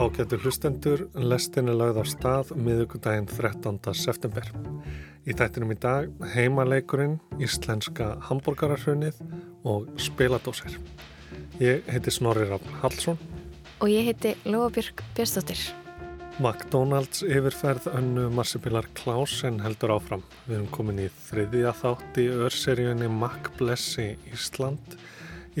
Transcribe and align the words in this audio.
Ágættur 0.00 0.40
hlustendur, 0.40 1.00
lestin 1.12 1.68
er 1.68 1.74
lagð 1.76 1.98
á 2.00 2.04
stað 2.08 2.50
miðugudaginn 2.56 3.26
13. 3.28 3.76
september. 3.92 4.46
Í 5.28 5.34
þættinum 5.36 5.74
í 5.74 5.76
dag 5.76 6.06
heimaleikurinn, 6.32 7.18
íslenska 7.36 8.14
hambúrgararhrunnið 8.30 9.18
og 9.68 9.90
spiladósir. 10.00 10.78
Ég 11.60 11.84
heiti 11.92 12.14
Snorri 12.16 12.46
Rafn 12.48 12.80
Hallsson. 12.80 13.20
Og 13.84 13.92
ég 13.92 14.08
heiti 14.08 14.32
Lóabjörg 14.48 15.04
Björnstóttir. 15.18 15.66
McDonalds 16.40 17.20
yfirferð 17.20 17.92
önnu 17.92 18.30
Marsipilar 18.32 18.88
Klausen 18.96 19.60
heldur 19.60 19.98
áfram. 19.98 20.24
Við 20.46 20.62
erum 20.62 20.74
komin 20.78 21.04
í 21.04 21.10
þriðja 21.28 21.76
þátt 21.84 22.24
í 22.24 22.30
örseríunni 22.48 23.12
Mac 23.20 23.52
Blessi 23.60 24.14
Ísland. 24.32 24.96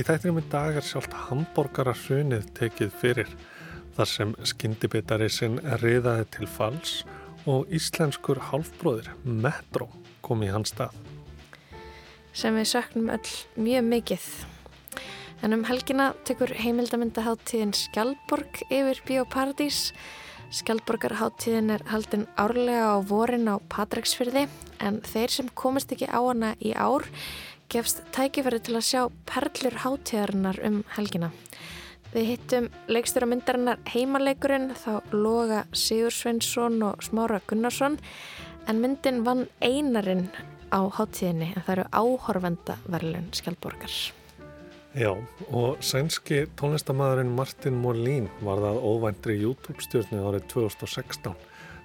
þættinum 0.00 0.40
í 0.40 0.48
dag 0.48 0.80
er 0.80 0.92
sjálft 0.94 1.12
hambúrgararhrunnið 1.28 2.54
tekið 2.56 3.00
fyrir 3.04 3.40
þar 4.00 4.08
sem 4.08 4.30
skyndibitari 4.48 5.26
sinn 5.28 5.58
riðaði 5.82 6.24
til 6.32 6.46
fals 6.48 7.02
og 7.50 7.68
íslenskur 7.74 8.38
hálfbróðir, 8.48 9.10
Metro, 9.24 9.90
kom 10.24 10.40
í 10.40 10.48
hans 10.48 10.72
stað. 10.72 10.94
Sem 12.32 12.56
við 12.56 12.70
söknum 12.70 13.10
öll 13.12 13.34
mjög 13.60 13.84
mikið. 13.90 14.28
En 15.44 15.56
um 15.56 15.66
helgina 15.68 16.10
tekur 16.24 16.52
heimildamindaháttíðin 16.56 17.74
Skjaldborg 17.76 18.62
yfir 18.70 19.02
Bíóparadís. 19.08 19.90
Skjaldborgarháttíðin 20.56 21.74
er 21.76 21.84
haldin 21.92 22.24
árlega 22.40 22.96
á 22.96 22.98
vorin 23.04 23.52
á 23.52 23.60
Patræksfyrði 23.68 24.46
en 24.80 25.02
þeir 25.04 25.36
sem 25.36 25.52
komist 25.52 25.92
ekki 25.92 26.08
á 26.08 26.20
hana 26.24 26.54
í 26.56 26.72
ár 26.72 27.04
gefst 27.70 28.00
tækifæri 28.16 28.62
til 28.64 28.78
að 28.80 28.88
sjá 28.88 29.02
perlur 29.28 29.76
háttíðarinnar 29.84 30.64
um 30.64 30.80
helgina. 30.96 31.34
Við 32.10 32.24
hittum 32.26 32.64
leikstur 32.90 33.22
á 33.22 33.30
myndarinnar 33.30 33.82
heimaleikurinn 33.86 34.72
þá 34.74 35.12
loga 35.14 35.60
Sigur 35.70 36.10
Sveinsson 36.10 36.80
og 36.82 37.04
Smára 37.06 37.38
Gunnarsson 37.46 38.00
en 38.66 38.80
myndin 38.82 39.20
vann 39.22 39.44
einarinn 39.62 40.24
á 40.74 40.90
háttíðinni 40.90 41.52
en 41.52 41.62
það 41.62 41.76
eru 41.76 41.84
áhorvendaverlun 42.00 43.30
Skjaldborgar. 43.38 43.94
Já 44.98 45.12
og 45.54 45.78
sænski 45.86 46.48
tónlistamæðurinn 46.58 47.30
Martin 47.36 47.78
Molín 47.78 48.26
var 48.42 48.58
það 48.58 48.82
óvæntri 48.90 49.38
YouTube-stjórni 49.44 50.18
árið 50.18 50.48
2016 50.50 51.38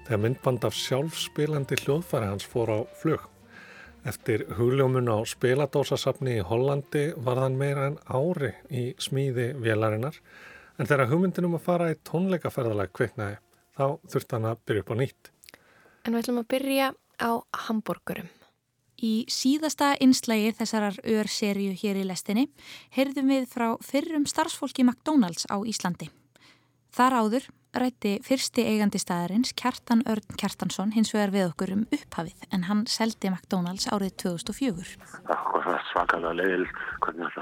þegar 0.07 0.23
myndband 0.25 0.65
af 0.65 0.73
sjálfspilandi 0.73 1.77
hljóðfæri 1.83 2.33
hans 2.33 2.49
fór 2.49 2.73
á 2.73 2.79
flug. 2.97 3.21
Eftir 4.06 4.44
hugljómun 4.53 5.08
á 5.09 5.17
spiladósasafni 5.25 6.36
í 6.38 6.44
Hollandi 6.45 7.08
var 7.25 7.39
þann 7.42 7.56
meira 7.58 7.88
en 7.89 7.95
ári 8.06 8.52
í 8.70 8.84
smíði 9.02 9.48
vélarinnar 9.58 10.20
en 10.78 10.86
þegar 10.86 11.09
hugmyndinum 11.09 11.56
að 11.58 11.64
fara 11.66 11.88
í 11.89 11.98
tónleikaferðalag 12.06 12.94
kveiknaði 12.94 13.39
þá 13.73 13.86
þurfti 14.14 14.38
hann 14.38 14.45
að 14.52 14.61
byrja 14.70 14.83
upp 14.83 14.92
á 14.94 14.95
nýtt. 15.00 15.31
En 16.06 16.14
við 16.14 16.22
ætlum 16.22 16.42
að 16.44 16.50
byrja 16.53 16.92
á 17.17 17.31
Hamburgurum. 17.66 18.30
Í 19.02 19.26
síðasta 19.26 19.95
einslægi 19.98 20.53
þessarar 20.59 21.02
ör-serju 21.02 21.73
hér 21.81 21.98
í 22.00 22.06
lestinni 22.06 22.45
heyrðum 22.94 23.33
við 23.33 23.50
frá 23.52 23.67
fyrrum 23.83 24.30
starfsfólki 24.30 24.86
McDonalds 24.86 25.50
á 25.50 25.58
Íslandi. 25.66 26.11
Þar 26.94 27.17
áður 27.23 27.50
rætti 27.79 28.15
fyrsti 28.25 28.65
eigandi 28.69 28.99
staðarins 29.01 29.53
Kjartan 29.59 30.03
Örn 30.09 30.37
Kjartansson 30.39 30.93
hins 30.95 31.13
vegar 31.15 31.33
við 31.33 31.47
okkur 31.49 31.73
um 31.75 31.83
upphafið 31.95 32.47
en 32.55 32.67
hann 32.69 32.85
seldi 32.89 33.31
McDonalds 33.31 33.89
árið 33.91 34.15
2004. 34.25 34.97
Það 35.27 35.67
var 35.67 35.83
svakalega 35.91 36.33
leil 36.39 36.67
hvernig 37.05 37.35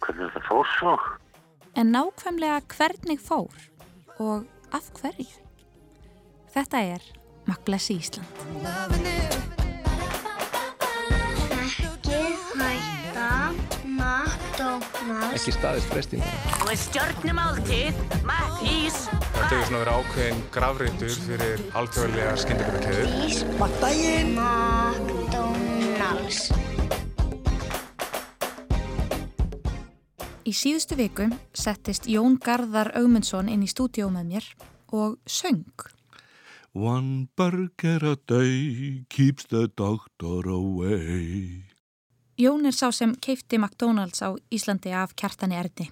þetta 0.00 0.44
fór 0.48 0.72
svo. 0.78 0.96
En 1.78 1.92
nákvæmlega 1.94 2.62
hvernig 2.74 3.20
fór 3.22 3.68
og 4.18 4.48
af 4.74 4.90
hverju? 5.00 5.30
Þetta 6.54 6.82
er 6.96 7.12
Makblessi 7.48 8.00
Ísland. 8.00 9.56
Ekki 15.36 15.52
staðist 15.54 15.90
frestingar 15.92 16.32
og 16.62 16.68
er 16.72 16.78
stjórnumáltið 16.80 17.94
Mattís 18.28 18.96
þetta 19.10 19.50
hefur 19.50 19.66
svona 19.68 19.82
verið 19.82 19.96
ákveðin 19.98 20.40
gravreitur 20.54 21.14
fyrir 21.26 21.56
alþjóðlega 21.80 22.32
skyndibitakeður 22.44 23.08
Mattægin 23.60 24.30
McDonalds 24.38 26.40
Í 30.48 30.52
síðustu 30.56 30.96
viku 30.96 31.26
settist 31.52 32.08
Jón 32.08 32.40
Garðar 32.40 32.88
Augmundsson 32.96 33.52
inn 33.52 33.60
í 33.66 33.68
stúdíó 33.68 34.08
með 34.08 34.24
mér 34.30 34.46
og 34.96 35.20
söng. 35.28 35.84
One 36.72 37.28
burger 37.36 38.00
a 38.14 38.16
day 38.16 39.04
keeps 39.12 39.44
the 39.52 39.68
doctor 39.76 40.48
away 40.48 41.67
Jón 42.38 42.68
er 42.70 42.74
sá 42.76 42.92
sem 42.94 43.16
keipti 43.18 43.58
McDonalds 43.58 44.22
á 44.22 44.30
Íslandi 44.54 44.92
af 44.94 45.16
kjartani 45.18 45.56
erdi. 45.58 45.88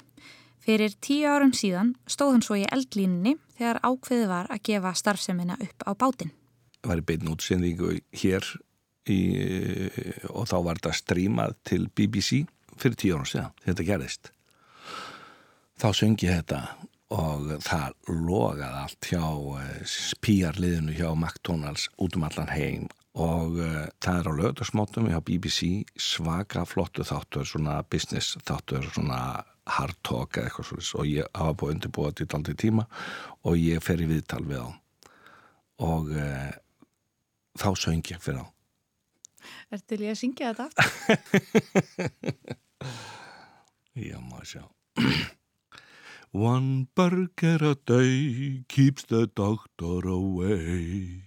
Fyrir 0.62 0.92
tíu 1.02 1.26
árum 1.26 1.50
síðan 1.50 1.96
stóð 2.06 2.36
hann 2.36 2.44
svo 2.46 2.58
í 2.60 2.66
eldlínunni 2.70 3.32
þegar 3.58 3.80
ákveði 3.82 4.28
var 4.30 4.46
að 4.54 4.62
gefa 4.68 4.92
starfseminna 4.94 5.56
upp 5.58 5.82
á 5.82 5.90
bátinn. 5.98 6.30
Það 6.78 6.92
var 6.92 7.02
í 7.02 7.06
beitn 7.08 7.32
útsendingu 7.32 7.90
hér 8.22 8.46
í, 9.10 9.18
og 10.30 10.46
þá 10.46 10.56
var 10.68 10.78
þetta 10.78 10.92
strímað 11.00 11.56
til 11.66 11.80
BBC 11.90 12.44
fyrir 12.78 13.00
tíu 13.02 13.16
árum 13.18 13.26
síðan. 13.26 13.56
Þetta 13.66 13.88
gerðist. 13.90 14.30
Þá 15.82 15.88
söngi 15.98 16.30
þetta 16.30 16.60
og 17.10 17.56
það 17.66 17.98
logaði 18.06 18.84
allt 18.84 19.10
hjá 19.10 19.26
spíjarliðinu 19.96 20.94
hjá 20.94 21.10
McDonalds 21.10 21.90
út 21.98 22.14
um 22.14 22.30
allan 22.30 22.54
heim 22.54 22.86
og 23.16 23.58
uh, 23.58 23.84
það 24.02 24.18
er 24.20 24.28
á 24.28 24.32
lögdagsmótum 24.40 25.08
hjá 25.10 25.20
BBC 25.24 25.86
svaka 25.96 26.66
flottu 26.68 27.06
þáttur 27.06 27.46
svona 27.48 27.78
business 27.88 28.36
þáttur 28.44 28.84
svona 28.92 29.20
hard 29.76 29.96
talk 30.06 30.36
eða 30.36 30.50
eitthvað 30.50 30.68
svona 30.68 31.00
og 31.00 31.08
ég 31.10 31.30
hafa 31.34 31.56
búið 31.60 31.76
undirbúið 31.76 32.12
þetta 32.12 32.26
í 32.26 32.38
aldrei 32.38 32.58
tíma 32.60 32.84
og 33.42 33.56
ég 33.60 33.82
fer 33.84 34.02
í 34.04 34.10
viðtal 34.10 34.44
við 34.46 34.60
á 34.62 34.68
og 35.86 36.12
uh, 36.12 36.52
þá 37.56 37.70
söng 37.76 38.12
ég 38.12 38.22
fyrir 38.22 38.44
á 38.44 38.46
Er 39.70 39.82
til 39.82 40.02
ég 40.04 40.14
að 40.14 40.20
syngja 40.20 40.52
þetta 40.54 40.66
aftur? 40.66 42.56
Já, 43.96 44.18
maður 44.20 44.48
sjá. 44.50 44.64
One 46.36 46.88
burger 46.94 47.64
a 47.64 47.74
day 47.74 48.64
keeps 48.68 49.06
the 49.08 49.26
doctor 49.26 50.06
away 50.06 51.25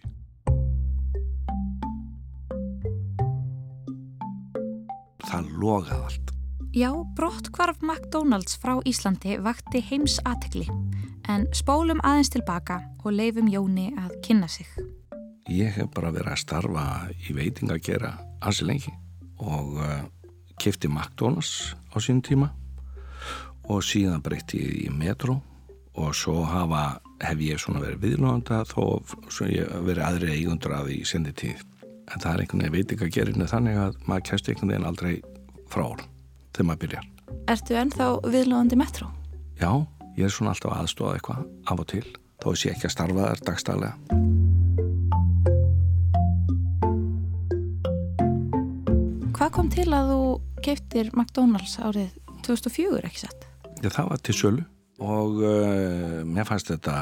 það 5.30 5.50
logaði 5.62 6.04
allt. 6.10 6.36
Já, 6.76 6.92
brottkvarf 7.18 7.80
McDonalds 7.82 8.58
frá 8.62 8.76
Íslandi 8.86 9.40
vakti 9.42 9.82
heims 9.82 10.20
aðtekli 10.30 10.68
en 11.30 11.48
spólum 11.58 12.02
aðeins 12.06 12.30
tilbaka 12.34 12.80
og 13.04 13.16
leifum 13.16 13.50
Jóni 13.50 13.90
að 13.98 14.16
kynna 14.26 14.50
sig. 14.50 14.70
Ég 15.50 15.74
hef 15.74 15.90
bara 15.96 16.12
verið 16.14 16.34
að 16.36 16.42
starfa 16.44 16.86
í 17.26 17.34
veiting 17.34 17.74
að 17.74 17.84
gera 17.90 18.14
ansi 18.46 18.68
lengi 18.70 18.94
og 19.42 19.80
uh, 19.82 20.04
kefti 20.62 20.92
McDonalds 20.92 21.74
á 21.90 21.98
sín 21.98 22.22
tíma 22.26 22.52
og 23.70 23.82
síðan 23.86 24.22
breytti 24.26 24.62
ég 24.62 24.78
í 24.86 24.94
Metro 24.94 25.40
og 26.00 26.14
svo 26.16 26.44
hafa, 26.48 27.00
hef 27.26 27.42
ég 27.44 27.60
svona 27.62 27.82
verið 27.84 28.06
viðlóðanda 28.06 28.62
þó 28.70 29.02
ég 29.50 29.74
verið 29.86 30.06
aðri 30.06 30.36
eigundur 30.38 30.78
að 30.78 30.92
því 30.92 31.00
sendi 31.10 31.34
tíð 31.34 31.66
en 32.10 32.22
það 32.22 32.32
er 32.32 32.44
einhvern 32.44 32.64
veginn 32.64 32.76
veitingagerinu 32.78 33.48
þannig 33.50 33.78
að 33.80 34.00
maður 34.10 34.26
kemst 34.30 34.50
einhvern 34.50 34.74
veginn 34.74 34.90
aldrei 34.90 35.14
frá 35.70 35.86
þegar 36.56 36.68
maður 36.70 36.82
byrjar. 36.84 37.08
Ertu 37.54 37.78
ennþá 37.78 38.08
viðlóðandi 38.26 38.80
metro? 38.80 39.10
Já, 39.62 39.72
ég 40.18 40.28
er 40.28 40.34
svona 40.34 40.56
alltaf 40.56 40.76
aðstofað 40.76 41.20
eitthvað 41.20 41.46
af 41.70 41.84
og 41.84 41.90
til 41.94 42.06
þó 42.40 42.50
sé 42.56 42.74
ekki 42.74 42.88
að 42.90 42.96
starfa 42.96 43.28
þar 43.30 43.44
dagstælega. 43.50 43.94
Hvað 49.40 49.54
kom 49.56 49.70
til 49.72 49.88
að 49.96 50.12
þú 50.14 50.24
keiftir 50.66 51.12
McDonalds 51.14 51.78
árið 51.80 52.12
2004 52.46 53.06
ekki 53.08 53.24
sett? 53.24 53.48
Já, 53.80 53.88
það 53.88 54.10
var 54.12 54.24
til 54.26 54.36
sölu 54.36 54.66
og 55.00 55.38
uh, 55.40 56.22
mér 56.28 56.48
fannst 56.48 56.74
þetta 56.74 56.96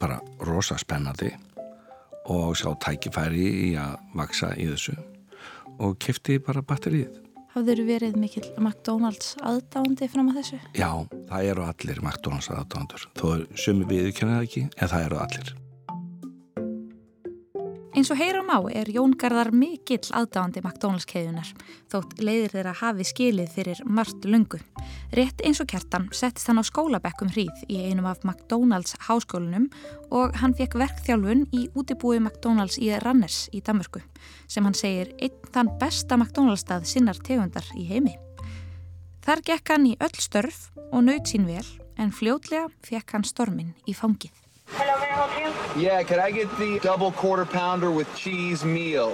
bara 0.00 0.18
rosa 0.44 0.76
spennandi 0.80 1.30
og 2.32 2.56
sjá 2.58 2.72
tækifæri 2.82 3.46
í 3.68 3.68
að 3.80 3.96
vaksa 4.18 4.52
í 4.58 4.68
þessu 4.72 4.96
og 5.82 5.98
kifti 6.00 6.38
bara 6.40 6.62
batterið. 6.64 7.22
Hafður 7.56 7.82
verið 7.88 8.16
mikill 8.20 8.48
McDonalds 8.60 9.34
aðdándi 9.40 10.08
fram 10.12 10.28
að 10.32 10.42
þessu? 10.42 10.58
Já, 10.76 10.90
það 11.30 11.52
eru 11.52 11.64
allir 11.64 12.02
McDonalds 12.02 12.50
aðdándur. 12.52 13.06
Þó 13.16 13.28
sumi 13.56 13.88
viðkennið 13.88 14.42
ekki, 14.42 14.66
en 14.76 14.92
það 14.92 15.06
eru 15.06 15.22
allir. 15.24 15.54
Eins 17.96 18.10
og 18.12 18.18
heyra 18.20 18.42
má 18.44 18.58
er 18.76 18.90
Jón 18.92 19.14
Garðar 19.16 19.48
mikill 19.56 20.10
aðdáandi 20.12 20.60
McDonalds 20.60 21.06
keðunar 21.08 21.48
þótt 21.88 22.18
leiðir 22.20 22.52
þeirra 22.52 22.74
hafi 22.76 23.06
skilið 23.08 23.54
fyrir 23.54 23.78
margt 23.88 24.26
lungu. 24.28 24.58
Rétt 25.16 25.40
eins 25.40 25.62
og 25.64 25.70
kertan 25.70 26.10
settist 26.12 26.50
hann 26.50 26.60
á 26.60 26.64
skólabekkum 26.68 27.30
hríð 27.32 27.62
í 27.72 27.78
einum 27.88 28.04
af 28.10 28.20
McDonalds 28.20 28.98
háskólinum 29.06 29.70
og 30.12 30.36
hann 30.42 30.52
fekk 30.58 30.76
verkþjálfun 30.76 31.46
í 31.56 31.62
útibúi 31.72 32.18
McDonalds 32.20 32.76
í 32.76 32.90
Ranners 33.00 33.46
í 33.56 33.62
Danmörku 33.64 34.04
sem 34.44 34.68
hann 34.68 34.76
segir 34.76 35.14
einn 35.16 35.48
þann 35.54 35.72
besta 35.80 36.20
McDonalds 36.20 36.66
stað 36.66 36.84
sinnar 36.92 37.16
tegundar 37.24 37.64
í 37.80 37.86
heimi. 37.88 38.12
Þar 39.24 39.40
gekk 39.48 39.72
hann 39.72 39.88
í 39.88 39.96
öll 40.04 40.20
störf 40.20 40.68
og 40.90 41.00
naut 41.08 41.32
sín 41.32 41.48
vel 41.48 41.64
en 41.96 42.12
fljótlega 42.12 42.68
fekk 42.84 43.16
hann 43.16 43.24
stormin 43.24 43.72
í 43.88 43.96
fangið. 43.96 44.36
Hello, 44.76 45.65
Yeah, 45.78 46.02
could 46.04 46.18
I 46.18 46.30
get 46.30 46.48
the 46.56 46.78
double 46.80 47.12
quarter 47.12 47.44
pounder 47.44 47.90
with 47.90 48.08
cheese 48.16 48.64
meal? 48.64 49.10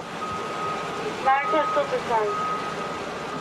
Marcos 1.24 1.66
Supersize. 1.74 2.52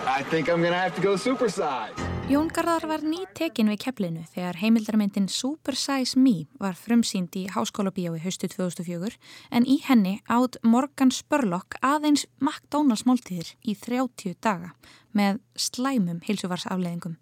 I 0.08 0.24
think 0.24 0.50
I'm 0.50 0.64
gonna 0.64 0.76
have 0.76 0.96
to 0.96 1.02
go 1.02 1.16
supersize. 1.16 1.94
Jón 2.28 2.50
Garðar 2.50 2.88
var 2.90 3.04
ný 3.06 3.28
tekin 3.38 3.70
við 3.70 3.84
keflinu 3.84 4.26
þegar 4.34 4.58
heimildarmyndin 4.58 5.30
Super 5.30 5.78
Size 5.78 6.18
Me 6.18 6.48
var 6.58 6.74
frumsýnd 6.74 7.38
í 7.38 7.46
Háskóla 7.54 7.94
Bíói 7.94 8.18
haustu 8.24 8.50
2004 8.50 9.14
en 9.52 9.70
í 9.70 9.78
henni 9.86 10.18
átt 10.26 10.58
Morgan 10.64 11.14
Spurlock 11.14 11.78
aðeins 11.86 12.26
McDonalds 12.40 13.06
máltíðir 13.06 13.54
í 13.62 13.78
30 13.78 14.40
daga 14.42 14.74
með 15.14 15.44
slæmum 15.54 16.24
hilsuvarsafleðingum. 16.26 17.20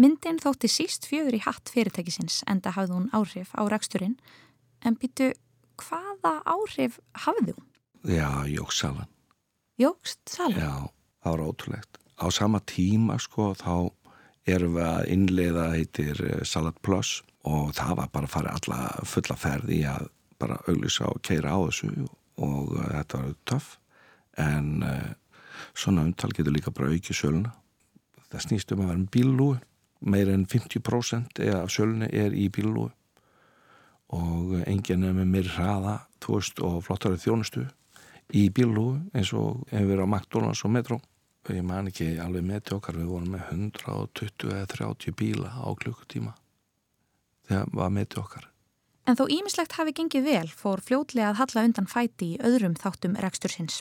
Myndin 0.00 0.40
þótti 0.40 0.70
síst 0.72 1.04
fjögur 1.10 1.36
í 1.36 1.44
hatt 1.44 1.68
fyrirtækisins 1.68 2.40
enda 2.48 2.72
hafði 2.72 2.96
hún 2.96 3.10
áhrif 3.12 3.52
á 3.52 3.68
ræksturinn 3.68 4.16
en 4.84 4.96
býtu 5.00 5.32
hvaða 5.80 6.40
áhrif 6.48 6.98
hafði 7.24 7.54
hún? 7.56 7.66
Já, 8.08 8.30
jóksalan. 8.48 9.08
Jóksalan? 9.80 10.60
Já, 10.60 10.74
það 11.24 11.32
var 11.34 11.46
ótrúlegt. 11.46 11.98
Á 12.20 12.26
sama 12.32 12.60
tíma 12.60 13.18
sko 13.20 13.52
þá 13.56 13.90
erum 14.48 14.76
við 14.76 14.86
að 14.86 15.10
innleiða 15.14 15.66
heitir 15.74 16.22
eh, 16.24 16.42
Salad 16.44 16.80
Plus 16.84 17.20
og 17.48 17.72
það 17.76 17.96
var 18.00 18.10
bara 18.12 18.28
að 18.28 18.34
fara 18.34 18.56
alla 18.56 18.80
fulla 19.08 19.36
ferði 19.40 19.80
að 19.88 20.10
bara 20.40 20.60
auglisa 20.68 21.08
og 21.08 21.20
keira 21.24 21.52
á 21.52 21.58
þessu 21.68 21.90
og 22.40 22.72
uh, 22.72 22.84
þetta 22.88 23.20
var 23.20 23.34
töff 23.48 23.74
en 24.40 24.84
uh, 24.84 25.10
svona 25.76 26.04
umtal 26.08 26.32
getur 26.32 26.54
líka 26.54 26.72
bara 26.72 26.92
aukið 26.92 27.16
söluna. 27.16 27.52
Það 28.30 28.44
snýst 28.46 28.72
um 28.72 28.80
að 28.84 28.90
vera 28.90 29.02
með 29.02 29.10
bílúi 29.16 29.58
meir 30.00 30.30
en 30.32 30.46
50% 30.48 31.42
af 31.52 31.72
sölunni 31.72 32.08
er 32.16 32.32
í 32.32 32.48
bílúi 32.52 32.88
og 34.16 34.56
enginn 34.66 35.06
er 35.06 35.14
með 35.16 35.30
mér 35.34 35.50
hraða 35.56 35.96
veist, 36.26 36.60
og 36.60 36.82
flottari 36.86 37.18
þjónustu 37.18 37.64
í 38.36 38.48
bílúi 38.54 39.00
eins 39.14 39.32
og 39.34 39.64
hefur 39.70 39.88
verið 39.92 40.06
á 40.06 40.12
McDonalds 40.12 40.64
og 40.66 40.74
Metro. 40.74 41.00
Og 41.48 41.56
ég 41.56 41.64
man 41.64 41.88
ekki 41.88 42.12
alveg 42.20 42.44
með 42.44 42.62
til 42.66 42.76
okkar 42.76 42.98
við 43.00 43.10
vorum 43.10 43.34
með 43.34 43.46
120 43.56 44.52
eða 44.52 44.68
30 44.74 45.16
bíla 45.16 45.50
á 45.56 45.68
klukkutíma. 45.72 46.34
Þegar 47.48 47.74
var 47.80 47.92
með 47.96 48.10
til 48.12 48.22
okkar. 48.22 48.46
En 49.08 49.16
þó 49.16 49.24
ímislegt 49.32 49.74
hafi 49.78 49.94
gengið 49.96 50.26
vel 50.28 50.48
fór 50.52 50.82
fljótlega 50.84 51.32
að 51.32 51.40
halla 51.40 51.66
undan 51.66 51.88
fæti 51.90 52.34
í 52.34 52.40
öðrum 52.44 52.76
þáttum 52.78 53.16
rekstursins 53.18 53.80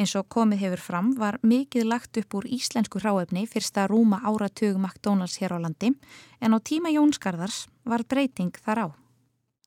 Eins 0.00 0.14
og 0.16 0.28
komið 0.32 0.62
hefur 0.64 0.80
fram 0.80 1.10
var 1.20 1.36
mikið 1.44 1.84
lagt 1.84 2.16
upp 2.16 2.36
úr 2.38 2.46
íslensku 2.48 3.00
hráefni 3.02 3.44
fyrsta 3.50 3.84
rúma 3.90 4.22
áratug 4.24 4.78
McDonalds 4.80 5.36
hér 5.42 5.52
á 5.52 5.58
landi 5.60 5.92
en 6.40 6.56
á 6.56 6.58
tíma 6.64 6.92
Jónsgarðars 6.94 7.66
var 7.84 8.04
breyting 8.08 8.56
þar 8.64 8.80
á. 8.80 9.01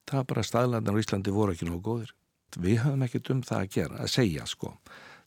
Það 0.06 0.20
var 0.20 0.28
bara 0.30 0.46
staðlandar 0.46 0.98
á 0.98 1.02
Íslandi 1.02 1.34
voru 1.34 1.56
ekki 1.56 1.68
nógu 1.68 1.82
góðir. 1.86 2.14
Við 2.62 2.82
höfum 2.84 3.04
ekkert 3.06 3.32
um 3.34 3.42
það 3.44 3.64
að 3.64 3.72
gera, 3.74 3.98
að 4.04 4.12
segja 4.14 4.46
sko. 4.48 4.72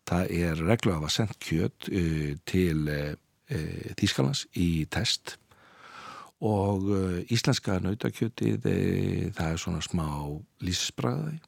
Það 0.09 0.31
er 0.39 0.63
reglu 0.63 0.93
að 0.93 1.01
hafa 1.01 1.11
sendt 1.13 1.37
kjöt 1.45 1.89
uh, 1.91 2.31
til 2.49 2.79
uh, 2.87 3.13
uh, 3.53 3.91
Þýskalands 3.99 4.47
í 4.57 4.71
test. 4.93 5.37
Og 6.39 6.85
íslenska 7.35 7.81
nautakjötið 7.83 8.63
það 9.35 9.49
er 9.49 9.57
svona 9.59 9.81
smá 9.83 10.05
lísisbræði 10.63 11.41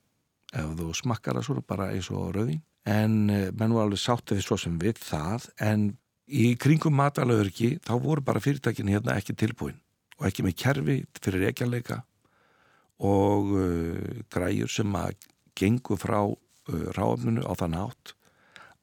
ef 0.51 0.73
þú 0.81 0.89
smakkar 0.99 1.39
það 1.39 1.47
svona 1.47 1.63
bara 1.63 1.87
eins 1.95 2.09
og 2.11 2.33
rauðin 2.35 2.59
en 2.91 3.15
menn 3.31 3.77
var 3.77 3.87
alveg 3.87 4.03
sáttið 4.03 4.41
svo 4.43 4.59
sem 4.59 4.81
við 4.83 4.99
það. 4.99 5.47
En 5.63 5.85
í 6.27 6.57
kringum 6.59 6.99
matalauðurki 6.99 7.77
þá 7.87 7.93
voru 8.03 8.27
bara 8.27 8.43
fyrirtækin 8.43 8.91
hérna 8.91 9.15
ekki 9.15 9.39
tilbúin. 9.39 9.79
Og 10.19 10.27
ekki 10.27 10.49
með 10.49 10.59
kerfi 10.65 10.99
fyrir 11.23 11.47
ekjarleika 11.53 12.01
og 13.01 13.53
uh, 13.57 14.23
græjur 14.33 14.71
sem 14.73 14.97
að 14.99 15.15
gengu 15.59 15.97
frá 16.01 16.21
uh, 16.29 16.35
ráöfnunu 16.97 17.45
á 17.45 17.53
þann 17.57 17.79
átt 17.81 18.15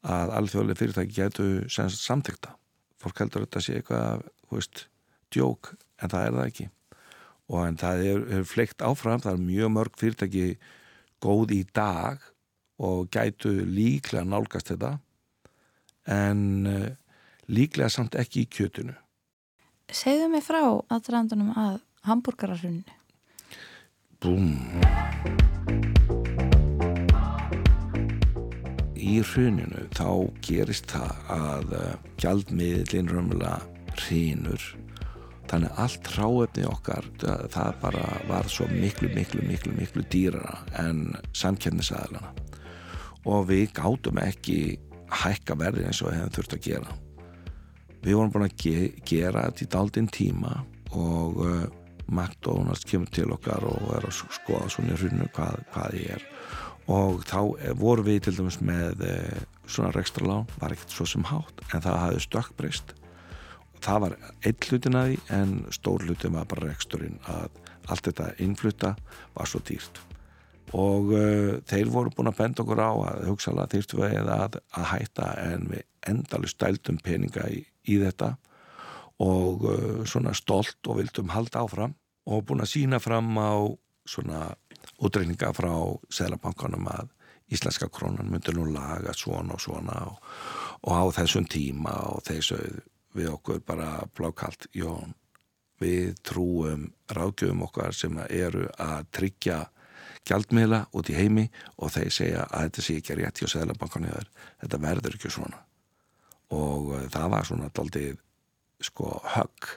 að 0.08 0.34
alþjóðlega 0.40 0.80
fyrirtæki 0.80 1.16
getur 1.18 1.92
samþekta. 1.94 2.54
Fólk 3.02 3.20
heldur 3.22 3.46
þetta 3.46 3.62
sé 3.64 3.78
eitthvað, 3.78 4.24
hú 4.48 4.60
veist, 4.60 4.88
djók 5.34 5.74
en 6.02 6.12
það 6.14 6.26
er 6.26 6.36
það 6.38 6.50
ekki 6.52 6.68
og 7.48 7.64
en 7.64 7.78
það 7.80 8.04
er, 8.04 8.24
er 8.38 8.48
fleikt 8.48 8.84
áfram, 8.84 9.22
það 9.24 9.38
er 9.38 9.44
mjög 9.46 9.74
mörg 9.76 10.00
fyrirtæki 10.00 10.48
góð 11.24 11.54
í 11.56 11.62
dag 11.76 12.24
og 12.84 13.08
gætu 13.14 13.54
líklega 13.66 14.26
nálgast 14.28 14.74
þetta 14.74 14.98
en 16.12 16.42
uh, 16.70 16.90
líklega 17.52 17.90
samt 17.92 18.18
ekki 18.20 18.46
í 18.46 18.52
kjötunu. 18.52 18.96
Segðu 19.88 20.28
mig 20.32 20.44
frá 20.44 20.62
aðdraðandunum 20.92 21.54
að 21.56 21.80
hambúrgararuninu. 22.08 22.97
Búm. 24.24 24.56
Í 28.98 29.20
hruninu 29.22 29.86
þá 29.94 30.10
gerist 30.42 30.90
það 30.90 31.30
að 31.36 31.76
uh, 31.78 31.92
gjaldmiðlinn 32.18 33.12
römmulega 33.14 33.60
hrínur 34.00 34.66
þannig 35.48 35.80
allt 35.80 36.10
ráefni 36.18 36.66
okkar 36.68 37.06
það 37.22 37.78
bara 37.82 38.04
var 38.28 38.50
svo 38.52 38.66
miklu 38.72 39.08
miklu 39.14 39.46
miklu 39.48 39.72
miklu 39.78 40.04
dýrara 40.12 40.58
en 40.82 41.16
samkjörnisæðilana 41.38 42.34
og 43.28 43.48
við 43.52 43.70
gátum 43.78 44.20
ekki 44.24 44.60
hækka 45.22 45.56
verði 45.62 45.88
eins 45.88 46.02
og 46.02 46.10
við 46.10 46.20
hefum 46.20 46.36
þurft 46.36 46.58
að 46.58 46.66
gera. 46.68 46.96
Við 48.04 48.18
vorum 48.18 48.34
búin 48.34 48.50
að 48.50 48.58
ge 48.66 48.80
gera 49.08 49.46
þetta 49.48 49.64
í 49.64 49.72
daldinn 49.78 50.10
tíma 50.18 50.62
og 50.96 51.44
uh, 51.46 51.68
McDonalds 52.08 52.86
kemur 52.88 53.12
til 53.14 53.32
okkar 53.36 53.66
og 53.68 53.92
er 53.98 54.08
að 54.08 54.22
skoða 54.38 54.70
svona 54.72 54.96
í 54.96 55.02
hrunnu 55.02 55.28
hvað, 55.36 55.60
hvað 55.74 56.00
ég 56.00 56.16
er. 56.18 56.28
Og 56.88 57.26
þá 57.28 57.40
voru 57.76 58.06
við 58.08 58.22
til 58.28 58.38
dæmis 58.38 58.62
með 58.64 59.04
uh, 59.04 59.42
svona 59.68 59.92
rekstra 59.96 60.28
lán, 60.28 60.48
var 60.62 60.76
ekkert 60.76 60.96
svo 60.96 61.08
sem 61.10 61.28
hátt 61.28 61.66
en 61.74 61.84
það 61.84 62.02
hafði 62.06 62.24
stökkbreyst 62.24 62.96
það 63.84 64.04
var 64.04 64.18
einn 64.46 64.68
hlutin 64.70 64.98
að 64.98 65.10
því 65.10 65.18
en 65.38 65.56
stór 65.76 66.06
hlutin 66.06 66.36
var 66.36 66.48
bara 66.50 66.70
reksturinn 66.72 67.18
að 67.32 67.64
allt 67.88 68.10
þetta 68.10 68.30
innflutta 68.44 68.94
var 69.36 69.50
svo 69.50 69.62
dýrt. 69.68 70.02
Og 70.76 71.14
uh, 71.16 71.54
þeir 71.70 71.92
voru 71.94 72.12
búin 72.12 72.32
að 72.32 72.40
benda 72.42 72.64
okkur 72.64 72.82
á 72.84 72.92
að 72.92 73.22
hugsaðlega 73.30 73.72
þýrstu 73.74 74.02
við 74.02 74.32
að, 74.34 74.58
að 74.76 74.90
hætta 74.92 75.30
en 75.46 75.70
við 75.72 75.86
endalur 76.12 76.52
stæltum 76.52 77.00
peninga 77.04 77.46
í, 77.52 77.62
í 77.88 78.00
þetta 78.02 78.34
og 79.24 79.66
uh, 79.66 80.06
svona 80.06 80.34
stolt 80.38 80.88
og 80.88 81.00
vildum 81.02 81.34
halda 81.34 81.64
áfram 81.66 81.96
og 82.28 82.44
búin 82.46 82.64
að 82.64 82.74
sína 82.74 83.00
fram 83.02 83.32
á 83.40 83.56
svona 84.08 84.52
útreikninga 85.04 85.54
frá 85.56 85.74
Sælabankanum 86.14 86.88
að 86.92 87.14
íslenska 87.52 87.88
krónan 87.90 88.30
myndir 88.32 88.56
nú 88.58 88.68
laga 88.72 89.14
svona 89.16 89.56
og 89.56 89.64
svona 89.64 89.96
og, 90.10 90.20
og 90.84 90.94
á 90.94 91.04
þessum 91.22 91.48
tíma 91.48 91.94
og 92.12 92.24
þessu 92.28 92.60
við 93.18 93.32
okkur 93.34 93.64
bara 93.66 94.04
blákalt 94.16 94.68
Jón, 94.76 95.16
við 95.82 96.18
trúum 96.26 96.92
ráðgjöfum 97.10 97.64
okkar 97.66 97.96
sem 97.96 98.20
eru 98.28 98.68
að 98.78 99.08
tryggja 99.16 99.64
gjaldmiðla 100.28 100.84
út 100.98 101.10
í 101.10 101.16
heimi 101.16 101.48
og 101.78 101.94
þeir 101.96 102.14
segja 102.14 102.46
að 102.52 102.68
þetta 102.68 102.84
sé 102.84 102.98
ekki 103.00 103.18
rétt 103.18 103.42
hjá 103.42 103.50
Sæðlabankan 103.54 104.08
þetta 104.62 104.82
verður 104.84 105.16
ekki 105.16 105.32
svona. 105.32 105.62
Og 106.54 106.94
uh, 106.96 107.06
það 107.12 107.32
var 107.34 107.48
svona 107.48 107.70
doldið 107.76 108.18
sko 108.84 109.18
högg 109.36 109.72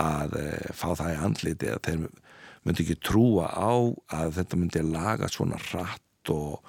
að 0.00 0.38
uh, 0.40 0.70
fá 0.74 0.88
það 0.98 1.12
í 1.12 1.18
andliti 1.28 1.70
að 1.72 1.82
þeir 1.88 2.06
myndi 2.64 2.84
ekki 2.86 3.00
trúa 3.04 3.50
á 3.52 3.72
að 4.20 4.38
þetta 4.38 4.60
myndi 4.60 4.84
laga 4.88 5.28
svona 5.30 5.60
rætt 5.68 6.32
og, 6.32 6.64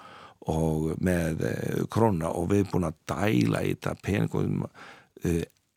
og 0.51 0.91
með 1.03 1.45
uh, 1.47 1.83
krónna 1.91 2.33
og 2.35 2.51
við 2.51 2.65
erum 2.65 2.73
búin 2.73 2.89
að 2.91 3.01
dæla 3.11 3.63
í 3.63 3.73
þetta 3.75 3.97
peningum 4.03 4.67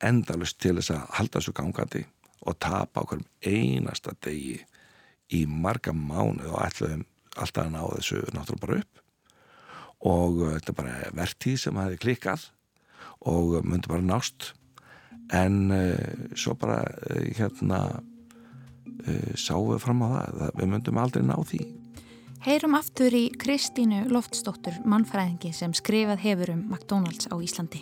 endalust 0.04 0.58
til 0.60 0.74
þess 0.76 0.92
að 0.92 1.04
halda 1.16 1.38
þessu 1.38 1.54
gangandi 1.56 2.02
og 2.46 2.58
tapa 2.62 3.02
okkur 3.02 3.22
einasta 3.46 4.12
degi 4.24 4.58
í 5.34 5.44
marga 5.48 5.92
mánu 5.92 6.50
og 6.52 6.60
ætluðum 6.66 7.04
alltaf 7.38 7.66
að 7.66 7.74
ná 7.74 7.82
þessu 7.94 8.20
náttúrulega 8.34 8.62
bara 8.62 8.78
upp. 8.82 9.02
Og 10.08 10.40
uh, 10.44 10.54
þetta 10.56 10.72
er 10.72 10.78
bara 10.78 11.10
vertíð 11.18 11.58
sem 11.64 11.80
hafi 11.80 11.98
klikkað 12.02 12.48
og 13.26 13.58
uh, 13.58 13.64
myndi 13.66 13.90
bara 13.90 14.04
nást 14.04 14.52
en 15.34 15.58
uh, 15.74 15.96
svo 16.36 16.54
bara 16.58 16.82
uh, 16.84 17.24
hérna 17.36 17.82
uh, 17.98 19.34
sáum 19.36 19.74
við 19.74 19.82
fram 19.84 20.04
á 20.04 20.08
það 20.08 20.56
við 20.60 20.72
myndum 20.72 21.02
aldrei 21.02 21.24
ná 21.26 21.36
því 21.42 21.66
Heyrum 22.38 22.76
aftur 22.78 23.10
í 23.18 23.24
Kristínu 23.34 24.04
Loftsdóttur, 24.12 24.76
mannfræðingi 24.86 25.50
sem 25.52 25.72
skrifað 25.74 26.20
hefur 26.22 26.52
um 26.52 26.60
McDonalds 26.70 27.26
á 27.26 27.34
Íslandi. 27.42 27.80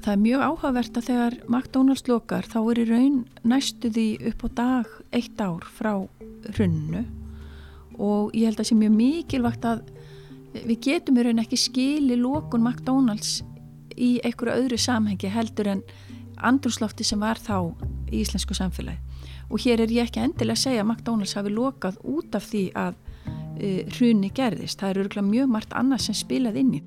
Það 0.00 0.08
er 0.14 0.22
mjög 0.22 0.44
áhugavert 0.46 0.96
að 0.96 1.08
þegar 1.10 1.36
McDonalds 1.44 2.06
lokar 2.08 2.48
þá 2.48 2.56
er 2.62 2.80
í 2.80 2.86
raun 2.88 3.18
næstuði 3.44 4.06
upp 4.30 4.46
á 4.46 4.48
dag 4.62 4.96
eitt 5.18 5.42
ár 5.44 5.68
frá 5.68 5.92
runnu 6.56 7.04
og 8.00 8.32
ég 8.32 8.48
held 8.48 8.56
að 8.56 8.62
það 8.62 8.70
sé 8.70 8.78
mjög 8.80 8.96
mikilvægt 8.96 9.68
að 9.68 9.84
við 10.56 10.80
getum 10.88 11.20
í 11.20 11.26
raun 11.28 11.44
ekki 11.44 11.60
skili 11.60 12.16
lokun 12.16 12.64
McDonalds 12.64 13.42
í 14.00 14.16
einhverju 14.24 14.62
öðru 14.62 14.80
samhengi 14.80 15.28
heldur 15.32 15.74
en 15.74 15.84
andrúslofti 16.36 17.04
sem 17.06 17.20
var 17.20 17.40
þá 17.40 17.72
í 18.12 18.20
íslensku 18.22 18.54
samfélagi 18.56 19.06
og 19.50 19.62
hér 19.62 19.84
er 19.84 19.92
ég 19.94 20.08
ekki 20.08 20.22
endilega 20.22 20.56
að 20.56 20.64
segja 20.64 20.82
að 20.82 20.90
McDonalds 20.90 21.36
hafi 21.38 21.52
lokað 21.54 21.98
út 22.02 22.34
af 22.34 22.48
því 22.50 22.62
að 22.78 22.96
uh, 22.96 23.82
hruni 23.96 24.30
gerðist. 24.34 24.80
Það 24.80 25.02
eru 25.04 25.24
mjög 25.26 25.52
margt 25.54 25.76
annað 25.78 26.06
sem 26.06 26.18
spilað 26.18 26.58
inn 26.62 26.74
í. 26.80 26.82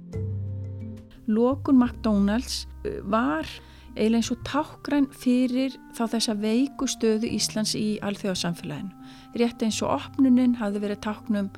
Lokun 1.29 1.79
McDonalds 1.79 2.65
uh, 2.83 2.99
var 3.07 3.47
eiginlega 3.95 4.19
eins 4.19 4.31
og 4.33 4.43
tákgræn 4.47 5.09
fyrir 5.15 5.75
þá 5.97 6.03
þessa 6.13 6.35
veiku 6.39 6.87
stöðu 6.87 7.31
Íslands 7.35 7.75
í 7.75 7.97
alþjóðsamfélaginu. 8.05 8.93
Rétt 9.39 9.63
eins 9.65 9.79
og 9.83 9.95
opnunin 9.95 10.57
hafði 10.59 10.83
verið 10.83 11.03
táknum 11.05 11.49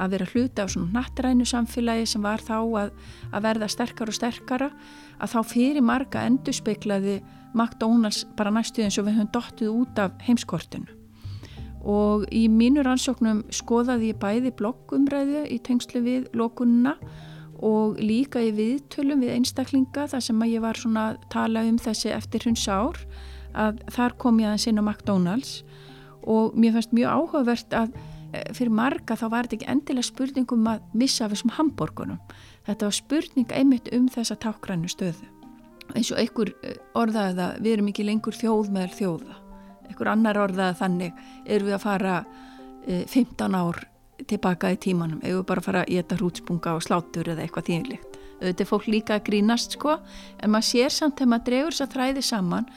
að 0.00 0.14
vera 0.14 0.28
hluti 0.32 0.64
á 0.64 0.66
svona 0.70 0.94
nattrænu 0.96 1.46
samfélagi 1.48 2.06
sem 2.08 2.24
var 2.24 2.42
þá 2.44 2.56
að, 2.58 2.94
að 3.30 3.44
verða 3.48 3.68
sterkar 3.70 4.10
og 4.10 4.16
sterkara 4.16 4.70
að 5.20 5.34
þá 5.34 5.40
fyrir 5.52 5.84
marga 5.84 6.24
endur 6.28 6.56
speiklaði 6.56 7.20
McDonalds 7.54 8.24
bara 8.38 8.52
næstu 8.54 8.84
eins 8.84 8.98
og 9.00 9.08
við 9.08 9.18
höfum 9.18 9.32
dottið 9.34 9.72
út 9.74 10.00
af 10.00 10.14
heimskortinu. 10.26 10.96
Og 11.80 12.26
í 12.28 12.44
mínu 12.52 12.84
rannsóknum 12.84 13.42
skoðaði 13.56 14.12
ég 14.12 14.20
bæði 14.20 14.52
bloggumræðu 14.58 15.46
í 15.48 15.58
tengslu 15.64 16.02
við 16.04 16.28
lokununa 16.36 16.96
og 17.60 18.00
líka 18.00 18.40
í 18.44 18.52
viðtölum 18.56 19.24
við 19.24 19.34
einstaklinga 19.38 20.06
þar 20.12 20.24
sem 20.24 20.44
að 20.44 20.52
ég 20.54 20.64
var 20.64 20.80
svona 20.80 21.06
að 21.10 21.20
tala 21.32 21.64
um 21.68 21.80
þessi 21.80 22.12
eftir 22.12 22.44
hunds 22.48 22.66
ár 22.68 23.00
að 23.56 23.80
þar 23.92 24.16
kom 24.20 24.40
ég 24.40 24.50
aðeins 24.50 24.68
inn 24.70 24.80
á 24.80 24.84
McDonalds. 24.84 25.52
Og 26.20 26.56
mér 26.56 26.76
fannst 26.76 26.92
mjög 26.92 27.16
áhugavert 27.16 27.76
að 27.76 27.94
fyrir 28.56 28.72
marga 28.74 29.16
þá 29.18 29.26
var 29.32 29.48
þetta 29.48 29.58
ekki 29.58 29.68
endilega 29.72 30.06
spurningum 30.06 30.70
að 30.70 30.86
missa 30.94 31.26
af 31.26 31.34
þessum 31.34 31.54
hambúrgunum 31.56 32.20
þetta 32.68 32.88
var 32.88 32.96
spurning 32.96 33.54
einmitt 33.56 33.90
um 33.96 34.08
þessa 34.12 34.36
tákgrænu 34.40 34.90
stöðu. 34.90 35.28
Eins 35.96 36.12
og 36.14 36.20
einhver 36.22 36.52
eh, 36.62 36.76
orðaði 36.94 37.36
það 37.40 37.62
við 37.64 37.72
erum 37.74 37.90
ekki 37.90 38.06
lengur 38.06 38.36
þjóð 38.38 38.72
meðal 38.74 38.96
þjóða. 38.98 39.38
Einhver 39.88 40.12
annar 40.12 40.38
orðaði 40.38 40.78
þannig 40.78 41.24
erum 41.46 41.70
við 41.70 41.74
að 41.74 41.82
fara 41.82 42.18
e, 42.86 43.00
15 43.10 43.56
ár 43.58 43.80
tilbaka 44.30 44.70
í 44.70 44.78
tímanum? 44.78 45.18
Eða 45.26 45.42
bara 45.48 45.62
að 45.64 45.66
fara 45.66 45.82
að 45.82 45.90
geta 45.96 46.18
hrútspunga 46.20 46.76
og 46.78 46.84
slátur 46.86 47.32
eða 47.32 47.42
eitthvað 47.42 47.72
þýnilegt 47.72 48.20
auðvitað 48.40 48.64
er 48.64 48.68
fólk 48.68 48.86
líka 48.88 49.16
að 49.18 49.26
grínast 49.28 49.76
sko 49.76 49.96
en 50.40 50.52
maður 50.52 50.68
sér 50.70 50.94
samt 50.94 51.18
þegar 51.18 51.30
maður 51.32 51.46
dregur 51.48 51.76
þess 51.76 51.84
að 51.84 51.94
þræði 51.94 52.22
saman 52.24 52.68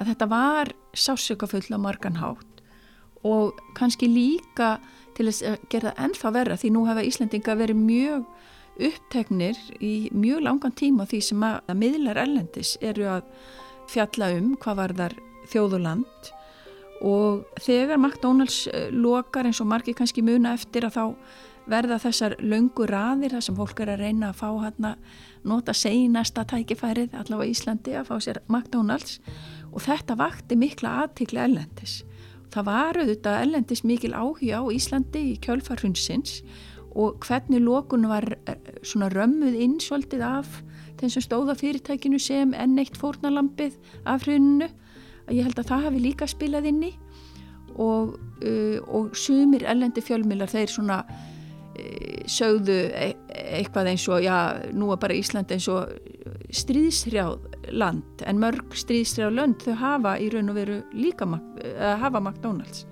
að 0.00 0.12
þetta 0.12 0.28
var 0.30 0.72
sásökafull 0.96 1.66
á 1.76 1.78
marganhátt 1.80 2.62
og 3.28 3.60
kannski 3.76 4.08
líka 4.08 4.78
til 5.20 5.28
að 5.28 5.64
gera 5.72 5.92
það 5.92 6.04
ennþá 6.06 6.32
verra 6.38 6.58
því 6.60 6.72
nú 6.74 6.86
hefa 6.88 7.04
Íslandinga 7.04 7.56
verið 7.60 7.80
mjög 7.84 8.26
upptegnir 8.80 9.58
í 9.84 9.94
mjög 10.16 10.44
langan 10.46 10.76
tíma 10.76 11.06
því 11.08 11.20
sem 11.26 11.44
að, 11.44 11.72
miðlar 11.76 12.22
ellendis 12.22 12.76
eru 12.80 13.08
að 13.18 13.26
fjalla 13.90 14.30
um 14.38 14.54
hvað 14.60 14.78
var 14.80 14.96
þar 14.96 15.16
þjóðuland 15.50 16.30
og 17.00 17.46
þegar 17.60 17.98
McDonalds 17.98 18.66
eh, 18.70 18.90
lokar 18.92 19.48
eins 19.48 19.60
og 19.62 19.70
margi 19.70 19.94
kannski 19.96 20.24
muna 20.24 20.54
eftir 20.56 20.86
að 20.86 20.96
þá 20.96 21.04
verða 21.70 22.00
þessar 22.02 22.36
löngu 22.42 22.86
raðir 22.88 23.34
þar 23.36 23.44
sem 23.46 23.56
fólk 23.56 23.80
er 23.84 23.92
að 23.94 24.04
reyna 24.04 24.30
að 24.30 24.40
fá 24.40 24.48
hérna 24.64 24.94
nota 25.48 25.74
seinasta 25.76 26.44
tækifærið 26.48 27.16
allavega 27.16 27.54
Íslandi 27.54 27.96
að 27.96 28.10
fá 28.10 28.16
sér 28.24 28.40
McDonalds 28.48 29.18
og 29.70 29.84
þetta 29.84 30.16
vakti 30.18 30.58
mikla 30.58 30.96
aðtikla 31.04 31.46
ellendis. 31.46 32.00
Það 32.50 32.66
var 32.66 32.98
auðvitað 32.98 33.42
ellendis 33.44 33.84
mikil 33.86 34.12
áhuga 34.16 34.58
á 34.58 34.64
Íslandi 34.74 35.22
í 35.32 35.38
kjölfarhunsins 35.44 36.40
og 36.98 37.22
hvernig 37.22 37.62
lókun 37.62 38.08
var 38.10 38.26
eh, 38.50 38.56
svona 38.82 39.10
römmuð 39.12 39.54
innsvöldið 39.54 40.24
af 40.26 40.56
þeim 40.98 41.12
sem 41.14 41.24
stóða 41.24 41.54
fyrirtækinu 41.60 42.18
sem 42.20 42.54
enn 42.58 42.78
eitt 42.82 42.98
fórnalampið 42.98 43.78
af 44.04 44.26
hruninu. 44.26 44.68
Ég 45.30 45.46
held 45.46 45.60
að 45.62 45.70
það 45.70 45.86
hafi 45.86 46.02
líka 46.02 46.26
spilað 46.28 46.66
inn 46.72 46.82
í 46.88 46.92
og, 47.78 48.16
uh, 48.42 48.78
og 48.90 49.14
sumir 49.16 49.62
ellendi 49.70 50.02
fjölmilar 50.02 50.50
þeir 50.50 50.72
svona 50.72 50.98
uh, 51.06 52.24
sögðu 52.26 52.80
e 52.90 53.12
eitthvað 53.60 53.92
eins 53.92 54.08
og 54.10 54.24
já, 54.24 54.36
nú 54.74 54.90
er 54.92 54.98
bara 55.00 55.16
Ísland 55.16 55.52
eins 55.54 55.68
og 55.70 55.94
stríðshrjáð 56.50 57.46
land 57.72 58.24
en 58.26 58.40
mörg 58.42 58.76
stríðshrjáð 58.76 59.34
land 59.36 59.64
þau 59.64 59.74
hafa 59.80 60.16
í 60.20 60.30
raun 60.32 60.52
og 60.52 60.58
veru 60.58 60.80
líka 60.96 61.28
uh, 61.28 61.40
hafa 62.00 62.20
McDonalds. 62.20 62.86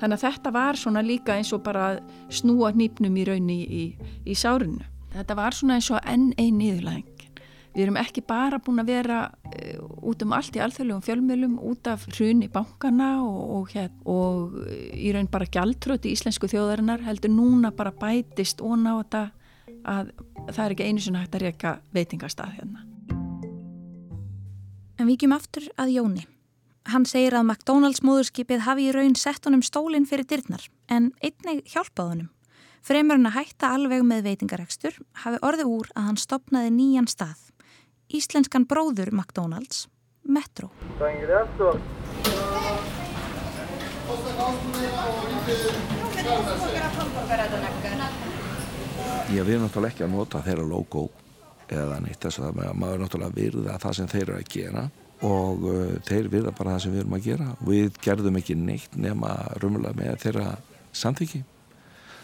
Þannig 0.00 0.18
að 0.18 0.24
þetta 0.26 0.52
var 0.54 0.78
svona 0.78 1.04
líka 1.06 1.38
eins 1.38 1.52
og 1.54 1.62
bara 1.64 1.94
snúa 2.32 2.72
nýpnum 2.74 3.16
í 3.16 3.26
raunni 3.28 3.58
í, 3.62 3.84
í, 4.26 4.34
sárinu. 4.34 4.82
Þetta 5.14 5.36
var 5.38 5.54
svona 5.54 5.78
eins 5.78 5.90
og 5.94 6.02
enn 6.02 6.32
einn 6.38 6.62
íðurlæðing 6.62 7.14
Við 7.74 7.88
erum 7.88 7.96
ekki 7.98 8.22
bara 8.22 8.60
búin 8.62 8.78
að 8.78 8.90
vera 8.92 9.18
uh, 9.26 9.86
út 10.06 10.22
um 10.22 10.34
allt 10.36 10.54
í 10.54 10.62
alþjóðlegum 10.62 11.02
fjölmjölum 11.02 11.56
út 11.70 11.90
af 11.90 12.06
hrun 12.12 12.44
í 12.46 12.50
bankana 12.54 13.10
og, 13.24 13.40
og, 13.56 13.74
hér, 13.74 13.90
og 14.06 14.54
í 14.94 15.10
raun 15.14 15.30
bara 15.30 15.50
gjaldröti 15.50 16.12
í 16.12 16.14
íslensku 16.14 16.50
þjóðarinnar 16.52 17.02
heldur 17.02 17.34
núna 17.34 17.74
bara 17.74 17.94
bætist 17.98 18.62
og 18.62 18.78
ná 18.78 18.92
þetta 18.92 19.26
að 19.90 20.14
það 20.52 20.64
er 20.64 20.76
ekki 20.76 20.90
einu 20.90 21.02
sem 21.02 21.18
hægt 21.18 21.34
að 21.34 21.48
reyka 21.48 21.78
veitingastað 21.96 22.58
hérna. 22.60 22.93
En 25.04 25.10
við 25.10 25.18
kjum 25.20 25.32
aftur 25.36 25.64
að 25.76 25.90
Jóni. 25.92 26.22
Hann 26.88 27.02
segir 27.04 27.34
að 27.36 27.42
McDonalds 27.50 27.98
móðurskipið 28.00 28.62
hafi 28.64 28.86
í 28.88 28.92
raun 28.96 29.12
sett 29.20 29.44
honum 29.44 29.60
stólinn 29.60 30.06
fyrir 30.08 30.24
dyrnar 30.24 30.62
en 30.88 31.10
einnig 31.20 31.58
hjálpað 31.68 32.06
honum. 32.08 32.30
Fremur 32.80 33.18
hann 33.18 33.28
að 33.28 33.34
hætta 33.36 33.74
alveg 33.76 34.00
með 34.08 34.22
veitingarekstur 34.30 34.94
hafi 35.20 35.42
orðið 35.44 35.72
úr 35.74 35.90
að 35.92 36.06
hann 36.08 36.20
stopnaði 36.22 36.70
nýjan 36.72 37.08
stað 37.12 37.42
íslenskan 38.16 38.64
bróður 38.64 39.10
McDonalds, 39.12 39.90
Metro. 40.24 40.70
Já, 49.28 49.44
við 49.44 49.52
erum 49.52 49.68
náttúrulega 49.68 49.92
ekki 49.92 50.08
að 50.08 50.16
nota 50.16 50.40
þeirra 50.48 50.64
logo 50.72 51.04
eða 51.72 52.00
neitt 52.04 52.20
þess 52.24 52.42
að 52.42 52.60
maður 52.74 53.04
náttúrulega 53.04 53.38
virða 53.38 53.78
það 53.82 53.96
sem 53.98 54.12
þeir 54.12 54.26
eru 54.26 54.36
að 54.40 54.52
gera 54.56 54.84
og 55.24 55.66
uh, 55.70 55.96
þeir 56.04 56.28
virða 56.32 56.52
bara 56.58 56.76
það 56.76 56.84
sem 56.84 56.94
við 56.94 57.04
erum 57.04 57.16
að 57.16 57.26
gera 57.30 57.48
við 57.64 57.98
gerðum 58.04 58.38
ekki 58.40 58.58
neitt 58.60 58.96
nema 59.00 59.34
rumlega 59.62 59.96
með 59.98 60.16
þeirra 60.26 60.54
samþyggi 60.94 61.44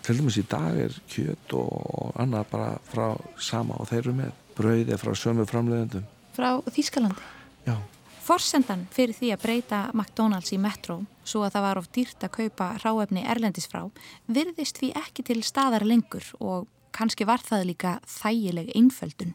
til 0.05 0.17
dæmis 0.19 0.39
í 0.41 0.45
dag 0.49 0.79
er 0.87 0.95
kjöt 1.11 1.55
og 1.57 2.17
annað 2.21 2.51
bara 2.53 2.71
frá 2.89 3.07
sama 3.41 3.77
og 3.81 3.91
þeir 3.91 4.03
eru 4.05 4.17
með 4.23 4.37
brauði 4.57 4.99
frá 5.01 5.13
sömu 5.17 5.47
framleiðendum. 5.49 6.07
Frá 6.37 6.51
Þýskalandi? 6.73 7.27
Já. 7.67 7.77
Forsendan 8.25 8.85
fyrir 8.95 9.17
því 9.17 9.33
að 9.35 9.45
breyta 9.45 9.79
McDonalds 9.93 10.53
í 10.55 10.59
Metro 10.61 11.01
svo 11.27 11.43
að 11.47 11.57
það 11.57 11.67
var 11.67 11.81
of 11.81 11.89
dýrt 11.95 12.27
að 12.27 12.35
kaupa 12.37 12.69
ráefni 12.83 13.25
erlendis 13.27 13.69
frá 13.71 13.83
virðist 14.31 14.81
því 14.81 14.93
ekki 15.01 15.25
til 15.31 15.41
staðar 15.47 15.87
lengur 15.89 16.27
og 16.39 16.69
kannski 16.97 17.27
var 17.29 17.43
það 17.45 17.69
líka 17.71 17.95
þægileg 18.09 18.75
einföldun. 18.77 19.35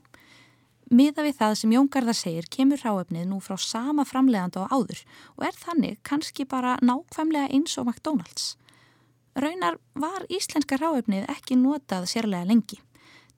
Miða 0.94 1.24
við 1.26 1.38
það 1.40 1.54
sem 1.58 1.72
Jóngarðar 1.74 2.18
segir 2.18 2.46
kemur 2.54 2.82
ráefnið 2.86 3.24
nú 3.26 3.40
frá 3.42 3.56
sama 3.58 4.04
framleiðand 4.06 4.60
á 4.62 4.70
áður 4.70 5.00
og 5.34 5.46
er 5.48 5.56
þannig 5.58 5.96
kannski 6.06 6.46
bara 6.46 6.76
nákvæmlega 6.86 7.50
eins 7.58 7.74
og 7.82 7.88
McDonalds. 7.90 8.54
Raunar 9.36 9.80
var 9.98 10.28
íslenska 10.30 10.78
ráefnið 10.78 11.26
ekki 11.34 11.58
notað 11.58 12.06
sérlega 12.12 12.46
lengi. 12.46 12.78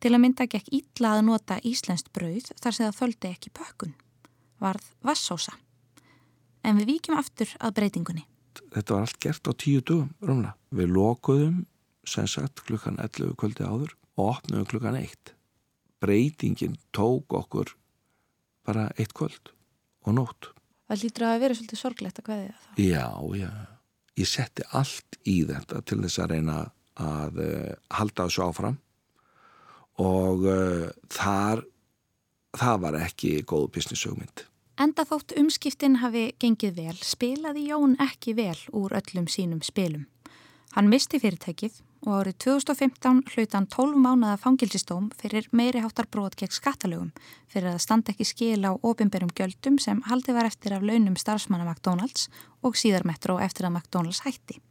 Til 0.03 0.11
að 0.11 0.21
mynda 0.25 0.45
gekk 0.51 0.67
ítla 0.75 1.15
að 1.15 1.23
nota 1.29 1.57
íslenskt 1.65 2.11
brauð 2.13 2.51
þar 2.59 2.75
sem 2.75 2.85
það 2.85 2.99
þöldi 2.99 3.31
ekki 3.31 3.53
pökkun. 3.55 3.95
Varð 4.59 4.91
vassósa. 5.07 5.55
En 6.67 6.77
við 6.81 6.91
víkjum 6.91 7.17
aftur 7.17 7.53
að 7.63 7.77
breytingunni. 7.79 8.25
Þetta 8.75 8.93
var 8.93 9.07
allt 9.07 9.21
gert 9.23 9.47
á 9.47 9.53
tíu 9.55 9.79
dögum, 9.79 10.11
rumla. 10.19 10.51
Við 10.75 10.91
lokuðum, 10.91 11.63
sem 12.03 12.27
sagt, 12.27 12.65
klukkan 12.67 12.99
11 12.99 13.37
kvöldi 13.39 13.63
áður 13.63 13.95
og 14.17 14.33
opnum 14.33 14.65
klukkan 14.65 14.97
1. 14.99 15.33
Breytingin 16.01 16.77
tók 16.93 17.33
okkur 17.33 17.73
bara 18.65 18.89
eitt 18.97 19.13
kvöld 19.17 19.53
og 20.05 20.17
nótt. 20.17 20.51
Það 20.87 21.03
lítur 21.03 21.27
að 21.27 21.39
vera 21.43 21.57
svolítið 21.57 21.81
sorglegt 21.81 22.19
að 22.21 22.27
hvaðið 22.29 22.51
það. 22.51 22.83
Já, 22.83 23.07
já. 23.37 23.51
Ég 24.17 24.29
setti 24.29 24.65
allt 24.73 25.17
í 25.29 25.37
þetta 25.45 25.81
til 25.85 26.01
þess 26.01 26.21
að 26.23 26.31
reyna 26.33 26.59
að 26.97 27.41
uh, 27.43 27.73
halda 27.93 28.25
þessu 28.25 28.45
áfram 28.47 28.77
og 30.01 30.45
uh, 30.49 30.87
þar 31.13 31.65
það 32.57 32.79
var 32.85 32.99
ekki 33.03 33.33
góð 33.45 33.67
business-hugmynd. 33.75 34.45
Enda 34.81 35.05
þótt 35.09 35.33
umskiptin 35.39 35.99
hafi 36.03 36.29
gengið 36.41 36.75
vel, 36.77 36.97
spilaði 37.01 37.67
Jón 37.71 37.95
ekki 38.01 38.35
vel 38.37 38.57
úr 38.77 38.93
öllum 38.97 39.25
sínum 39.29 39.63
spilum. 39.65 40.05
Hann 40.75 40.89
misti 40.91 41.19
fyrirtækið 41.21 41.79
og 42.05 42.11
árið 42.19 42.37
2015 42.43 43.23
hluta 43.33 43.57
hann 43.57 43.67
12 43.73 43.97
mánuða 44.03 44.37
fangilsistóm 44.41 45.09
fyrir 45.17 45.47
meiri 45.51 45.81
háttar 45.81 46.07
brot 46.11 46.35
gegn 46.37 46.53
skattalögum 46.53 47.09
fyrir 47.49 47.71
að 47.73 47.81
standa 47.83 48.13
ekki 48.13 48.27
skil 48.27 48.61
á 48.67 48.71
ofinberum 48.75 49.31
gjöldum 49.33 49.79
sem 49.81 50.03
haldi 50.09 50.35
var 50.35 50.49
eftir 50.49 50.75
af 50.77 50.85
launum 50.85 51.17
starfsmanna 51.17 51.65
McDonalds 51.65 52.27
og 52.61 52.77
síðar 52.77 53.07
metro 53.07 53.39
eftir 53.39 53.67
að 53.67 53.79
McDonalds 53.79 54.21
hætti. 54.27 54.61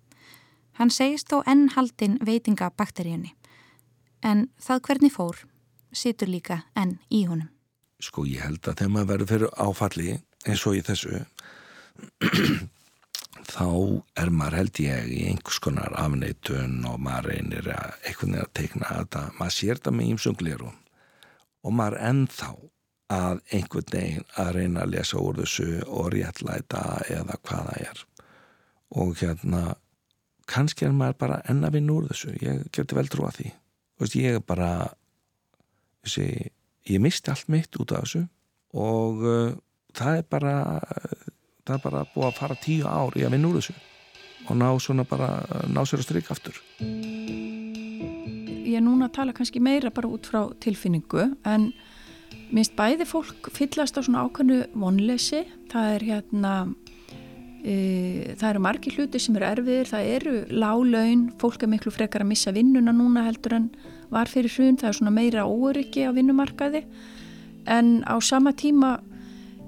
Hann 0.78 0.92
segist 0.92 1.33
þó 1.33 1.42
enn 1.49 1.71
haldin 1.75 2.18
veitinga 2.21 2.71
bakteríunni 2.76 3.35
en 4.23 4.49
það 4.61 4.83
hvernig 4.88 5.14
fór 5.14 5.42
situr 5.92 6.30
líka 6.30 6.62
enn 6.76 6.99
í 7.11 7.25
honum. 7.26 7.50
Sko 8.02 8.26
ég 8.28 8.45
held 8.45 8.62
að 8.68 8.83
þegar 8.83 8.92
maður 8.92 9.12
verður 9.12 9.33
fyrir 9.33 9.54
áfalli 9.56 10.16
eins 10.47 10.66
og 10.68 10.76
í 10.76 10.83
þessu 10.85 11.23
þá 13.47 13.67
er 14.21 14.31
maður 14.35 14.59
held 14.61 14.81
ég 14.83 15.11
í 15.12 15.21
einhvers 15.31 15.59
konar 15.62 15.95
afneitun 15.99 16.81
og 16.88 16.99
maður 17.03 17.31
reynir 17.33 17.71
að 17.75 17.95
eitthvað 18.09 18.33
neina 18.33 18.47
að 18.47 18.55
teikna 18.59 18.91
þetta, 18.91 19.23
maður 19.38 19.57
sér 19.57 19.79
þetta 19.79 19.95
með 19.97 20.11
ímsunglerum 20.15 20.75
og 21.67 21.75
maður 21.75 21.99
ennþá 22.11 22.50
að 23.17 23.41
einhvern 23.55 23.91
veginn 23.93 24.29
að 24.43 24.53
reyna 24.57 24.83
að 24.83 24.93
lesa 24.97 25.23
úr 25.23 25.41
þessu 25.41 25.69
og 25.87 26.09
réttlæta 26.15 26.83
eða 27.12 27.38
hvaða 27.47 27.76
er. 27.85 28.00
Og 28.99 29.15
hérna 29.21 29.62
kannski 30.50 30.87
er 30.87 30.95
maður 30.95 31.21
bara 31.23 31.43
enna 31.50 31.71
vinn 31.75 31.91
úr 31.91 32.09
þessu. 32.11 32.35
Ég 32.43 32.67
geti 32.75 32.99
vel 32.99 33.09
trúa 33.11 33.33
því. 33.35 33.50
Veist, 34.00 34.19
ég 34.19 34.38
er 34.38 34.43
bara 34.45 34.71
þessi, 36.05 36.50
ég 36.91 37.03
misti 37.03 37.31
allt 37.33 37.50
mitt 37.53 37.79
út 37.81 37.95
af 37.95 38.07
þessu 38.07 38.26
og 38.76 39.23
uh, 39.25 39.55
það 39.97 40.21
er 40.21 40.26
bara 40.31 40.55
það 41.66 41.76
er 41.76 41.82
bara 41.82 42.06
búið 42.14 42.28
að 42.28 42.38
fara 42.38 42.56
tíu 42.62 42.87
ár 42.87 43.16
í 43.18 43.25
að 43.26 43.35
vinna 43.35 43.50
úr 43.50 43.61
þessu 43.61 43.76
og 44.46 44.58
ná 44.61 44.68
svona 44.78 45.06
bara 45.08 45.28
ná 45.66 45.82
sér 45.82 46.02
að 46.02 46.06
stryka 46.06 46.35
aftur. 46.37 46.61
Ég 48.66 48.76
er 48.78 48.85
núna 48.85 49.08
að 49.08 49.16
tala 49.18 49.35
kannski 49.35 49.62
meira 49.62 49.90
bara 49.94 50.11
út 50.11 50.28
frá 50.30 50.44
tilfinningu 50.62 51.25
en 51.49 51.70
minnst 52.54 52.76
bæði 52.78 53.08
fólk 53.08 53.50
fyllast 53.54 53.99
á 53.99 54.00
svona 54.06 54.23
ákveðnu 54.26 54.61
vonleysi. 54.78 55.42
Það 55.73 55.90
er 55.96 56.06
hérna 56.11 56.52
e, 57.64 57.75
það 58.38 58.49
eru 58.52 58.62
margi 58.68 58.94
hluti 58.94 59.23
sem 59.23 59.38
eru 59.38 59.49
erfiðir 59.49 59.90
það 59.90 60.12
eru 60.14 60.37
lálaun, 60.54 61.26
fólk 61.42 61.66
er 61.66 61.73
miklu 61.73 61.94
frekar 61.94 62.23
að 62.23 62.30
missa 62.30 62.54
vinnuna 62.54 62.94
núna 62.94 63.26
heldur 63.26 63.58
en 63.58 63.68
var 64.12 64.30
fyrir 64.30 64.52
hrun, 64.54 64.78
það 64.78 64.92
er 64.92 64.99
svona 65.00 65.14
meira 65.16 65.49
óryggi 65.50 66.06
á 66.06 66.14
vinnumarkaði. 66.14 66.85
En 67.66 68.04
á 68.06 68.14
sama 68.23 68.54
tíma 68.54 69.00
Eh, 69.00 69.15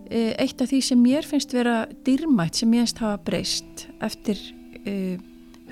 eitt 0.09 0.63
af 0.63 0.71
því 0.71 0.79
sem 0.85 1.01
mér 1.03 1.27
finnst 1.29 1.53
vera 1.53 1.83
dýrmætt 2.07 2.63
sem 2.63 2.73
ég 2.73 2.87
finnst 2.87 3.03
hafa 3.03 3.19
breyst 3.25 3.85
eftir 4.05 4.41
uh, 4.81 5.19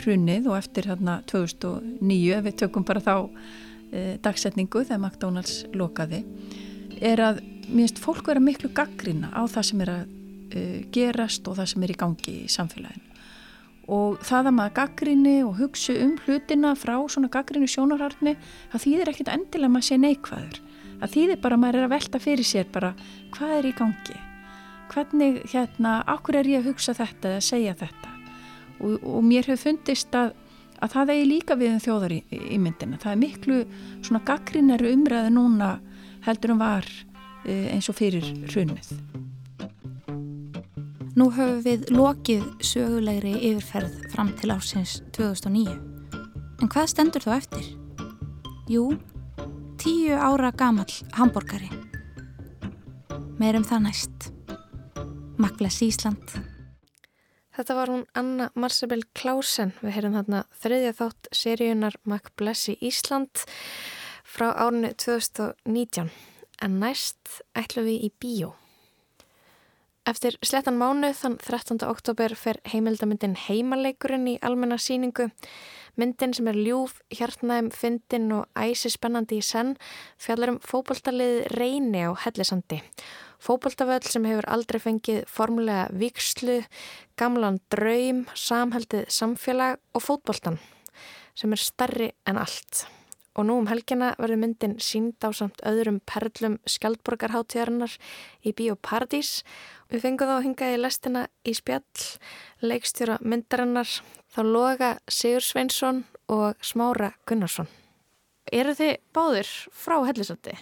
hrunnið 0.03 0.51
og 0.51 0.59
eftir 0.59 0.91
hérna 0.91 1.21
2009 1.31 2.35
ef 2.37 2.45
við 2.45 2.59
tökum 2.61 2.85
bara 2.87 3.01
þá 3.05 3.15
uh, 3.25 4.15
dagsetningu 4.25 4.85
þegar 4.85 5.01
McDonalds 5.01 5.63
lokaði 5.73 6.23
er 7.01 7.23
að 7.23 7.41
mér 7.71 7.87
finnst 7.87 8.03
fólk 8.05 8.29
vera 8.29 8.43
miklu 8.43 8.71
gaggrina 8.77 9.33
á 9.33 9.49
það 9.49 9.69
sem 9.71 9.87
er 9.87 9.95
að 9.95 10.05
uh, 10.05 10.79
gerast 10.93 11.49
og 11.49 11.59
það 11.61 11.73
sem 11.73 11.89
er 11.89 11.95
í 11.97 12.01
gangi 12.05 12.39
í 12.45 12.53
samfélaginu. 12.53 13.03
Og 13.87 14.17
það 14.27 14.49
að 14.51 14.55
maður 14.57 14.77
gaggrinni 14.81 15.35
og 15.47 15.59
hugsa 15.61 15.95
um 16.03 16.17
hlutina 16.25 16.73
frá 16.75 16.97
svona 17.07 17.31
gaggrinni 17.31 17.71
sjónarhartni 17.71 18.35
það 18.73 18.83
þýðir 18.83 19.13
ekkit 19.13 19.31
endilega 19.31 19.73
maður 19.77 19.89
sé 19.93 20.01
neikvæður. 20.03 20.63
Það 20.97 21.13
þýðir 21.15 21.43
bara 21.45 21.61
maður 21.63 21.79
er 21.79 21.87
að 21.87 21.95
velta 21.95 22.25
fyrir 22.27 22.49
sér 22.49 22.73
bara 22.75 22.97
hvað 23.37 23.61
er 23.61 23.71
í 23.71 23.77
gangi 23.79 24.26
hvernig 24.93 25.43
hérna, 25.53 25.99
okkur 26.17 26.41
er 26.41 26.51
ég 26.51 26.63
að 26.63 26.73
hugsa 26.73 26.95
þetta 26.97 27.35
eða 27.35 27.45
segja 27.45 27.77
þetta? 27.79 28.13
Og, 28.81 28.99
og 29.01 29.25
mér 29.25 29.49
hefur 29.49 29.71
fundist 29.71 30.15
að, 30.17 30.35
að 30.85 30.95
það 30.95 31.13
eigi 31.15 31.27
líka 31.31 31.57
við 31.57 31.75
um 31.75 31.83
þjóðar 31.87 32.17
í, 32.17 32.23
í 32.31 32.59
myndina. 32.61 33.01
Það 33.01 33.13
er 33.15 33.23
miklu 33.23 33.61
svona 34.01 34.25
gaggrinari 34.29 34.93
umræði 34.93 35.35
núna 35.35 35.77
heldur 36.27 36.55
um 36.55 36.61
var 36.61 36.87
e, 37.47 37.71
eins 37.75 37.89
og 37.91 37.99
fyrir 37.99 38.27
hrunnið 38.51 38.93
Nú 41.17 41.31
höfum 41.33 41.63
við 41.65 41.91
lokið 41.97 42.45
sögulegri 42.61 43.33
yfirferð 43.53 44.11
fram 44.13 44.35
til 44.37 44.53
ásins 44.53 44.99
2009 45.17 45.77
en 46.63 46.73
hvað 46.73 46.93
stendur 46.93 47.25
þá 47.25 47.33
eftir? 47.39 47.67
Jú, 48.69 48.85
tíu 49.81 50.17
ára 50.17 50.53
gamall 50.53 50.93
hambúrgari 51.17 51.71
Meirum 53.41 53.67
það 53.69 53.87
næst 53.89 54.31
Magbless 55.37 55.83
Ísland. 55.85 56.31
Þetta 57.53 57.75
var 57.77 57.91
hún 57.93 58.05
Anna 58.17 58.47
Marsabel 58.57 59.03
Klausen. 59.17 59.75
Við 59.83 59.93
heyrum 59.93 60.15
þarna 60.17 60.39
þriðja 60.63 60.93
þátt 60.97 61.29
seríunar 61.37 61.99
Magbless 62.09 62.71
í 62.73 62.77
Ísland 62.89 63.43
frá 64.25 64.49
árinu 64.55 64.95
2019. 64.97 66.09
En 66.65 66.79
næst 66.81 67.43
ætlum 67.53 67.85
við 67.85 68.09
í 68.09 68.11
bíó. 68.17 68.55
Eftir 70.09 70.39
slettan 70.41 70.81
mánuð 70.81 71.19
þann 71.21 71.37
13. 71.43 71.85
oktober 71.85 72.33
fer 72.39 72.63
heimildamindin 72.73 73.37
Heimaleikurinn 73.37 74.29
í 74.33 74.39
almenna 74.41 74.81
síningu. 74.81 75.29
Myndin 76.01 76.33
sem 76.37 76.49
er 76.49 76.57
ljúf, 76.57 77.01
hjartnægum, 77.13 77.73
fyndin 77.77 78.33
og 78.37 78.49
æsi 78.57 78.93
spennandi 78.95 79.43
í 79.43 79.45
senn 79.45 79.77
fjallar 80.17 80.55
um 80.55 80.61
fókbaltalið 80.65 81.49
reyni 81.59 82.07
á 82.09 82.17
hellisandi 82.25 82.81
Fóboltavöll 83.43 84.07
sem 84.09 84.25
hefur 84.29 84.49
aldrei 84.49 84.81
fengið 84.83 85.25
formulega 85.31 85.89
vikslu, 85.93 86.61
gamlan 87.19 87.61
draum, 87.73 88.25
samhaldið 88.35 89.09
samfélag 89.13 89.81
og 89.95 90.05
fótboltan 90.05 90.61
sem 91.37 91.53
er 91.53 91.61
starri 91.61 92.11
en 92.27 92.39
allt. 92.41 92.87
Og 93.37 93.45
nú 93.45 93.59
um 93.61 93.67
helgina 93.69 94.15
verður 94.17 94.41
myndin 94.41 94.79
sínd 94.81 95.21
á 95.21 95.29
samt 95.37 95.61
öðrum 95.69 95.99
perlum 96.09 96.57
skjaldborgarháttíðarinnar 96.73 97.93
í 98.41 98.55
Bíóparadís. 98.57 99.43
Við 99.93 100.07
fengum 100.07 100.31
þá 100.31 100.39
hingaði 100.47 100.79
lestina 100.81 101.27
í 101.45 101.53
spjall, 101.57 102.07
leikstjóra 102.65 103.19
myndarinnar, 103.21 103.91
þá 104.33 104.41
loga 104.41 104.95
Sigur 105.05 105.45
Sveinsson 105.45 106.07
og 106.33 106.57
Smára 106.65 107.13
Gunnarsson. 107.29 107.69
Eru 108.49 108.73
þið 108.79 108.97
báður 109.13 109.53
frá 109.75 109.99
hellisandi? 110.09 110.57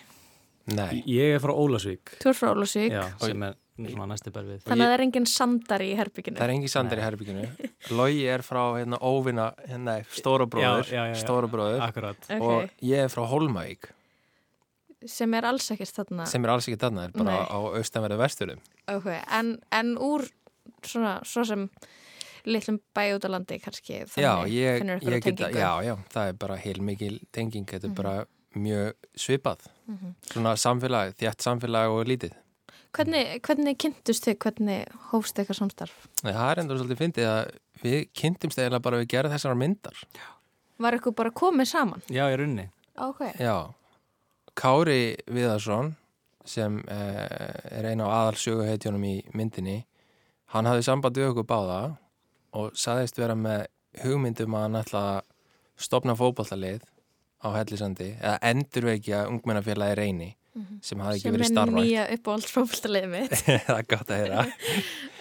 Nei. 0.72 1.03
Ég 1.11 1.37
er 1.37 1.42
frá 1.42 1.53
Ólasvík. 1.53 2.16
Þú 2.22 2.31
er 2.31 2.38
frá 2.38 2.50
Ólasvík. 2.55 2.92
Já, 2.94 3.05
sem 3.20 3.42
er 3.44 3.57
svona 3.74 4.07
næstu 4.12 4.31
berfið. 4.35 4.62
Þannig 4.64 4.85
að 4.85 4.90
það 4.90 4.94
er 4.96 5.03
engin 5.05 5.27
sandar 5.29 5.83
í 5.85 5.90
herbygginu. 5.98 6.38
Það 6.38 6.46
er 6.46 6.53
engin 6.55 6.72
sandar 6.72 7.00
í 7.00 7.05
herbygginu. 7.05 7.48
Lógi 7.98 8.22
er 8.31 8.44
frá 8.46 8.62
hérna 8.79 9.00
óvinna, 9.03 9.48
hérna, 9.66 9.96
stóra 10.14 10.46
bróður. 10.50 10.87
Já, 10.88 10.94
já, 10.94 11.03
já. 11.11 11.18
Stóra 11.20 11.50
bróður. 11.50 11.83
Akkurat. 11.85 12.29
Okay. 12.29 12.40
Og 12.40 12.87
ég 12.87 13.05
er 13.05 13.12
frá 13.12 13.27
Holmavík. 13.29 13.90
Sem 15.11 15.37
er 15.37 15.48
alls 15.50 15.66
ekkert 15.74 15.98
þarna. 15.98 16.29
Sem 16.31 16.46
er 16.46 16.55
alls 16.55 16.70
ekkert 16.70 16.87
þarna, 16.87 17.09
er 17.09 17.18
bara 17.18 17.35
Nei. 17.35 17.50
á 17.50 17.59
austanverðu 17.81 18.20
vesturum. 18.22 18.62
Ok, 18.94 19.11
en, 19.12 19.50
en 19.74 19.92
úr 20.00 20.24
svona, 20.87 21.18
svo 21.29 21.44
sem 21.44 21.66
litlum 22.48 22.79
bæ 22.96 23.03
út 23.18 23.27
á 23.27 23.31
landi 23.35 23.59
kannski. 23.61 24.05
Já, 24.16 24.33
ég, 24.48 24.81
ég 24.81 25.27
geta, 25.27 25.50
já, 25.53 25.70
já, 25.85 25.94
það 26.14 26.31
er 26.31 26.40
bara 26.40 26.57
heil 26.61 26.81
mikil 26.85 27.18
tenging. 27.33 27.68
Þetta 27.68 27.90
er 27.90 27.90
mm 27.90 27.96
-hmm. 27.96 28.03
bara 28.03 28.27
mjög 28.54 28.94
svipað 29.16 29.66
mm 29.86 29.98
-hmm. 29.98 30.14
svona 30.32 30.56
samfélag, 30.56 31.14
þjætt 31.18 31.42
samfélag 31.42 31.90
og 31.90 32.08
lítið 32.08 32.32
Hvernig, 32.94 33.40
hvernig 33.42 33.78
kynntust 33.78 34.24
þið, 34.26 34.36
hvernig 34.38 34.86
hófst 35.10 35.38
eitthvað 35.38 35.56
samstarf? 35.56 35.94
Það 36.22 36.50
er 36.50 36.58
endur 36.60 36.78
svolítið 36.78 36.98
fyndið 36.98 37.26
að 37.26 37.50
við 37.82 38.08
kynntumst 38.14 38.58
eiginlega 38.58 38.82
bara 38.82 39.00
við 39.00 39.08
gera 39.08 39.30
þessar 39.32 39.54
myndar 39.58 39.96
Var 40.78 40.92
eitthvað 40.92 41.14
bara 41.14 41.30
komið 41.30 41.68
saman? 41.68 42.02
Já, 42.08 42.30
ég 42.30 42.38
runni 42.38 42.68
okay. 42.94 43.32
Já, 43.38 43.74
Kári 44.54 45.16
Viðarsson 45.26 45.96
sem 46.44 46.78
eh, 46.88 47.78
er 47.78 47.90
eina 47.90 48.06
á 48.06 48.14
aðalsjöguheitjónum 48.20 49.04
í 49.04 49.24
myndinni 49.34 49.84
hann 50.54 50.66
hafði 50.66 50.86
samband 50.86 51.18
við 51.18 51.32
okkur 51.32 51.48
báða 51.50 51.96
og 52.54 52.74
saðist 52.78 53.18
vera 53.18 53.34
með 53.34 53.66
hugmyndum 54.04 54.54
að 54.54 54.66
hann 54.66 54.80
ætla 54.82 55.04
að 55.14 55.22
stopna 55.86 56.14
fókbaltalið 56.18 56.84
á 57.44 57.48
Hellisandi 57.59 58.11
eða 58.16 58.37
endurveikja 58.50 59.24
ungmennafélagi 59.30 59.98
reyni 60.00 60.30
mm 60.54 60.62
-hmm. 60.62 60.78
sem 60.83 61.00
hafi 61.00 61.16
ekki 61.16 61.28
sem 61.28 61.35
verið 61.35 61.50
starfætt 61.50 61.70
sem 61.70 61.78
er 61.78 61.85
nýja 61.85 62.04
uppáhaldsfólkstaliðið 62.16 63.11
mitt. 63.11 63.35
Það 63.66 63.78
er 63.78 63.87
gott 63.88 64.11
að 64.11 64.16
heyra. 64.22 64.46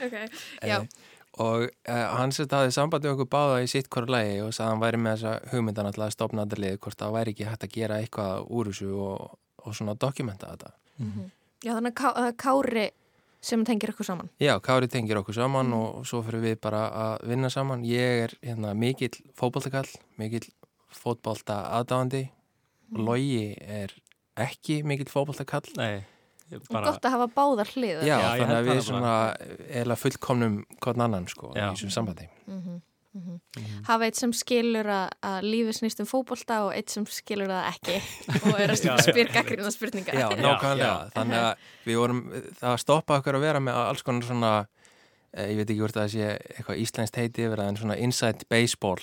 Okay, 0.03 0.27
uh, 0.67 0.85
og 1.39 1.61
uh, 1.89 2.07
hann 2.17 2.29
að 2.29 2.49
það 2.51 2.71
sambandi 2.75 3.07
okkur 3.07 3.29
báða 3.31 3.61
í 3.63 3.67
sitt 3.71 3.87
hverju 3.89 4.11
lægi 4.11 4.41
og 4.43 4.51
sagði 4.53 4.65
að 4.65 4.71
hann 4.71 4.81
væri 4.81 4.97
með 4.97 5.13
þessa 5.13 5.51
hugmyndan 5.51 5.85
alltaf 5.85 6.05
að 6.05 6.11
stopna 6.11 6.43
þetta 6.43 6.59
lið 6.61 6.79
hvort 6.79 6.97
það 6.99 7.13
væri 7.13 7.31
ekki 7.31 7.47
hægt 7.47 7.63
að 7.63 7.75
gera 7.77 7.99
eitthvað 8.01 8.43
úr 8.49 8.67
þessu 8.67 8.89
og, 9.05 9.37
og 9.63 9.75
svona 9.75 9.95
dokumenta 9.95 10.51
þetta. 10.51 10.73
Mm 10.97 11.11
-hmm. 11.11 11.31
Já 11.63 11.71
þannig 11.73 11.93
að 11.93 12.01
ká, 12.01 12.35
Kári 12.37 12.89
sem 13.43 13.63
tengir 13.65 13.91
okkur 13.93 14.05
saman. 14.05 14.29
Já, 14.39 14.59
Kári 14.59 14.87
tengir 14.87 15.19
okkur 15.19 15.35
saman 15.35 15.67
mm. 15.67 15.73
og 15.73 16.07
svo 16.07 16.21
fyrir 16.23 16.43
við 16.43 16.59
bara 16.63 16.83
að 16.89 17.27
vinna 17.27 17.49
saman. 17.49 17.85
Ég 17.87 18.23
er 18.27 18.35
hérna, 18.41 18.73
mikill 18.73 19.15
fókbaltakall 19.39 19.87
mikill 20.17 20.47
fótbólta 20.97 21.59
aðdáðandi 21.79 22.23
mm. 22.29 23.03
Logi 23.03 23.45
er 23.59 23.93
ekki 24.39 24.81
mikill 24.87 25.11
fótbólta 25.11 25.45
kall 25.45 25.69
Nei 25.77 26.03
bara... 26.69 26.91
Gott 26.91 27.05
að 27.05 27.15
hafa 27.17 27.27
báðar 27.33 27.69
hlið 27.75 28.01
Já, 28.05 28.15
Já 28.15 28.29
þannig 28.41 28.55
að 28.55 28.69
við 28.69 28.81
svona 28.87 29.13
eða 29.81 29.99
fullkomnum 29.99 30.57
hvern 30.83 31.05
annan 31.07 31.29
sko 31.31 31.53
Já. 31.53 31.69
í 31.69 31.69
þessum 31.75 31.93
sambandi 31.97 32.27
mm 32.45 32.59
-hmm. 32.59 32.81
Mm 33.13 33.21
-hmm. 33.21 33.39
Mm 33.55 33.63
-hmm. 33.63 33.85
Hafa 33.85 34.05
eitt 34.05 34.15
sem 34.15 34.33
skilur 34.33 34.85
að, 34.85 35.09
að 35.21 35.41
lífi 35.41 35.73
snýst 35.73 35.99
um 35.99 36.05
fókbólta 36.05 36.63
og 36.65 36.73
eitt 36.75 36.89
sem 36.89 37.05
skilur 37.05 37.47
það 37.47 37.67
ekki 37.73 37.95
og 38.49 38.59
er 38.59 38.69
að 38.71 39.01
spyrja 39.01 39.33
gaggrina 39.33 39.71
spurninga. 39.71 40.11
Já, 40.21 40.29
nákvæmlega. 40.29 41.09
Þannig 41.15 41.37
að 41.37 41.53
við 41.85 41.97
vorum, 41.97 42.21
það 42.61 42.77
stoppa 42.77 43.17
okkur 43.17 43.35
að 43.35 43.41
vera 43.41 43.59
með 43.59 43.73
alls 43.73 44.01
konar 44.01 44.23
svona, 44.23 44.65
eh, 45.33 45.49
ég 45.51 45.57
veit 45.57 45.69
ekki 45.69 45.79
hvort 45.79 45.97
að 45.97 46.03
það 46.03 46.11
sé 46.15 46.39
eitthvað 46.57 46.77
íslenskt 46.77 47.15
heiti 47.15 47.45
yfir 47.45 47.57
það, 47.57 47.67
en 47.67 47.77
svona 47.77 47.97
inside 47.97 48.45
baseball. 48.49 49.01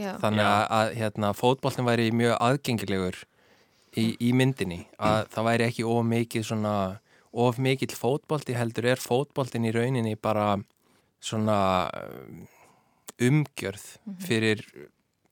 Já. 0.00 0.12
Þannig 0.22 0.46
að, 0.46 0.62
að 0.78 0.92
hérna, 1.00 1.32
fótbóltin 1.36 1.88
væri 1.88 2.10
mjög 2.16 2.36
aðgengilegur 2.40 3.18
í, 3.96 4.06
í 4.16 4.32
myndinni. 4.36 4.84
Að 4.98 5.26
það 5.34 5.48
væri 5.50 5.66
ekki 5.68 5.86
of 5.88 6.06
mikið 6.10 6.46
svona, 6.50 6.76
of 7.46 7.58
mikill 7.62 7.92
fótbólti 7.96 8.56
heldur 8.58 8.90
er 8.92 9.02
fótbóltin 9.02 9.68
í 9.68 9.74
rauninni 9.76 10.16
bara 10.16 10.54
svona 11.20 11.58
umgjörð 13.20 13.84
mhm. 14.06 14.16
fyrir 14.24 14.64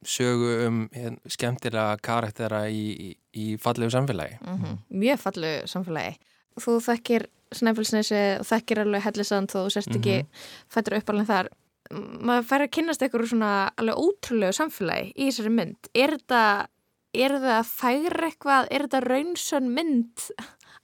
sögu 0.06 0.50
um 0.66 0.84
hérna, 0.94 1.18
skemmtilega 1.26 1.96
karaktera 2.04 2.66
í, 2.70 2.84
í, 2.92 3.08
í 3.34 3.46
fallegu 3.60 3.90
samfélagi. 3.90 4.38
Mm 4.44 4.60
-hmm. 4.62 4.78
Mjög 4.88 5.18
fallegu 5.24 5.66
samfélagi. 5.66 6.14
Þú 6.58 6.78
þekkir 6.86 7.26
Snæfellsnesi 7.54 8.18
og 8.40 8.44
þekkir 8.44 8.82
alveg 8.82 9.04
hellisand 9.06 9.54
og 9.56 9.66
þú 9.66 9.70
sérst 9.72 9.94
ekki 9.96 10.16
mm 10.18 10.26
-hmm. 10.26 10.68
fættur 10.68 10.96
upp 10.96 11.10
alveg 11.10 11.26
þar. 11.26 11.48
Maður 11.88 12.48
fær 12.50 12.64
að 12.66 12.72
kynast 12.76 13.04
eitthvað 13.04 13.30
svona 13.30 13.52
alveg 13.80 14.02
ótrúlegu 14.02 14.56
samfélagi 14.56 15.12
í 15.14 15.28
þessari 15.30 15.54
mynd. 15.56 15.90
Er 15.96 16.14
þetta, 16.18 16.42
er 17.16 17.36
færa 17.64 18.28
eitthvað, 18.28 18.68
er 18.70 18.86
þetta 18.86 19.04
raunsön 19.06 19.70
mynd 19.72 20.26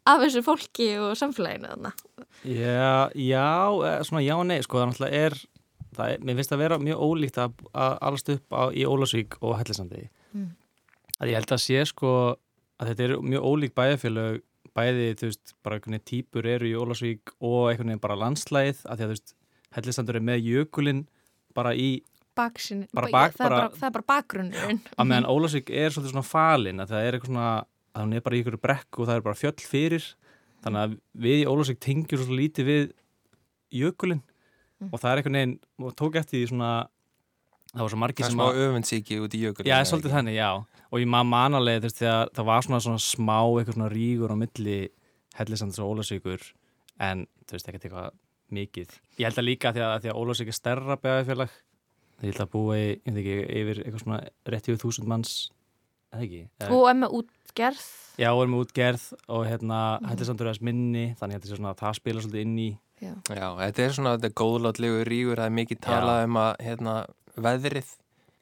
af 0.08 0.22
þessu 0.24 0.44
fólki 0.44 0.88
og 1.00 1.16
samfélaginu 1.20 1.74
þannig? 1.74 2.06
Já, 2.44 3.10
já, 3.16 3.48
eh, 3.88 4.00
svona 4.04 4.24
já 4.24 4.34
og 4.36 4.46
nei, 4.48 4.60
sko, 4.64 4.80
það 4.80 4.90
náttúrulega 4.90 5.26
er 5.26 5.38
það 5.94 6.14
er, 6.14 6.24
mér 6.24 6.38
finnst 6.38 6.54
að 6.54 6.62
vera 6.64 6.80
mjög 6.82 7.04
ólíkt 7.06 7.38
að, 7.42 7.54
að 7.72 7.94
allast 8.08 8.32
upp 8.34 8.56
á, 8.56 8.62
í 8.74 8.86
Ólasvík 8.88 9.38
og 9.42 9.54
Hellisandi 9.60 10.02
mm. 10.34 10.50
að 11.20 11.30
ég 11.30 11.38
held 11.38 11.54
að 11.54 11.62
sé 11.64 11.84
sko 11.90 12.10
að 12.80 12.90
þetta 12.90 13.06
er 13.06 13.14
mjög 13.30 13.48
ólík 13.50 13.76
bæðafélög 13.78 14.42
bæði, 14.74 15.08
þú 15.20 15.30
veist, 15.30 15.54
bara 15.62 15.78
einhvern 15.78 15.94
veginn 15.94 16.08
típur 16.10 16.48
eru 16.50 16.66
í 16.66 16.76
Ólasvík 16.78 17.34
og 17.38 17.58
einhvern 17.70 17.92
veginn 17.92 18.02
bara 18.02 18.18
landslæð 18.18 18.82
að 18.82 18.96
því 18.96 19.04
að 19.04 19.04
þú 19.04 19.12
veist, 19.12 19.34
Hellisandur 19.74 20.18
er 20.18 20.26
með 20.26 20.50
jökulinn 20.50 21.06
bara 21.54 21.74
í 21.76 22.02
Baksin, 22.34 22.80
bara 22.90 23.06
bak, 23.14 23.36
það, 23.36 23.44
er 23.46 23.52
bara, 23.52 23.66
það 23.78 23.86
er 23.86 23.92
bara 23.94 24.06
bakgrunnurinn. 24.10 24.78
Að 24.98 25.06
meðan 25.06 25.28
Ólasvík 25.30 25.68
er 25.70 25.92
svolítið 25.94 26.16
svona 26.16 26.26
falin 26.26 26.82
að 26.82 26.90
það 26.90 27.04
er 27.06 27.14
eitthvað 27.14 27.30
svona, 27.30 27.50
að 27.94 28.02
hún 28.02 28.16
er 28.18 28.24
bara 28.26 28.34
í 28.34 28.40
ykkur 28.42 28.56
brekk 28.58 28.98
og 28.98 29.06
það 29.06 29.20
er 29.20 29.26
bara 29.28 29.38
fjöll 29.38 29.68
fyrir. 29.70 30.08
Þannig 30.64 30.80
að 30.80 30.96
við 31.26 31.42
í 31.44 31.46
Ólasvík 31.52 31.78
tengjum 31.84 32.24
svolítið 32.24 32.40
lítið 32.40 32.70
við 32.72 32.88
jökulinn. 33.84 34.24
Mm. 34.84 34.90
og 34.90 35.00
það 35.00 35.10
er 35.10 35.20
einhvern 35.20 35.38
veginn, 35.38 35.54
og 35.80 35.94
tók 35.94 36.18
eftir 36.18 36.40
því 36.40 36.46
svona 36.50 36.72
það 37.70 37.82
var 37.84 37.92
svo 37.92 38.00
margir 38.02 38.26
sem 38.26 38.40
að 38.40 38.48
það 38.48 38.50
er 38.50 38.58
smá 38.58 38.66
öfunnsíki 38.68 39.18
út 39.22 39.34
í 39.34 39.40
jökul 39.44 39.66
já, 39.68 39.76
svolítið 39.88 40.14
þannig, 40.14 40.36
já. 40.38 40.50
Og 40.90 41.02
ég 41.02 41.10
maður 41.10 41.30
manalega 41.30 41.82
veist 41.84 42.00
þegar 42.00 42.32
það 42.36 42.48
var 42.50 42.66
svona, 42.66 42.80
svona 42.84 43.02
smá 43.02 43.38
eitthvað 43.38 43.78
svona 43.78 43.90
ríkur 43.92 44.34
á 44.34 44.36
milli 44.38 44.78
hellisandis 45.38 45.80
og 45.82 45.94
ólasíkur 45.94 46.44
en 47.02 47.24
þú 47.46 47.56
veist 47.56 47.70
ekkert 47.70 47.86
eitthvað 47.88 48.18
mikið 48.54 48.94
ég 49.18 49.26
held 49.28 49.42
að 49.42 49.48
líka 49.48 49.74
því 49.74 49.84
að, 49.86 50.08
að 50.10 50.20
ólasík 50.22 50.52
er 50.52 50.58
stærra 50.58 50.98
beðafélag 51.00 51.58
það 52.14 52.30
held 52.30 52.44
að 52.44 52.54
búi, 52.54 52.78
ég 52.78 53.10
veit 53.10 53.20
ekki, 53.24 53.36
yfir 53.60 53.82
eitthvað 53.82 54.04
svona 54.04 54.22
réttið 54.54 54.80
þúsund 54.84 55.10
manns 55.10 55.34
eða 56.14 56.24
ekki 56.28 56.70
og 56.70 56.88
er 56.90 56.98
með 57.02 57.18
útgerð 57.20 57.84
já, 58.22 58.30
og 58.30 58.44
er 58.44 58.54
með 58.54 58.64
útgerð 58.64 59.10
og 59.26 59.44
hérna 59.50 59.82
mm. 59.98 60.08
hellisandur 60.12 60.50
er 60.50 60.56
að 60.56 60.66
minni 60.70 61.06
þannig 61.18 61.50
að 61.50 61.78
það 61.82 62.00
spila 62.00 62.24
svolítið 62.24 62.46
inn 62.46 62.58
í 62.62 62.70
Já. 63.02 63.12
Já, 63.34 63.48
þetta 63.58 63.84
er 63.84 63.94
svona, 63.96 64.14
þetta 64.16 64.30
er 64.30 64.38
góðlátlegu 64.38 65.04
rígur, 65.08 65.40
það 65.40 65.50
er 65.50 65.56
mikið 65.58 65.80
talað 65.84 66.26
um 66.28 66.40
að, 66.40 66.50
hérna, 66.64 66.94
veðrið. 67.46 67.90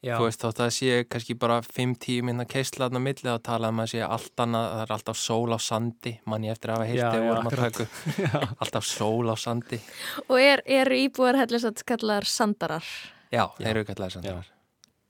Þú 0.03 0.25
veist, 0.27 0.41
þótt 0.41 0.59
að 0.59 0.65
það 0.65 0.73
sé 0.77 0.95
kannski 1.09 1.35
bara 1.39 1.59
5-10 1.63 2.25
minna 2.27 2.45
keistlaðna 2.49 3.01
milli 3.03 3.27
þá 3.29 3.45
talað 3.47 3.73
um 3.73 3.83
að 3.83 3.91
sé 3.93 4.01
allt 4.05 4.43
annað, 4.43 4.65
það 4.73 4.83
er 4.83 4.95
alltaf 4.97 5.19
sól 5.19 5.55
á 5.55 5.59
sandi, 5.63 6.15
mann 6.29 6.47
ég 6.47 6.57
eftir 6.57 6.73
að 6.73 6.83
hafa 6.83 7.37
að 7.37 7.59
taka, 7.61 7.85
alltaf 8.65 8.89
sól 8.89 9.31
á 9.31 9.35
sandi. 9.39 9.79
Og 10.27 10.35
er, 10.41 10.63
eru 10.81 10.99
íbúar 11.05 11.39
hellis 11.39 11.67
að 11.69 11.85
kallar 11.87 12.27
sandarar? 12.27 12.89
Já, 13.33 13.47
eru 13.63 13.85
kallar 13.87 14.11
sandarar. 14.13 14.51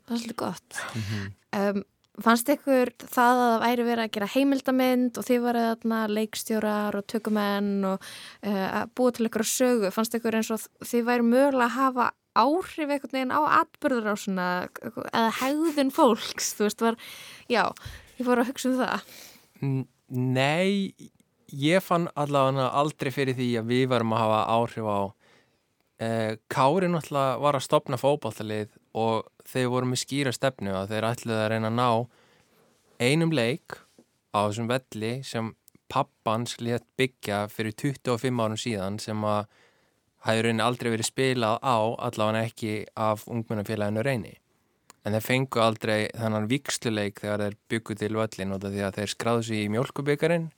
Það 0.03 0.15
er 0.15 0.21
svolítið 0.21 0.39
gott. 0.43 0.83
Mm 0.93 1.09
-hmm. 1.09 1.33
um, 1.63 1.83
Fannst 2.21 2.49
ykkur 2.53 2.91
það 3.09 3.39
að 3.39 3.39
það 3.41 3.63
væri 3.63 3.83
verið 3.87 4.03
að 4.03 4.11
gera 4.13 4.25
heimildamind 4.29 5.15
og 5.17 5.25
þið 5.25 5.39
varuð 5.41 5.63
þarna 5.69 6.01
leikstjórar 6.13 6.97
og 6.99 7.07
tökumenn 7.09 7.85
og 7.89 8.03
uh, 8.45 8.67
að 8.81 8.91
búa 8.93 9.11
til 9.11 9.25
ykkur 9.25 9.41
að 9.41 9.49
sögu, 9.49 9.89
fannst 9.95 10.17
ykkur 10.19 10.37
eins 10.37 10.51
og 10.53 10.67
þið 10.85 11.07
væri 11.07 11.25
mögulega 11.25 11.65
að 11.65 11.77
hafa 11.79 12.11
áhrif 12.33 12.89
einhvern 12.89 13.13
veginn 13.13 13.33
á 13.35 13.41
atbyrður 13.61 14.13
á 14.13 14.15
svona 14.17 14.47
eða 14.89 15.31
hegðun 15.39 15.91
fólks, 15.93 16.53
þú 16.57 16.67
veist 16.67 16.85
var, 16.85 16.99
já, 17.51 17.63
ég 18.17 18.27
fór 18.27 18.41
að 18.41 18.49
hugsa 18.51 18.71
um 18.71 18.79
það. 18.81 19.11
Nei, 20.13 20.93
ég 21.53 21.83
fann 21.85 22.09
allavega 22.19 22.71
aldrei 22.79 23.11
fyrir 23.13 23.37
því 23.37 23.49
að 23.61 23.69
við 23.71 23.85
varum 23.93 24.15
að 24.15 24.23
hafa 24.23 24.41
áhrif 24.57 24.89
á 24.89 24.99
uh, 25.03 26.31
Kári 26.51 26.89
náttúrulega 26.91 27.39
var 27.43 27.57
að 27.57 27.67
stopna 27.67 27.99
fókbáttalið 28.01 28.73
og 28.97 29.29
þeir 29.49 29.71
voru 29.73 29.89
með 29.91 30.03
skýra 30.03 30.33
stefnu 30.35 30.73
að 30.77 30.93
þeir 30.93 31.09
ætluði 31.11 31.39
að 31.39 31.49
reyna 31.53 31.71
að 31.71 31.79
ná 31.79 31.89
einum 33.03 33.33
leik 33.33 33.77
á 34.33 34.47
þessum 34.47 34.69
velli 34.71 35.13
sem 35.27 35.51
pappans 35.91 36.57
létt 36.63 36.85
byggja 36.97 37.45
fyrir 37.53 37.75
25 37.77 38.41
árum 38.41 38.57
síðan 38.59 38.99
sem 39.01 39.19
að 39.27 39.45
hægur 40.27 40.47
reyni 40.47 40.63
aldrei 40.63 40.93
verið 40.93 41.09
spilað 41.09 41.59
á 41.59 41.77
allavega 42.07 42.47
ekki 42.47 42.73
af 42.95 43.27
ungmennafélaginu 43.27 44.05
reyni. 44.05 44.37
En 45.03 45.15
þeir 45.17 45.25
fengu 45.25 45.59
aldrei 45.59 46.07
þannan 46.15 46.47
viksluleik 46.51 47.19
þegar 47.19 47.43
þeir 47.43 47.57
byggu 47.73 47.95
til 47.99 48.13
völlin 48.15 48.55
og 48.55 48.63
því 48.63 48.85
að 48.87 48.99
þeir 48.99 49.11
skráðu 49.11 49.47
sér 49.49 49.65
í 49.65 49.71
mjölkubyggarinn 49.73 50.49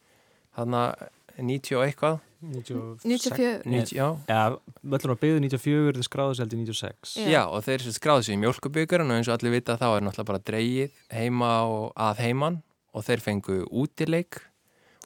hann 0.59 0.77
að 0.77 1.07
90 1.41 1.79
og 1.79 1.85
eitthvað 1.87 2.19
94 2.45 3.95
Já, 3.95 4.07
ja, 4.29 4.43
völlur 4.85 5.15
á 5.17 5.21
byggðu 5.23 5.41
94 5.47 5.97
þið 5.97 6.05
skráðu 6.05 6.37
sér 6.37 6.45
aldrei 6.45 6.61
96 6.61 7.15
Já. 7.17 7.29
Já, 7.33 7.41
og 7.49 7.65
þeir 7.65 7.85
skráðu 7.95 8.27
sér 8.27 8.37
í 8.37 8.41
mjölkubyggarinn 8.43 9.11
og 9.11 9.19
eins 9.19 9.31
og 9.31 9.37
allir 9.39 9.55
vita 9.57 9.77
þá 9.81 9.87
er 9.89 10.05
náttúrulega 10.05 10.29
bara 10.29 10.43
dreyið 10.51 10.99
heima 11.17 11.51
og 11.71 11.87
að 11.97 12.21
heiman 12.27 12.61
og 12.93 13.07
þeir 13.07 13.25
fengu 13.25 13.57
útileik 13.73 14.43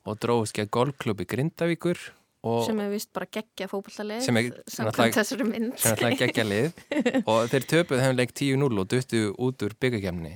og 0.03 0.19
dróðist 0.19 0.57
gegn 0.57 0.73
golfklubbi 0.75 1.27
Grindavíkur 1.29 2.01
sem 2.65 2.79
er 2.79 2.91
vist 2.93 3.11
bara 3.15 3.27
geggja 3.27 3.67
fókballalið 3.71 4.25
sem 4.25 4.39
er 4.39 4.49
náttúrulega 4.51 6.19
geggja 6.21 6.45
lið 6.47 6.69
og 7.31 7.49
þeir 7.51 7.65
töpuð 7.73 8.03
hefum 8.03 8.19
leik 8.19 8.35
10-0 8.35 8.69
og 8.69 8.91
duttu 8.93 9.23
út 9.35 9.65
úr 9.67 9.75
byggakemni 9.79 10.35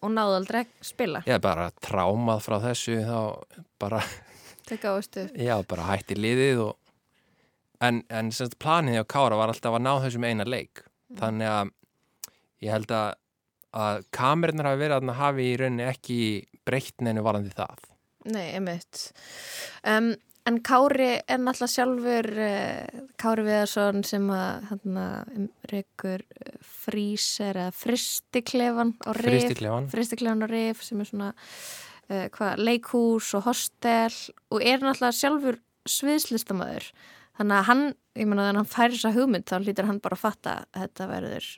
og 0.00 0.12
náðu 0.14 0.36
aldrei 0.40 0.64
spila 0.84 1.22
Já, 1.26 1.38
bara 1.42 1.70
trámað 1.82 2.44
frá 2.46 2.58
þessu 2.64 3.00
þá 3.06 3.18
bara. 3.80 4.02
Já, 5.38 5.56
bara 5.66 5.88
hætti 5.92 6.18
liðið 6.18 6.62
og 6.68 6.76
en, 7.82 8.02
en 8.10 8.30
semst 8.34 8.58
planið 8.62 9.02
á 9.02 9.10
Kára 9.10 9.38
var 9.38 9.52
alltaf 9.52 9.78
að 9.78 9.86
ná 9.86 9.92
þessum 10.04 10.26
eina 10.26 10.46
leik 10.46 10.84
mm. 10.84 11.18
þannig 11.22 11.52
að 11.54 11.74
ég 12.60 12.74
held 12.76 12.94
að 12.94 13.08
að 13.76 14.00
kamerunir 14.14 14.66
hafi 14.66 14.82
verið 14.82 14.96
að 14.96 15.18
hafi 15.20 15.46
í 15.46 15.58
rauninni 15.60 15.86
ekki 15.86 16.18
breytt 16.66 17.04
neinu 17.04 17.22
varandi 17.22 17.52
það. 17.54 17.86
Nei, 18.30 18.50
emitt. 18.58 19.10
Um, 19.86 20.12
en 20.50 20.58
Kári 20.66 21.10
er 21.20 21.38
náttúrulega 21.40 21.70
sjálfur 21.74 22.28
uh, 22.34 23.04
Kári 23.20 23.44
Viðarsson 23.46 24.02
sem 24.06 24.26
að 24.34 24.66
hérna, 24.70 25.06
um, 25.36 25.46
reykur 25.70 26.24
uh, 26.26 26.56
fríser 26.84 27.58
eða 27.60 27.76
fristiklefan 27.76 28.94
á 29.06 29.10
rif. 29.20 29.46
Fristiklefan 29.92 30.44
á 30.44 30.48
rif 30.50 30.82
sem 30.86 31.00
er 31.02 31.10
svona 31.10 31.30
uh, 31.30 32.26
hva, 32.36 32.52
leikhús 32.58 33.32
og 33.38 33.46
hostel 33.48 34.18
og 34.50 34.60
er 34.60 34.82
náttúrulega 34.82 35.18
sjálfur 35.20 35.60
sviðslistamöður 35.88 36.90
þannig 37.38 37.56
að 37.56 37.66
hann, 37.70 37.84
ég 38.18 38.28
menna 38.28 38.50
þannig 38.50 38.60
að 38.60 38.62
hann 38.64 38.74
færi 38.74 38.96
þessa 38.98 39.14
hugmynd 39.16 39.48
þá 39.48 39.56
lítir 39.64 39.88
hann 39.88 40.02
bara 40.04 40.18
að 40.18 40.24
fatta 40.26 40.56
að 40.74 40.84
þetta 40.84 41.10
verður 41.14 41.50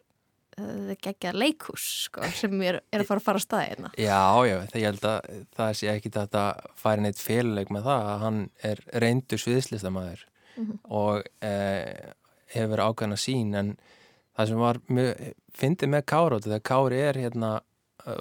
geggjað 1.03 1.38
leikhús 1.38 1.85
sko, 2.07 2.25
sem 2.37 2.55
er, 2.67 2.81
er 2.93 3.03
að 3.03 3.09
fara 3.09 3.23
að 3.23 3.27
fara 3.27 3.41
að 3.41 3.47
staði 3.47 3.69
hérna. 3.71 3.93
Já, 3.97 4.23
já, 4.49 4.57
það 4.73 4.81
ég 4.83 4.91
held 4.91 5.07
að 5.09 5.31
það 5.57 5.73
sé 5.79 5.91
ekki 5.93 6.12
að 6.12 6.19
þetta 6.19 6.45
færi 6.83 7.05
neitt 7.07 7.23
féluleik 7.23 7.73
með 7.73 7.88
það 7.88 8.11
að 8.12 8.23
hann 8.27 8.41
er 8.71 8.85
reyndur 9.05 9.43
sviðslistamöður 9.43 10.27
mm 10.27 10.65
-hmm. 10.67 10.79
og 10.85 11.23
uh, 11.49 12.12
hefur 12.53 12.85
ákveðna 12.85 13.19
sín 13.21 13.55
en 13.57 13.75
það 14.37 14.49
sem 14.49 14.62
var, 14.62 14.81
fyndið 15.57 15.93
með 15.95 16.07
Kári 16.12 16.41
þegar 16.45 16.67
Kári 16.69 17.01
er 17.01 17.21
hérna 17.21 17.53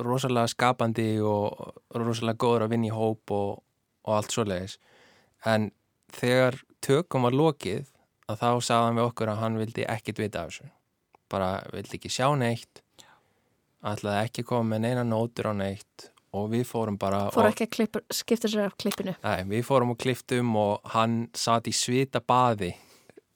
rosalega 0.05 0.47
skapandi 0.47 1.21
og 1.25 1.73
rosalega 1.97 2.37
góður 2.37 2.65
að 2.65 2.73
vinna 2.75 2.89
í 2.89 2.95
hóp 2.95 3.31
og, 3.33 3.63
og 4.05 4.17
allt 4.17 4.35
svo 4.35 4.45
leiðis 4.45 4.77
en 5.45 5.71
þegar 6.13 6.59
tökum 6.81 7.25
var 7.27 7.35
lokið 7.35 7.89
að 8.29 8.43
þá 8.43 8.51
sagðan 8.67 8.99
við 8.99 9.07
okkur 9.07 9.31
að 9.31 9.41
hann 9.41 9.57
vildi 9.59 9.87
ekkit 9.89 10.21
vita 10.21 10.43
af 10.43 10.51
þessu 10.51 10.69
bara 11.31 11.51
vildi 11.73 11.99
ekki 11.99 12.11
sjá 12.11 12.27
neitt 12.37 12.83
ætlaði 13.81 14.27
ekki 14.27 14.45
koma 14.47 14.75
með 14.75 14.83
neina 14.85 15.05
nótur 15.07 15.51
á 15.51 15.53
neitt 15.57 16.11
og 16.37 16.51
við 16.53 16.63
fórum 16.69 16.97
bara 16.99 17.25
fórum 17.33 17.51
ekki 17.51 17.67
að 17.67 17.73
klipp, 17.75 17.99
skipta 18.13 18.51
sér 18.51 18.69
af 18.69 18.77
klippinu 18.79 19.15
nei, 19.23 19.41
við 19.49 19.65
fórum 19.67 19.95
og 19.95 19.99
klipptum 20.01 20.53
og 20.59 20.93
hann 20.93 21.25
satt 21.37 21.67
í 21.67 21.75
svita 21.75 22.21
baði 22.23 22.73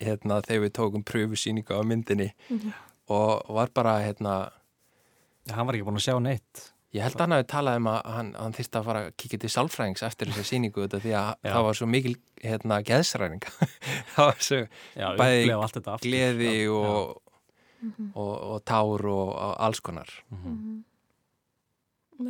hérna 0.01 0.41
þegar 0.45 0.67
við 0.67 0.75
tókum 0.77 1.07
pröfusýninga 1.07 1.79
á 1.79 1.83
myndinni 1.87 2.29
mm 2.31 2.59
-hmm. 2.59 2.77
og 3.15 3.55
var 3.55 3.73
bara 3.73 3.99
hérna 4.03 4.51
hann 5.51 5.67
var 5.67 5.75
ekki 5.75 5.87
búin 5.87 6.01
að 6.01 6.07
sjá 6.07 6.19
neitt 6.19 6.71
Ég 6.95 7.03
held 7.03 7.17
að 7.17 7.21
hann 7.25 7.35
hafi 7.35 7.47
talað 7.51 7.77
um 7.81 7.87
að 7.91 7.97
hann, 8.15 8.27
hann 8.39 8.53
þýrst 8.55 8.75
að 8.79 8.85
fara 8.87 8.99
að 9.03 9.15
kíkja 9.19 9.39
til 9.39 9.49
sálfræðings 9.51 10.03
eftir 10.07 10.29
þessu 10.31 10.43
síningu 10.47 10.85
þetta 10.85 11.01
því 11.03 11.11
að 11.11 11.31
Já. 11.43 11.49
það 11.51 11.65
var 11.67 11.77
svo 11.79 11.87
mikil 11.91 12.15
hérna 12.43 12.77
geðsræning 12.87 13.43
það 14.15 14.29
var 14.29 14.39
svo 14.39 14.59
Já, 14.95 15.07
bæði 15.19 15.97
gleði 16.05 16.53
Já. 16.63 17.24
Og, 17.85 17.91
Mhm. 17.99 18.11
og, 18.15 18.33
og 18.51 18.65
tár 18.65 19.05
og, 19.05 19.29
og 19.35 19.55
alls 19.59 19.79
konar 19.79 20.09
Mhm. 20.31 20.83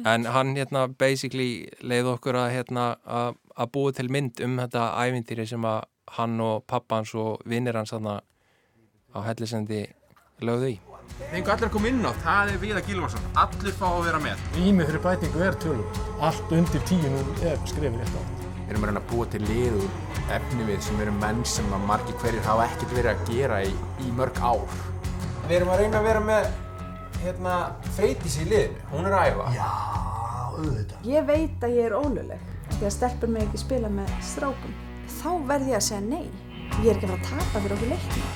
en 0.06 0.26
hann 0.26 0.56
hérna 0.56 0.88
basically 0.98 1.68
leið 1.82 2.08
okkur 2.16 2.34
að 2.36 2.52
hérna 2.56 2.86
að 3.06 3.36
að 3.58 3.72
búa 3.72 3.94
til 3.96 4.10
mynd 4.12 4.42
um 4.44 4.58
þetta 4.58 4.86
ævintýri 5.06 5.48
sem 5.48 5.62
að 5.62 5.84
hann 6.18 6.40
og 6.42 6.66
pappans 6.68 7.14
og 7.16 7.42
vinnir 7.46 7.76
hans 7.76 7.92
þarna 7.94 8.20
á 9.16 9.20
hellisendi 9.24 9.86
lögðu 10.42 10.74
í 10.74 10.80
Þengu 11.32 11.52
allir 11.54 11.68
að 11.68 11.72
koma 11.72 11.88
inn 11.88 12.02
á, 12.04 12.12
það 12.26 12.50
er 12.52 12.58
Viða 12.60 12.82
Gilvarsson, 12.88 13.22
allir 13.38 13.72
fá 13.78 13.86
að 13.88 14.04
vera 14.08 14.20
með. 14.20 14.42
Ímið 14.58 14.88
fyrir 14.90 15.04
bætingu 15.04 15.44
er 15.46 15.54
tölum. 15.62 15.86
Allt 16.20 16.52
undir 16.52 16.82
tíu 16.90 17.08
nú 17.14 17.22
er 17.46 17.58
skrifið 17.70 18.00
rétt 18.02 18.18
á. 18.20 18.22
Við 18.66 18.70
erum 18.74 18.84
að 18.84 18.90
reyna 18.90 19.00
að 19.04 19.10
búa 19.14 19.26
til 19.32 19.42
lið 19.46 19.78
úr 19.80 19.90
efni 20.36 20.66
við 20.68 20.82
sem 20.82 21.00
eru 21.06 21.12
menn 21.22 21.46
sem 21.46 21.66
að 21.78 21.86
margir 21.88 22.18
hverjir 22.20 22.42
hafa 22.44 22.66
ekkert 22.68 22.96
verið 22.98 23.12
að 23.14 23.30
gera 23.32 23.62
í, 23.64 23.72
í 24.02 24.12
mörg 24.18 24.42
ár. 24.42 24.66
Við 25.46 25.60
erum 25.60 25.70
að 25.76 25.82
reyna 25.84 26.00
að 26.00 26.06
vera 26.08 26.22
með 26.26 26.46
hérna, 27.22 27.56
freytis 27.94 28.40
í 28.42 28.48
liðinu, 28.50 28.80
hún 28.90 29.06
er 29.06 29.14
að 29.14 29.28
æfa. 29.30 29.44
Já, 29.54 29.66
auðvitað. 30.56 31.04
Ég 31.06 31.28
veit 31.28 31.66
að 31.68 31.76
ég 31.76 31.86
er 31.86 31.94
óluleg 31.94 32.48
því 32.72 32.88
að 32.88 32.94
stelpur 32.96 33.30
mig 33.30 33.46
ekki 33.46 33.60
spila 33.62 33.92
með 33.94 34.10
strákum. 34.26 34.74
Þá 35.20 35.28
verð 35.52 35.70
ég 35.70 35.78
að 35.78 35.84
segja 35.86 36.00
nei. 36.02 36.26
Ég 36.80 36.88
er 36.90 36.96
ekki 36.96 37.06
að 37.06 37.14
fara 37.14 37.20
að 37.20 37.28
tapa 37.30 37.62
fyrir 37.62 37.76
okkur 37.76 37.92
leiknum. 37.94 38.32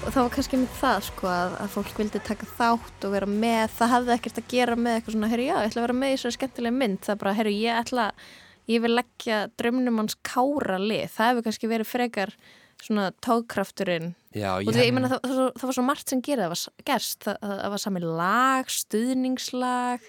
Og 0.00 0.08
það 0.08 0.18
var 0.22 0.32
kannski 0.38 0.62
með 0.62 0.80
það 0.80 1.04
sko 1.10 1.30
að, 1.34 1.58
að 1.66 1.76
fólk 1.76 2.00
vildi 2.00 2.24
taka 2.30 2.50
þátt 2.56 3.06
og 3.06 3.14
vera 3.18 3.30
með, 3.34 3.76
það 3.76 3.92
hafði 3.92 4.16
ekkert 4.16 4.40
að 4.40 4.48
gera 4.54 4.78
með 4.80 4.96
eitthvað 4.96 5.18
svona, 5.18 5.30
herru 5.34 5.44
já, 5.44 5.52
ég 5.52 5.68
ætla 5.68 5.82
að 5.82 5.86
vera 5.90 5.98
með 6.00 6.16
í 6.16 6.18
svo 6.24 6.32
skemmtilega 6.38 6.78
mynd, 6.80 7.04
það 7.04 7.12
er 7.12 7.20
bara, 7.20 7.36
herru 7.36 7.52
ég 7.52 7.84
ætla, 7.84 8.08
ég 8.72 8.82
vil 8.82 8.96
leggja 8.96 9.44
drömnum 9.60 10.00
hans 10.00 10.18
kára 10.24 10.80
lið, 10.80 11.06
það 11.12 11.30
hefur 11.30 11.46
kannski 11.50 11.70
verið 11.76 11.92
frekar 11.92 12.34
svona 12.82 13.06
tókkrafturinn 13.24 14.12
Já, 14.32 14.54
og 14.56 14.70
því, 14.72 14.84
ég 14.86 14.94
menna 14.96 15.10
það, 15.12 15.20
það, 15.28 15.40
það 15.60 15.68
var 15.68 15.76
svo 15.76 15.82
margt 15.84 16.08
sem 16.12 16.22
gerði, 16.24 16.44
það 16.46 16.52
var 16.54 16.86
gerst, 16.88 17.18
það, 17.26 17.36
það, 17.42 17.66
var 17.74 17.82
sami 17.82 18.00
lag, 18.04 18.70
stuðningslag, 18.72 20.06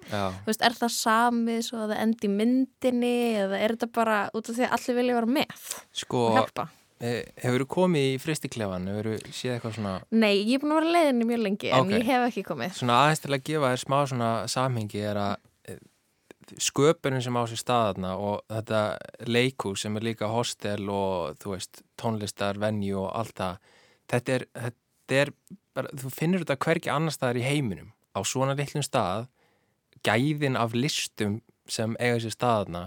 veist, 0.48 0.64
er 0.64 0.78
það 0.80 0.94
samið 0.96 1.60
svo 1.68 1.82
að 1.84 1.92
það 1.94 2.04
endi 2.06 2.30
myndinni 2.38 3.14
eða 3.44 3.60
er 3.60 3.76
þetta 3.76 3.90
bara 4.00 4.22
út 4.34 4.48
af 4.50 4.56
því 4.58 4.66
að 4.70 4.78
allir 4.78 4.98
vilja 5.02 5.18
vera 5.20 5.32
með 5.40 5.68
Sko, 6.04 6.24
og 6.30 6.38
hjálpa? 6.40 6.68
hefur 7.04 7.66
þú 7.66 7.68
komið 7.74 8.06
í 8.14 8.20
fristiklefan, 8.24 8.86
hefur 8.88 9.10
þú 9.12 9.34
séð 9.36 9.56
eitthvað 9.58 9.74
svona 9.76 9.94
Nei, 10.16 10.34
ég 10.48 10.54
er 10.56 10.62
búin 10.64 10.72
að 10.72 10.80
vera 10.80 10.94
leiðinni 10.96 11.28
mjög 11.34 11.42
lengi 11.44 11.72
en 11.74 11.82
Ok. 11.84 11.92
ég 11.98 12.06
hef 12.08 12.28
ekki 12.30 12.44
komið. 12.48 12.78
Svona 12.80 13.00
aðeins 13.04 13.24
til 13.26 13.34
að 13.36 13.44
gefa 13.50 13.72
þér 13.74 13.82
smá 13.84 13.98
svona 14.14 14.30
samhengi 14.54 15.02
er 15.04 15.20
að 15.20 15.34
sköpunin 16.62 17.24
sem 17.24 17.38
á 17.38 17.44
sér 17.50 17.62
staðarna 17.62 18.14
og 18.18 18.42
þetta 18.52 18.82
leikú 19.28 19.74
sem 19.80 19.96
er 19.98 20.08
líka 20.10 20.30
hostel 20.32 20.90
og 20.92 21.38
þú 21.42 21.56
veist 21.56 21.84
tónlistar, 22.00 22.60
venju 22.62 23.00
og 23.04 23.12
allt 23.20 23.38
það 23.40 23.72
þetta 24.12 24.36
er, 24.36 24.46
þetta 24.54 25.20
er 25.22 25.34
bara, 25.76 25.94
þú 25.98 26.12
finnur 26.14 26.44
þetta 26.44 26.60
hverki 26.66 26.92
annar 26.94 27.16
staðar 27.16 27.40
í 27.42 27.46
heiminum. 27.48 27.94
Á 28.14 28.20
svona 28.28 28.56
litlum 28.58 28.86
stað 28.86 29.30
gæðin 30.06 30.60
af 30.60 30.76
listum 30.76 31.40
sem 31.70 31.96
eiga 32.00 32.20
sér 32.22 32.36
staðarna 32.36 32.84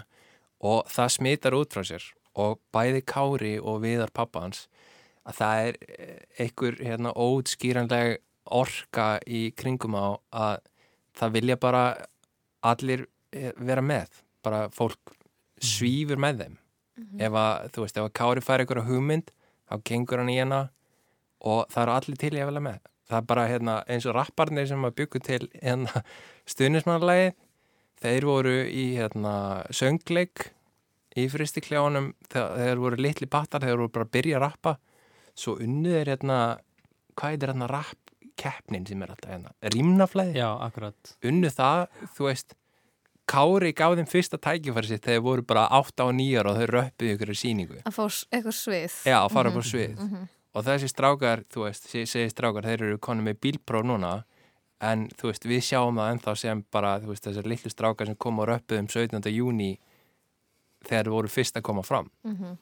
og 0.64 0.87
það 0.92 1.12
smitar 1.16 1.57
út 1.57 1.75
frá 1.75 1.85
sér 1.87 2.05
og 2.37 2.61
bæði 2.75 3.03
Kári 3.09 3.55
og 3.59 3.81
Viðar 3.85 4.12
pappans 4.14 4.66
að 5.27 5.38
það 5.40 5.62
er 5.66 5.79
eh, 5.97 6.21
einhver 6.45 6.77
hérna, 6.85 7.12
óutskýranleg 7.16 8.19
orka 8.47 9.16
í 9.27 9.49
kringum 9.57 9.97
á 9.99 10.21
að 10.31 10.59
það 11.16 11.37
vilja 11.38 11.57
bara 11.59 11.85
allir 12.66 13.07
vera 13.57 13.85
með. 13.85 14.22
Bara 14.44 14.66
fólk 14.75 15.14
svífur 15.62 16.20
með 16.22 16.42
þeim. 16.44 16.59
Ef 17.20 17.37
að, 17.37 17.70
þú 17.75 17.85
veist, 17.85 17.99
ef 17.99 18.07
að 18.07 18.14
Kári 18.16 18.42
fær 18.44 18.62
einhverja 18.62 18.87
hugmynd 18.87 19.33
þá 19.66 19.81
gengur 19.85 20.22
hann 20.22 20.33
í 20.33 20.38
hana 20.38 20.61
og 21.44 21.66
það 21.72 21.83
eru 21.83 21.94
allir 21.96 22.20
til 22.22 22.33
í 22.33 22.40
að 22.40 22.51
velja 22.51 22.64
með. 22.64 22.79
Það 23.07 23.18
er 23.18 23.27
bara 23.31 23.49
hérna, 23.51 23.75
eins 23.92 24.07
og 24.09 24.16
rapparnir 24.16 24.68
sem 24.70 24.87
að 24.87 24.96
byggu 25.01 25.20
til 25.22 25.42
hérna, 25.61 26.03
stuðnismannalagi 26.49 27.35
þeir 28.03 28.27
voru 28.29 28.57
í 28.66 28.87
hérna, 28.96 29.35
söngleik 29.75 30.51
í 31.16 31.27
fristi 31.33 31.62
kljónum 31.64 32.11
þegar 32.33 32.83
voru 32.83 33.01
litli 33.01 33.29
battar, 33.31 33.64
þeir 33.64 33.79
voru 33.81 33.92
bara 33.94 34.09
að 34.09 34.14
byrja 34.16 34.40
að 34.40 34.44
rappa. 34.46 34.77
Svo 35.37 35.57
unnuð 35.62 36.01
er 36.01 36.12
hérna 36.14 36.40
hvað 37.16 37.37
er 37.37 37.53
hérna 37.53 37.70
rappkeppnin 37.70 38.87
sem 38.88 39.05
er 39.05 39.12
alltaf 39.12 39.33
hérna, 39.33 39.55
rýmnaflæði 39.75 40.44
unnuð 41.31 41.57
það, 41.57 41.85
þú 42.16 42.29
veist 42.31 42.57
Kári 43.27 43.73
gaf 43.75 43.97
þeim 43.99 44.07
fyrsta 44.07 44.39
tækifæri 44.39 44.87
sitt 44.93 45.03
þegar 45.07 45.23
voru 45.25 45.43
bara 45.43 45.67
8 45.75 46.05
á 46.07 46.09
9 46.15 46.45
og 46.47 46.57
þau 46.61 46.67
röppuðu 46.71 47.15
ykkur 47.17 47.33
í 47.33 47.39
síningu 47.41 47.79
Að 47.83 47.97
fá 47.97 48.05
eitthvað 48.31 48.55
svið. 48.55 48.95
Já, 49.09 49.17
að 49.25 49.33
fara 49.35 49.51
upp 49.51 49.57
á 49.59 49.62
Mhm, 49.62 49.71
svið 49.73 49.97
mhm. 49.99 50.29
og 50.55 50.65
þessi 50.65 50.89
strákar, 50.93 51.43
þú 51.53 51.65
veist, 51.67 51.89
segir 51.91 52.31
strákar 52.31 52.62
þeir 52.65 52.83
eru 52.87 52.99
konu 52.99 53.23
með 53.27 53.41
bílpróf 53.43 53.85
núna 53.85 54.12
en 54.81 55.09
þú 55.19 55.31
veist, 55.33 55.45
við 55.49 55.61
sjáum 55.67 55.97
það 55.99 56.12
ennþá 56.15 56.37
sem 56.37 56.65
bara, 56.71 57.01
þú 57.01 57.07
veist, 57.12 57.25
þessar 57.27 57.47
litlu 57.51 57.71
strákar 57.71 58.07
sem 58.07 58.15
kom 58.17 58.39
og 58.39 58.47
röppuðu 58.49 58.79
um 58.79 58.87
17. 58.87 59.33
júni 59.35 59.79
þegar 60.87 61.05
þeir 61.05 61.11
voru 61.17 61.29
fyrst 61.29 61.57
að 61.57 61.62
koma 61.62 61.83
fram 61.83 62.11
Mhm. 62.25 62.57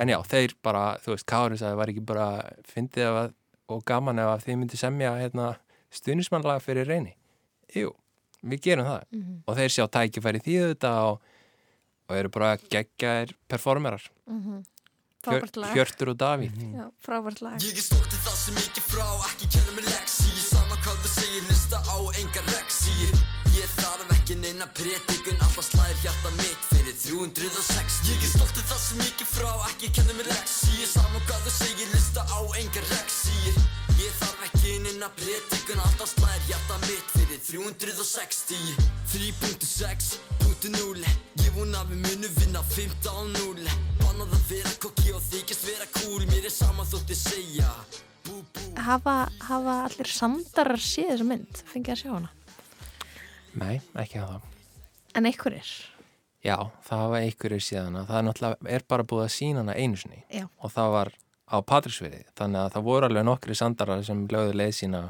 en 0.00 0.08
já, 0.08 0.18
þeir 0.26 0.54
bara, 0.62 0.98
þú 0.98 1.14
veist, 1.14 1.26
Kári 1.26 1.56
sagði 1.58 1.76
var 1.76 1.86
ekki 1.86 2.04
bara 2.06 2.50
fyndið 2.66 3.06
að, 3.06 3.32
og 3.68 3.84
gaman 3.84 4.18
ef 4.18 4.26
að 4.34 4.44
þið 4.46 4.56
myndi 4.58 4.76
semja 4.76 5.14
hérna, 5.20 5.56
stuðnismannlaga 5.92 6.60
fyrir 6.60 6.86
reyni 6.86 7.14
Jú, 7.74 7.92
við 8.44 8.60
gerum 8.62 8.86
það 8.86 9.02
Mhm. 9.12 9.42
og 9.46 9.56
þeir 9.56 9.68
sjá 9.74 9.84
tækifæri 9.88 10.40
því 10.44 10.56
þetta 10.74 10.92
og, 11.10 11.20
og 12.08 12.16
eru 12.16 12.28
bara 12.28 12.56
geggjaðir 12.56 13.34
performerar 13.48 14.02
Mhm. 14.26 14.64
Frábært 15.28 15.56
lag. 15.56 15.74
Hjörtur 15.74 16.08
og 16.12 16.16
Davíð 16.16 16.54
Já, 16.72 16.84
frábært 17.04 17.40
lag. 17.42 17.58
Ég 17.58 17.74
er 17.74 17.82
stoltið 17.82 18.20
það 18.22 18.36
sem 18.38 18.54
ekki 18.54 18.80
frá, 18.86 19.04
ekki 19.28 19.48
kenna 19.52 19.72
mig 19.74 19.84
leksi 19.84 20.30
Sama 20.38 20.76
hvað 20.76 20.96
þú 21.02 21.08
segir, 21.20 21.42
lista 21.50 21.76
á 21.82 21.96
engar 22.22 22.44
leksi 22.54 23.37
Ég 24.58 24.64
neina 24.64 24.74
predikun, 24.74 25.38
alltaf 25.38 25.66
slæðir 25.68 25.98
hjarta 26.02 26.30
mitt 26.34 26.62
fyrir 26.66 26.94
306 26.98 27.98
Ég 28.08 28.18
er 28.26 28.30
stoltið 28.32 28.64
það 28.66 28.78
sem 28.82 29.00
ekki 29.04 29.26
frá, 29.30 29.50
ekki 29.68 29.90
kenna 29.94 30.14
mig 30.18 30.26
leksi 30.26 30.82
Sama 30.90 31.20
hvað 31.28 31.44
þú 31.44 31.52
segir, 31.54 31.86
lista 31.92 32.24
á 32.26 32.42
engar 32.58 32.88
leksi 32.90 33.52
Ég 34.00 34.16
þarf 34.18 34.40
ekki 34.48 34.72
neina 34.82 35.06
predikun, 35.14 35.78
alltaf 35.84 36.10
slæðir 36.10 36.42
hjarta 36.48 36.78
mitt 36.88 37.06
fyrir 37.14 37.38
360 37.46 38.82
3.6.0 39.12 41.06
Ég 41.44 41.54
vona 41.54 41.84
við 41.92 42.02
munum 42.08 42.34
vinna 42.40 42.62
15-0 42.72 43.62
Bannað 44.00 44.34
að 44.40 44.42
vera 44.50 44.72
kokki 44.82 45.14
og 45.14 45.22
þykist 45.28 45.68
vera 45.68 45.86
cool. 46.00 46.26
Mér 46.32 46.50
er 46.50 46.54
sama 46.56 46.82
þótt 46.88 47.14
ég 47.14 47.20
segja. 47.20 47.70
Hafa, 48.88 49.20
hafa 49.38 49.78
allir 49.84 50.10
samdarar 50.10 50.82
séð 50.82 51.12
þessa 51.12 51.28
mynd? 51.30 51.62
Fengið 51.70 51.94
að 51.94 52.02
sjá 52.02 52.10
hana? 52.16 52.34
Nei, 53.58 53.80
ekki 53.98 54.20
að 54.22 54.34
það 54.34 54.40
En 55.18 55.26
einhverjir? 55.26 55.70
Já, 56.44 56.56
það 56.86 57.00
hafa 57.02 57.20
einhverjir 57.24 57.64
síðan 57.64 57.96
það 58.06 58.18
er 58.18 58.26
náttúrulega, 58.28 58.68
er 58.76 58.84
bara 58.88 59.06
búið 59.10 59.24
að 59.24 59.32
sína 59.34 59.64
hana 59.64 59.74
einu 59.74 59.98
sinni 59.98 60.20
Já. 60.30 60.44
og 60.62 60.70
það 60.74 60.92
var 60.94 61.12
á 61.48 61.56
Patríksviði 61.64 62.20
þannig 62.38 62.60
að 62.62 62.74
það 62.76 62.86
voru 62.88 63.08
alveg 63.08 63.24
nokkri 63.26 63.56
sandarar 63.58 64.04
sem 64.06 64.26
lögðu 64.30 64.58
leið 64.60 64.74
sína 64.78 65.00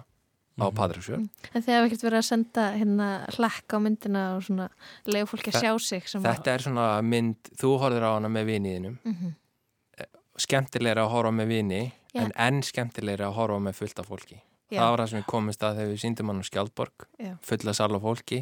á 0.59 0.67
mm 0.67 0.75
-hmm. 0.75 1.29
En 1.55 1.63
þið 1.63 1.75
hafa 1.75 1.87
ekkert 1.87 2.03
verið 2.03 2.19
að 2.19 2.29
senda 2.29 2.63
hérna 2.75 3.09
hlekk 3.37 3.69
á 3.75 3.79
myndina 3.79 4.37
og 4.37 4.43
svona 4.43 4.69
leiðu 5.07 5.27
fólki 5.27 5.51
að 5.53 5.61
sjá 5.63 5.79
sig 5.79 6.09
sem 6.09 6.23
Þetta 6.23 6.51
er 6.55 6.61
svona 6.61 7.03
mynd, 7.03 7.37
þú 7.61 7.79
horfir 7.79 8.03
á 8.03 8.11
hana 8.15 8.29
með 8.29 8.45
viniðinum 8.47 8.99
Mhm. 9.05 9.35
skemmtilegra 10.39 11.05
að 11.05 11.11
horfa 11.11 11.31
með 11.35 11.47
vini 11.47 11.93
Já. 12.15 12.23
en 12.23 12.33
enn 12.37 12.63
skemmtilegra 12.63 13.29
að 13.29 13.35
horfa 13.35 13.59
með 13.59 13.75
fullt 13.75 13.99
af 13.99 14.07
fólki 14.07 14.41
Já. 14.69 14.81
það 14.81 14.91
var 14.91 15.01
það 15.01 15.11
sem 15.11 15.21
við 15.21 15.29
komumst 15.33 15.63
að 15.65 15.79
þegar 15.79 15.93
við 15.93 16.03
síndum 16.03 16.33
hann 16.33 16.43
á 16.45 16.49
Skjaldborg 16.49 17.07
fulla 17.49 17.75
sal 17.77 17.93
af 17.97 18.05
fólki 18.05 18.41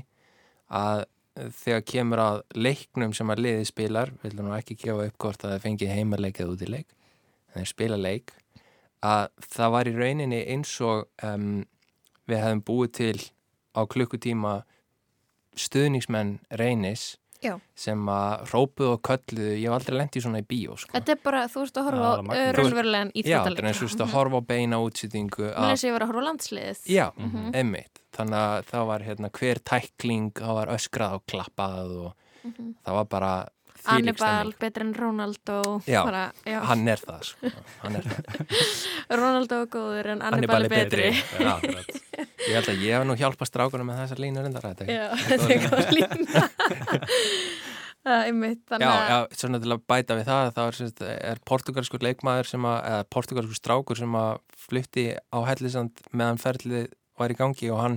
að 0.74 1.04
þegar 1.36 1.84
kemur 1.84 2.22
að 2.22 2.40
leiknum 2.56 3.12
sem 3.14 3.30
að 3.30 3.42
liði 3.44 3.68
spilar 3.68 4.12
við 4.22 4.38
nú 4.40 4.54
ekki 4.56 4.78
gefa 4.80 5.06
upp 5.10 5.18
hvort 5.22 5.44
að 5.44 5.54
það 5.54 5.64
fengi 5.66 5.90
heimaleik 5.90 6.40
eða 6.40 6.54
út 6.54 6.64
í 6.64 6.70
leik 6.72 6.94
en 7.52 7.60
þeir 7.60 7.70
spila 7.72 7.98
leik 8.00 8.32
að 9.06 9.26
það 9.44 9.74
var 9.76 9.90
í 9.90 9.96
rauninni 9.96 10.40
eins 10.54 10.72
og 10.84 11.04
um, 11.26 11.66
við 12.26 12.42
hefum 12.42 12.62
búið 12.66 12.92
til 13.00 13.18
á 13.76 13.80
klukkutíma 13.84 14.54
stuðningsmenn 15.56 16.38
reynis 16.60 17.16
Já. 17.46 17.54
sem 17.74 18.06
að 18.12 18.44
rópuðu 18.52 18.90
og 18.96 19.00
kölluðu 19.08 19.52
ég 19.56 19.66
hef 19.68 19.76
aldrei 19.78 19.96
lent 20.00 20.16
í 20.18 20.22
svona 20.24 20.40
í 20.42 20.46
bíó 20.50 20.76
sko. 20.78 20.92
Þetta 20.96 21.14
er 21.16 21.20
bara, 21.24 21.42
þú 21.52 21.62
ert 21.66 21.80
að 21.80 21.86
horfa 21.88 22.06
Já, 22.06 22.10
á 22.10 22.22
magnað. 22.26 22.52
raunverulegan 22.58 23.10
Já, 23.14 23.40
er 23.46 23.64
eins 23.70 23.76
og 23.76 23.82
þú 23.82 23.90
veist 23.90 24.04
að 24.06 24.14
horfa 24.16 24.36
á 24.36 24.42
beina 24.50 24.76
útsýtingu 24.82 25.44
Mér 25.52 25.72
þess 25.72 25.84
að 25.84 25.88
ég 25.88 25.96
var 25.96 26.02
að 26.06 26.10
horfa 26.12 26.22
á 26.22 26.28
landsliðið. 26.28 26.80
Já, 26.90 27.06
Mhm. 27.16 27.50
einmitt 27.54 28.00
þannig 28.16 28.40
að 28.40 28.64
það 28.70 28.86
var 28.86 29.00
hérna 29.00 29.30
hver 29.30 29.58
tækling 29.64 30.32
það 30.32 30.54
var 30.60 30.66
öskrað 30.76 31.12
og 31.14 31.26
klappað 31.26 31.90
og 32.06 32.12
Mhm. 32.46 32.74
það 32.86 32.92
var 32.94 33.04
bara 33.04 33.32
Annibal, 33.94 34.52
betur 34.60 34.84
en 34.86 34.94
Ronaldo 34.96 35.58
Já, 35.86 36.00
bara, 36.04 36.24
já. 36.44 36.58
hann 36.70 36.88
er 36.88 37.02
það 37.02 37.22
sko. 37.30 37.52
hann 37.82 37.98
er 38.00 38.08
Ronaldo 39.20 39.60
er 39.62 39.70
góður 39.72 40.10
en 40.14 40.24
Annibal 40.26 40.66
er 40.66 40.72
betri, 40.72 41.10
betri. 41.12 41.46
Já, 41.46 41.54
ég 42.46 42.58
held 42.58 42.72
að 42.72 42.84
ég 42.84 42.96
hef 42.96 43.06
nú 43.06 43.16
hjálpað 43.20 43.50
strákunum 43.52 43.90
með 43.90 44.02
þessar 44.02 44.22
línur 44.24 44.50
Já, 44.90 45.06
þetta 45.26 45.80
er 45.82 45.96
lína 45.96 46.46
Einmitt, 48.06 48.62
já, 48.70 48.86
já, 48.86 49.16
svona 49.34 49.58
til 49.58 49.72
að 49.74 49.80
bæta 49.90 50.14
við 50.14 50.28
það 50.28 50.50
þá 50.54 50.60
er, 50.62 51.16
er 51.32 51.40
portugalskur 51.48 52.04
leikmaður 52.06 52.46
sem 52.52 52.66
að, 52.68 52.76
eða 52.86 53.06
portugalskur 53.10 53.58
strákur 53.58 53.98
sem 53.98 54.14
að 54.14 54.36
flutti 54.66 55.06
á 55.18 55.38
hellisand 55.48 56.04
meðan 56.14 56.38
ferlið 56.38 56.86
var 57.18 57.34
í 57.34 57.38
gangi 57.38 57.72
og 57.74 57.82
hann 57.82 57.96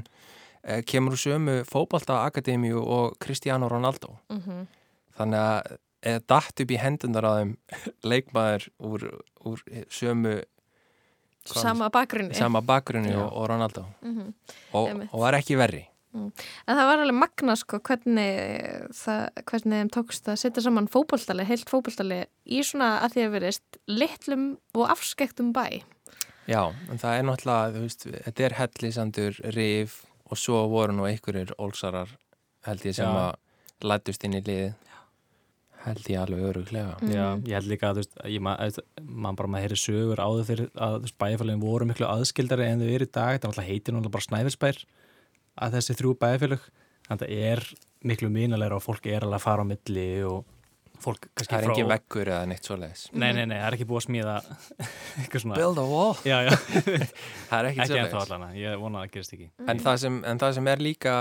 eh, 0.64 0.82
kemur 0.82 1.14
úr 1.14 1.22
sömu 1.22 1.56
fókbalta 1.70 2.24
akademíu 2.24 2.82
og 2.82 3.20
Cristiano 3.22 3.70
Ronaldo 3.70 4.18
mm 4.32 4.42
-hmm. 4.42 4.66
Þannig 5.20 5.44
að 5.44 5.78
eða 6.10 6.24
dætt 6.32 6.64
upp 6.64 6.72
í 6.72 6.80
hendundar 6.80 7.28
á 7.28 7.32
þeim 7.42 7.54
leikmaður 8.12 8.70
úr, 8.80 9.06
úr 9.44 9.64
sömu 9.92 10.40
sama 11.50 11.90
bakgrunni 11.92 12.38
sama 12.38 12.62
bakgrunni 12.64 13.16
og, 13.18 13.30
og 13.34 13.48
Ronaldo 13.52 13.86
mm 14.02 14.18
-hmm. 14.18 14.34
og, 14.74 15.08
og 15.12 15.20
var 15.20 15.40
ekki 15.40 15.58
verri 15.60 15.90
Mm. 16.10 16.32
En 16.66 16.78
það 16.78 16.88
var 16.90 17.02
alveg 17.04 17.18
magna 17.22 17.56
sko 17.60 17.78
hvernig 17.86 18.30
það, 18.98 19.20
hvernig 19.52 19.82
þeim 19.82 19.92
tókst 19.94 20.30
að 20.32 20.40
setja 20.42 20.64
saman 20.66 20.90
fókbólstali, 20.90 21.46
heilt 21.46 21.70
fókbólstali 21.70 22.24
í 22.50 22.64
svona 22.66 22.96
að 23.06 23.14
því 23.14 23.26
að 23.26 23.36
verist 23.36 23.78
litlum 23.86 24.48
og 24.74 24.90
afskektum 24.90 25.52
bæ. 25.54 25.84
Já, 26.50 26.74
en 26.90 26.98
það 26.98 27.14
er 27.14 27.28
náttúrulega, 27.28 27.76
þú 27.76 27.84
veist, 27.86 28.08
þetta 28.26 28.48
er 28.48 28.58
hellisandur, 28.58 29.38
rif 29.54 30.00
og 30.26 30.42
svo 30.42 30.64
voru 30.72 30.98
nú 30.98 31.06
einhverjir 31.06 31.54
ólsarar 31.62 32.16
held 32.66 32.90
ég 32.90 32.98
sem 32.98 33.06
Já. 33.06 33.30
að 33.30 33.86
lætust 33.86 34.26
inn 34.26 34.40
í 34.40 34.42
lið 34.50 34.89
held 35.86 36.10
ég 36.12 36.20
alveg 36.20 36.46
öruglega. 36.50 36.98
Mm. 37.00 37.12
Já, 37.14 37.26
ég 37.48 37.56
held 37.58 37.70
líka 37.72 37.90
að 37.90 38.00
þú 38.00 38.04
veist, 38.04 38.18
ég 38.34 38.44
maður 38.44 38.82
man 39.26 39.40
bara 39.40 39.52
maður 39.54 39.68
heyri 39.68 39.80
sögur 39.80 40.22
áður 40.22 40.48
fyrir 40.50 40.72
að 40.76 41.10
bæfælinn 41.22 41.64
voru 41.64 41.88
miklu 41.90 42.08
aðskildari 42.10 42.68
en 42.68 42.84
þau 42.84 42.90
eru 42.90 43.08
í 43.08 43.12
dag, 43.12 43.36
þetta 43.36 43.48
er 43.48 43.54
náttúrulega 43.54 43.70
heitir 43.70 43.96
náttúrulega 43.96 44.16
bara 44.18 44.28
snæfisbær 44.28 44.82
að 45.60 45.78
þessi 45.78 45.98
þrjú 46.00 46.16
bæðfélög 46.20 46.70
þannig 47.08 47.16
að 47.16 47.24
það 47.24 47.50
er 47.50 47.66
miklu 48.10 48.32
mínulegur 48.34 48.78
og 48.78 48.86
fólk 48.86 49.10
er 49.10 49.26
alveg 49.26 49.40
að 49.40 49.46
fara 49.46 49.66
á 49.66 49.72
milli 49.72 50.08
og 50.28 50.56
fólk 51.00 51.30
kannski 51.32 51.54
Það 51.54 51.60
er 51.60 51.68
frá... 51.68 51.74
ekki 51.74 51.88
vekkur 51.90 52.32
eða 52.34 52.50
neitt 52.52 52.68
svo 52.68 52.78
leiðis 52.80 53.06
Nei, 53.14 53.30
nei, 53.36 53.46
nei, 53.46 53.56
það 53.56 53.68
er 53.70 53.78
ekki 53.78 53.88
búið 53.90 54.02
að 54.02 54.06
smíða 54.08 54.36
eitthvað 55.22 55.44
svona 55.46 55.60
Build 55.60 55.80
a 55.80 55.86
wall. 55.88 56.12
Já, 56.28 56.38
já. 56.48 56.52
Það 57.50 57.58
er 57.60 57.70
ekki 57.72 57.88
svo 57.88 58.00
leiðis 58.00 58.60
ég 58.60 58.84
vona 58.84 59.00
að 59.00 59.06
það 59.06 59.16
gerist 59.16 59.36
ekki. 59.38 59.50
En, 59.66 59.82
það 59.86 60.00
sem, 60.04 60.20
en 60.32 60.44
það 60.44 60.56
sem 60.60 60.70
er 60.74 60.84
líka 60.84 61.16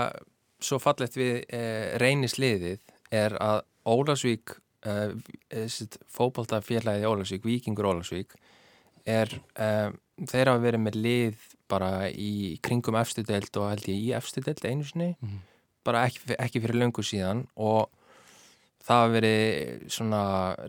svo 0.69 0.79
fallegt 0.83 1.15
við 1.19 1.33
eh, 1.55 1.95
reynisliðið 2.03 2.95
er 3.15 3.35
að 3.39 3.61
Ólasvík 3.89 4.55
eh, 4.85 5.67
fókbaltafélagið 6.15 7.09
Ólasvík, 7.09 7.45
Víkingur 7.47 7.89
Ólasvík 7.91 8.35
er, 9.05 9.31
eh, 9.55 9.91
þeir 10.25 10.51
hafa 10.51 10.63
verið 10.63 10.83
með 10.85 10.99
lið 11.03 11.45
bara 11.69 12.09
í 12.09 12.57
kringum 12.65 12.97
efstu 12.99 13.23
deild 13.23 13.55
og 13.57 13.69
held 13.71 13.87
ég 13.91 14.01
í 14.01 14.11
efstu 14.17 14.43
deild 14.45 14.65
einu 14.65 14.83
sinni 14.83 15.13
mm 15.13 15.27
-hmm. 15.27 15.39
bara 15.83 16.05
ekki, 16.07 16.35
ekki 16.37 16.61
fyrir 16.61 16.81
löngu 16.81 17.03
síðan 17.05 17.47
og 17.55 17.89
það 18.83 18.95
hafa 18.95 19.13
verið 19.13 19.89
svona 19.91 20.21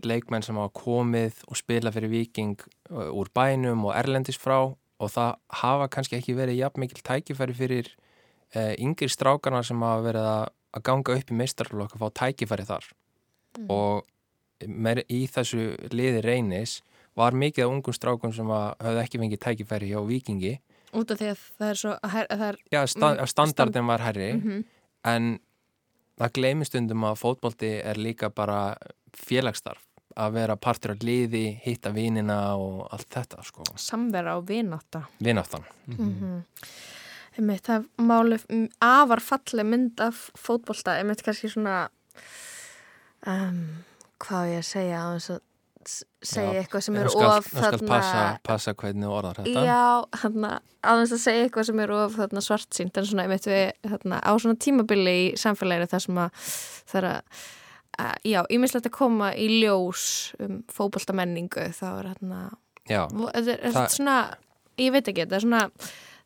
leikmenn 0.03 0.43
sem 0.43 0.55
hafa 0.55 0.73
komið 0.77 1.43
og 1.47 1.57
spila 1.57 1.91
fyrir 1.91 2.09
viking 2.09 2.57
úr 2.91 3.29
bænum 3.33 3.85
og 3.85 3.95
erlendis 3.95 4.37
frá 4.37 4.75
og 5.01 5.09
það 5.09 5.35
hafa 5.61 5.87
kannski 5.87 6.17
ekki 6.19 6.37
verið 6.37 6.59
jafn 6.61 6.83
mikil 6.83 7.01
tækifæri 7.01 7.53
fyrir 7.57 7.87
uh, 8.55 8.73
yngri 8.77 9.09
strákarna 9.09 9.63
sem 9.65 9.81
hafa 9.81 10.05
verið 10.05 10.27
að, 10.33 10.43
að 10.77 10.83
ganga 10.89 11.15
upp 11.17 11.31
í 11.31 11.39
meistarflokk 11.41 11.95
og 11.95 12.03
fá 12.03 12.09
tækifæri 12.21 12.67
þar 12.69 12.89
mm. 13.59 13.67
og 13.69 14.05
með, 14.67 15.03
í 15.09 15.25
þessu 15.31 15.71
liði 15.91 16.21
reynis 16.25 16.79
var 17.17 17.35
mikið 17.35 17.65
af 17.65 17.75
ungum 17.75 17.95
strákum 17.95 18.33
sem 18.33 18.49
hafði 18.51 19.03
ekki 19.03 19.21
fengið 19.21 19.43
tækifæri 19.45 19.93
hjá 19.93 20.01
vikingi 20.07 20.57
Út 20.91 21.11
af 21.13 21.21
því 21.21 21.27
að 21.31 21.43
það 21.55 21.69
er 21.69 21.77
svo 21.79 21.91
að 21.95 22.15
það 22.31 22.41
er, 22.49 22.57
Já, 22.73 22.81
sta 22.91 23.27
standardin 23.31 23.87
var 23.87 24.03
herri 24.03 24.33
mm 24.33 24.41
-hmm. 24.41 24.63
en 25.07 25.39
það 26.19 26.33
gleimi 26.33 26.65
stundum 26.65 27.05
að 27.07 27.21
fótbolti 27.21 27.71
er 27.79 27.97
líka 27.97 28.29
bara 28.29 28.75
félagsstarf 29.15 29.87
að 30.15 30.33
vera 30.35 30.55
partur 30.55 30.91
af 30.91 31.03
liði, 31.03 31.59
hitta 31.63 31.91
vinina 31.95 32.55
og 32.59 32.87
allt 32.91 33.07
þetta 33.13 33.43
sko. 33.43 33.63
Samvera 33.75 34.37
og 34.37 34.49
vináta 34.49 35.05
Vináttan 35.19 35.63
mm 35.87 35.95
-hmm. 35.97 36.41
Það 37.61 37.85
máli 37.97 38.37
afar 38.79 39.19
falli 39.19 39.63
mynd 39.63 39.99
af 39.99 40.31
fótbolta 40.35 40.97
einmitt 40.97 41.23
kannski 41.23 41.49
svona 41.49 41.89
um, 43.29 43.61
hvað 44.21 44.51
ég 44.55 44.61
að 44.61 44.67
segja 44.69 45.01
á 45.01 45.07
þess 45.15 45.33
að 45.35 45.47
segja 46.21 46.59
eitthvað 46.61 46.83
sem 46.85 46.97
er 47.01 47.07
of 47.09 47.47
það 47.49 47.77
skal 47.77 47.87
passa, 47.89 48.25
passa 48.45 48.73
hvernig 48.77 49.09
orðar 49.09 49.39
þetta. 49.41 49.63
Já, 49.65 49.79
aðeins 50.91 51.15
að 51.15 51.23
segja 51.23 51.47
eitthvað 51.47 51.67
sem 51.71 51.81
er 51.81 51.93
of 51.95 52.19
þarna, 52.19 52.43
svart 52.45 52.77
sínt 52.77 52.99
en 53.01 53.07
svona, 53.09 53.25
við 53.31 53.47
þarna, 53.87 54.19
á 54.21 54.31
svona 54.41 54.59
tímabili 54.61 55.15
í 55.23 55.25
samfélaginu 55.41 55.89
þar 55.89 56.05
sem 56.05 56.21
að 56.21 56.45
það 56.91 57.01
er 57.01 57.09
að 57.11 58.21
já, 58.25 58.39
ímislegt 58.53 58.87
að 58.89 58.95
koma 58.95 59.31
í 59.37 59.47
ljós 59.61 60.05
um 60.41 60.61
fókbaltamenningu 60.71 61.67
þá 61.77 61.87
er 61.89 62.11
þarna 62.11 62.39
já, 62.89 63.03
er, 63.33 63.51
er 63.57 63.75
það, 63.75 63.89
svona, 63.97 64.15
ég 64.81 64.95
veit 64.95 65.03
ekki, 65.05 65.25
þetta 65.25 65.37
er 65.37 65.45
svona 65.45 65.63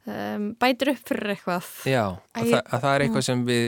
um, 0.06 0.48
bætir 0.62 0.94
upp 0.94 1.10
fyrir 1.10 1.36
eitthvað. 1.36 1.72
Já, 1.90 2.04
að, 2.06 2.40
að, 2.42 2.52
það, 2.52 2.62
að 2.62 2.86
það 2.86 2.92
er 2.92 3.06
eitthvað 3.06 3.28
sem 3.30 3.46
við 3.50 3.68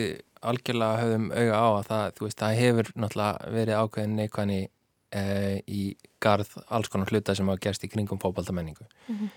algjörlega 0.51 1.03
höfum 1.03 1.29
auga 1.31 1.60
á 1.60 1.67
að 1.67 1.86
það, 1.91 2.23
veist, 2.25 2.39
það 2.41 2.60
hefur 2.62 2.91
náttúrulega 2.95 3.53
verið 3.57 3.79
ákveðin 3.83 4.19
neikvæðin 4.21 4.67
Uh, 5.15 5.62
í 5.71 5.93
garð 6.19 6.49
alls 6.67 6.89
konar 6.91 7.07
hluta 7.07 7.31
sem 7.31 7.47
hafa 7.47 7.62
gerst 7.63 7.86
í 7.86 7.88
kringum 7.88 8.19
fókbaltamenningu 8.19 8.83
mm 8.83 9.15
-hmm. 9.15 9.29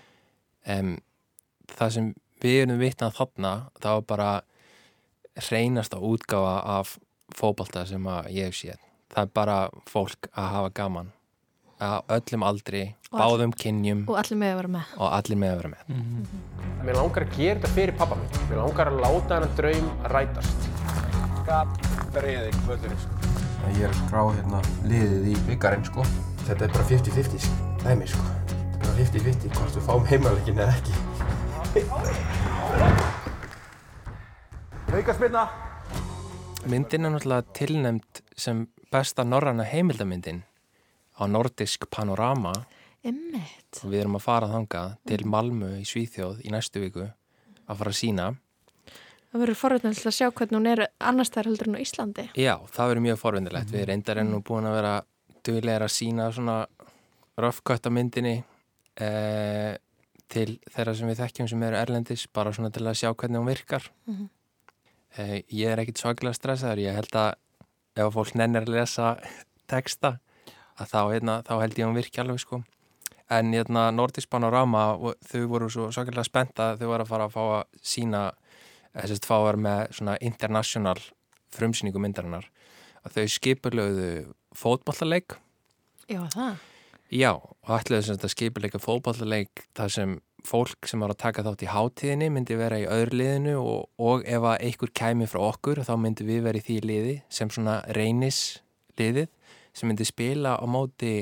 um, 0.73 0.89
það 1.79 1.93
sem 1.95 2.09
við 2.43 2.55
erum 2.63 2.81
vitnað 2.81 3.15
þarna 3.15 3.51
þá 3.79 4.03
bara 4.03 4.41
reynast 5.47 5.95
á 5.95 5.99
útgáfa 6.03 6.57
af 6.75 6.97
fókbalta 7.31 7.85
sem 7.87 8.03
ég 8.35 8.51
hef 8.51 8.57
séð 8.59 8.83
það 9.15 9.23
er 9.23 9.31
bara 9.33 9.57
fólk 9.87 10.27
að 10.35 10.51
hafa 10.57 10.73
gaman 10.81 11.13
að 11.79 12.03
öllum 12.17 12.43
aldri 12.43 12.83
Og 13.11 13.19
báðum 13.19 13.55
kynjum 13.55 14.03
og 14.09 14.19
allir 14.19 14.37
með 14.43 14.51
að 14.51 14.59
vera 14.61 14.73
með. 14.75 14.93
og 14.97 15.13
allir 15.17 15.37
með 15.37 15.51
að 15.51 15.57
vera 15.57 15.69
með. 15.69 15.87
Mm 15.87 16.03
-hmm. 16.03 16.85
Mér 16.85 16.95
langar 16.95 17.23
að 17.23 17.37
gera 17.37 17.59
þetta 17.59 17.73
fyrir 17.75 17.97
pappa 17.97 18.15
minn. 18.15 18.29
Mér 18.49 18.57
langar 18.57 18.87
að 18.87 19.01
láta 19.01 19.35
hennar 19.35 19.55
draum 19.55 19.87
rætast 20.03 20.80
Skap 21.41 21.77
breiði 22.13 22.51
völdurinn 22.67 22.99
sko 23.01 23.21
Ég 23.71 23.83
er 23.85 23.91
að 23.91 23.99
skrá 23.99 24.21
hérna 24.33 24.59
liðið 24.89 25.25
í 25.31 25.33
byggarinn 25.45 25.83
sko. 25.85 26.03
Þetta 26.47 26.65
er 26.65 26.71
bara 26.73 26.85
50-50 26.89 27.43
dæmi 27.83 28.07
sko. 28.09 28.23
Bara 28.81 28.93
50-50 28.97 29.53
hvort 29.53 29.75
við 29.77 29.85
fáum 29.85 30.07
heimalegin 30.09 30.61
eða 30.61 30.73
ekki. 30.79 30.93
Hauka 34.91 35.15
spilna! 35.15 35.45
Myndin 36.69 37.05
er 37.07 37.13
náttúrulega 37.13 37.55
tilnæmt 37.57 38.23
sem 38.37 38.65
besta 38.93 39.23
norranna 39.25 39.63
heimildamyndin 39.69 40.41
á 41.21 41.23
nordisk 41.29 41.85
panorama. 41.93 42.53
Emmett. 43.05 43.81
Við 43.85 43.99
erum 44.03 44.17
að 44.17 44.25
fara 44.25 44.49
þangað 44.51 44.97
til 45.09 45.21
Malmö 45.29 45.75
í 45.79 45.85
Svíþjóð 45.87 46.41
í 46.45 46.53
næstu 46.53 46.81
viku 46.83 47.05
að 47.05 47.77
fara 47.77 47.93
að 47.93 48.01
sína. 48.01 48.31
Það 49.31 49.43
verður 49.45 49.59
forveitinlega 49.61 50.09
að 50.09 50.15
sjá 50.17 50.27
hvernig 50.27 50.57
hún 50.57 50.67
er 50.67 50.81
annars 50.99 51.29
þær 51.31 51.47
heldur 51.47 51.69
en 51.69 51.77
á 51.79 51.83
Íslandi. 51.85 52.25
Já, 52.35 52.55
það 52.67 52.89
verður 52.91 53.05
mjög 53.05 53.19
forveitinlegt. 53.21 53.69
Mm. 53.69 53.75
Við 53.77 53.85
reyndar 53.87 54.19
ennú 54.19 54.41
búin 54.43 54.67
að 54.67 54.75
vera 54.75 54.95
duglegar 55.47 55.85
að 55.85 55.93
sína 55.95 56.25
svona 56.35 56.57
röfkvöttamyndinni 57.39 58.33
eh, 58.99 59.77
til 60.31 60.49
þeirra 60.73 60.95
sem 60.97 61.11
við 61.11 61.21
þekkjum 61.23 61.49
sem 61.51 61.63
eru 61.67 61.79
erlendis, 61.79 62.25
bara 62.27 62.51
svona 62.55 62.73
til 62.75 62.83
að 62.83 62.99
sjá 62.99 63.09
hvernig 63.13 63.39
hún 63.39 63.47
virkar. 63.47 63.87
Mm 64.05 64.17
-hmm. 64.17 64.27
eh, 65.17 65.43
ég 65.47 65.71
er 65.71 65.79
ekkit 65.79 66.03
svaklega 66.03 66.33
stressaður. 66.33 66.83
Ég 66.83 66.95
held 66.95 67.15
að 67.15 67.33
ef 67.95 68.13
fólk 68.13 68.35
nennir 68.35 68.67
að 68.67 68.75
lesa 68.75 69.17
texta, 69.67 70.19
að 70.79 70.87
þá, 70.91 71.01
hérna, 71.13 71.41
þá 71.43 71.53
held 71.61 71.79
ég 71.79 71.85
hún 71.87 71.95
virki 71.95 72.21
alveg 72.21 72.39
sko. 72.39 72.63
En 73.29 73.53
hérna, 73.53 73.91
Nordisk 73.91 74.29
Panorama, 74.29 74.97
þau 75.23 75.47
voru 75.47 75.69
svo 75.69 75.91
svaklega 75.91 76.23
spenta, 76.23 76.75
þau 76.75 76.87
voru 76.87 77.03
að 77.03 77.07
fara 77.07 77.25
að 77.25 77.31
fá 77.31 77.41
að 77.41 77.63
sína 77.81 78.31
þess 78.95 79.17
að 79.17 79.29
fá 79.29 79.35
að 79.37 79.45
vera 79.49 79.63
með 79.67 79.83
svona 79.97 80.17
international 80.23 80.97
frumsýningu 81.55 82.01
myndarinnar 82.01 82.49
að 83.05 83.17
þau 83.17 83.35
skipulögðu 83.35 84.11
fótballaleik 84.57 85.37
Já, 86.11 86.25
það? 86.33 86.59
Já, 87.11 87.31
og 87.35 87.71
ætlaðu 87.75 88.05
sem 88.05 88.17
þetta 88.17 88.31
skipuleika 88.31 88.79
fótballaleik 88.81 89.65
þar 89.77 89.93
sem 89.95 90.13
fólk 90.47 90.87
sem 90.89 91.01
var 91.03 91.13
að 91.13 91.21
taka 91.21 91.43
þátt 91.45 91.65
í 91.65 91.69
hátíðinni 91.69 92.29
myndi 92.33 92.57
vera 92.57 92.79
í 92.81 92.87
öðru 92.89 93.19
liðinu 93.19 93.57
og, 93.59 93.89
og 94.01 94.23
ef 94.25 94.47
að 94.47 94.63
einhver 94.67 94.93
kæmi 94.97 95.27
frá 95.29 95.41
okkur 95.51 95.83
þá 95.85 95.93
myndi 96.01 96.25
við 96.27 96.45
vera 96.47 96.61
í 96.61 96.65
því 96.65 96.77
liði 96.87 97.15
sem 97.29 97.51
svona 97.53 97.81
reynis 97.97 98.61
liðið 98.99 99.29
sem 99.75 99.91
myndi 99.91 100.07
spila 100.07 100.55
á 100.57 100.65
móti 100.67 101.13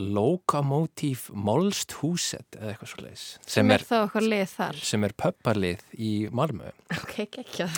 Lokomotiv 0.00 1.28
Molsthúset 1.30 2.56
eða 2.58 2.72
eitthvað 2.72 2.90
svo 2.90 3.04
leiðis 3.04 3.24
sem, 3.36 3.52
sem 3.54 3.70
er 3.70 3.84
þá 3.86 3.94
eitthvað 4.00 4.28
lið 4.32 4.44
þar. 4.56 4.80
sem 4.90 5.06
er 5.06 5.14
pöpparlið 5.22 5.84
í 5.94 6.12
Malmö. 6.34 6.72
Ok, 6.98 7.14
ekki 7.28 7.68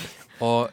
og 0.45 0.73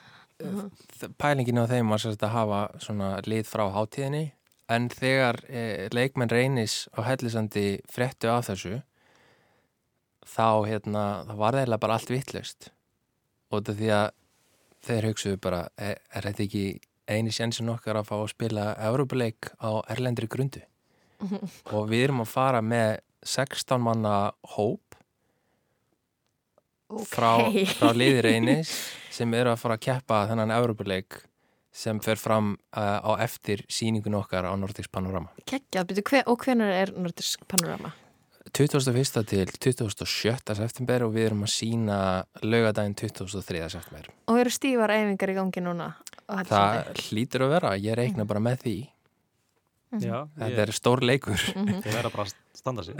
pælingin 1.19 1.61
á 1.61 1.65
þeim 1.69 1.91
var 1.91 2.01
sérst 2.01 2.23
að 2.23 2.35
hafa 2.37 2.61
svona 2.83 3.09
lið 3.27 3.45
frá 3.47 3.65
hátíðinni 3.75 4.23
en 4.71 4.87
þegar 4.91 5.39
eh, 5.49 5.89
leikmenn 5.93 6.31
reynis 6.31 6.87
á 6.95 7.03
hellisandi 7.07 7.67
frettu 7.91 8.31
af 8.31 8.47
þessu 8.49 8.79
þá 10.23 10.63
hérna, 10.67 11.03
það 11.27 11.39
var 11.43 11.59
eiginlega 11.59 11.83
bara 11.83 11.99
allt 11.99 12.11
vittlust 12.13 12.71
og 13.51 13.61
þetta 13.61 13.77
því 13.79 13.89
að 13.99 14.07
þeir 14.83 15.09
hugsuðu 15.09 15.39
bara 15.43 15.63
er, 15.77 15.99
er 16.11 16.27
þetta 16.27 16.45
ekki 16.47 16.65
eini 17.07 17.33
sjansin 17.35 17.71
okkar 17.73 17.99
að 17.99 18.07
fá 18.09 18.15
að 18.17 18.29
spila 18.31 18.67
Európa-leik 18.87 19.51
á 19.59 19.83
erlendri 19.91 20.29
grundu 20.31 20.63
og 21.73 21.89
við 21.89 22.07
erum 22.07 22.23
að 22.23 22.31
fara 22.33 22.61
með 22.65 22.97
16 23.23 23.81
manna 23.81 24.15
hóp 24.55 24.97
frá, 27.09 27.37
Ókei. 27.47 27.65
frá 27.77 27.93
liðir 27.95 28.29
einis 28.33 28.73
sem 29.13 29.33
eru 29.37 29.53
að 29.53 29.61
fara 29.61 29.77
að 29.79 29.85
keppa 29.87 30.23
þennan 30.29 30.53
Európa-leik 30.55 31.21
sem 31.73 31.97
fer 32.05 32.19
fram 32.21 32.53
uh, 32.77 33.01
á 33.01 33.11
eftir 33.23 33.63
síningun 33.71 34.19
okkar 34.19 34.45
á 34.45 34.53
Nordics 34.59 34.91
Panorama 34.93 35.33
Kekjað, 35.49 35.89
byrju, 35.89 36.05
hver, 36.11 36.25
og 36.29 36.45
hvernig 36.45 36.73
er 36.83 36.93
Nordisk 36.97 37.45
Panorama? 37.49 37.93
21. 38.53 39.23
til 39.25 39.49
27. 39.49 40.55
september 40.59 41.07
og 41.07 41.13
við 41.15 41.29
erum 41.31 41.45
að 41.47 41.53
sína 41.55 41.97
laugadaginn 42.43 42.93
23. 42.99 43.63
september 43.71 44.11
Og 44.29 44.41
eru 44.43 44.53
stífar 44.53 44.93
æfingar 44.93 45.33
í 45.33 45.37
gangi 45.39 45.63
núna? 45.63 45.93
Það 46.27 46.91
hlýtur 47.07 47.47
að 47.47 47.55
vera, 47.57 47.71
ég 47.81 47.97
reikna 47.97 48.25
bara 48.25 48.41
með 48.43 48.61
því. 48.63 48.75
Já, 50.01 50.27
Þetta 50.39 50.61
er 50.67 50.71
stór 50.71 51.01
leikur 51.01 51.37
Mhm. 51.55 51.81
Þeir 51.83 51.93
verða 51.99 52.11
bara 52.11 52.23
að 52.25 52.33
standa 52.53 52.83
sig 52.83 52.95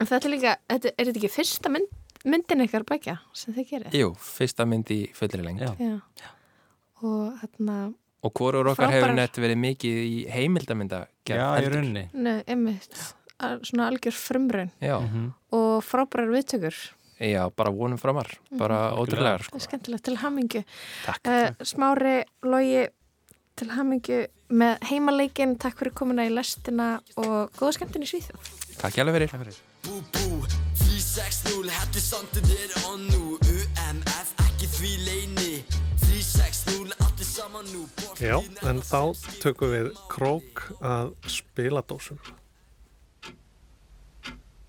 En 0.00 0.06
þetta 0.06 0.24
er 0.24 0.30
líka, 0.30 0.56
þetta, 0.68 0.92
er 0.98 1.04
þetta 1.06 1.18
ekki 1.22 1.30
fyrsta 1.32 1.70
mynd, 1.70 1.88
myndin 2.24 2.60
ykkar 2.66 2.84
bækja 2.84 3.18
sem 3.32 3.54
þið 3.54 3.68
gerir? 3.70 3.90
Jú, 3.92 4.12
fyrsta 4.16 4.66
mynd 4.66 4.86
í 4.90 5.12
fullri 5.14 5.42
lengt 5.42 5.60
Já. 5.78 6.00
Og 7.02 7.38
hérna, 7.42 7.94
Og 8.24 8.32
hvorur 8.34 8.66
okkar 8.72 8.88
Frábærar. 8.90 8.94
hefur 8.98 9.14
nett 9.14 9.36
verið 9.38 9.58
mikið 9.62 9.98
í 10.02 10.28
heimildamynda 10.34 11.06
Já, 11.28 11.60
í 11.62 11.68
rauninni. 11.70 12.08
ne, 12.14 12.42
einmitt, 12.48 13.14
svona 13.62 13.86
algjör 13.92 14.12
frumraun 14.18 14.70
Já, 14.82 14.96
og 15.52 15.82
frábærar 15.86 16.26
viðtökur. 16.34 16.74
já, 17.20 17.48
bara 17.54 17.70
vonum 17.70 17.96
framar 17.98 18.26
bara 18.50 18.90
Mhm. 18.90 18.98
ótrúlegar 18.98 19.38
Það 19.40 19.44
sko. 19.46 19.54
er 19.56 19.60
skemmtilegt 19.78 20.02
til 20.04 20.16
hamingju. 20.16 20.64
Takk, 21.04 21.20
Uh, 21.26 21.50
smári, 21.62 22.24
logi, 22.42 22.88
til 23.58 23.70
hamingju 23.74 24.22
með 24.58 24.86
heimaleikin. 24.88 25.56
Takk 25.60 25.80
fyrir 25.80 25.94
komuna 25.98 26.26
í 26.28 26.32
lestina 26.32 26.98
og 27.18 27.52
góða 27.58 27.74
skemmtin 27.78 28.06
í 28.06 28.10
Svíþjóð. 28.10 28.50
Takk 28.78 28.98
hjá 28.98 29.04
fyrir 29.08 29.58
Bú 29.86 30.00
bú 30.14 30.40
360 30.78 31.70
Hellisandin 31.74 32.50
er 32.54 32.74
on 32.90 33.06
nú 33.10 33.38
UMF 33.38 34.32
ekki 34.46 34.70
því 34.76 34.92
leini 35.06 35.52
360 36.04 36.94
allir 37.06 37.28
saman 37.28 37.66
nú 37.72 37.86
Já, 38.18 38.38
en 38.66 38.82
þá 38.82 39.14
tökum 39.42 39.72
við 39.74 39.90
krók 40.10 40.64
að 40.82 41.12
spiladósum. 41.30 42.18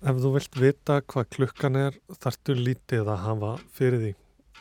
Ef 0.00 0.16
þú 0.22 0.30
vilt 0.36 0.56
vita 0.56 1.00
hvað 1.02 1.30
klukkan 1.34 1.76
er, 1.76 1.96
þarftu 2.22 2.54
lítið 2.56 3.10
að 3.10 3.24
hafa 3.26 3.50
fyrir 3.76 4.04
því. 4.04 4.12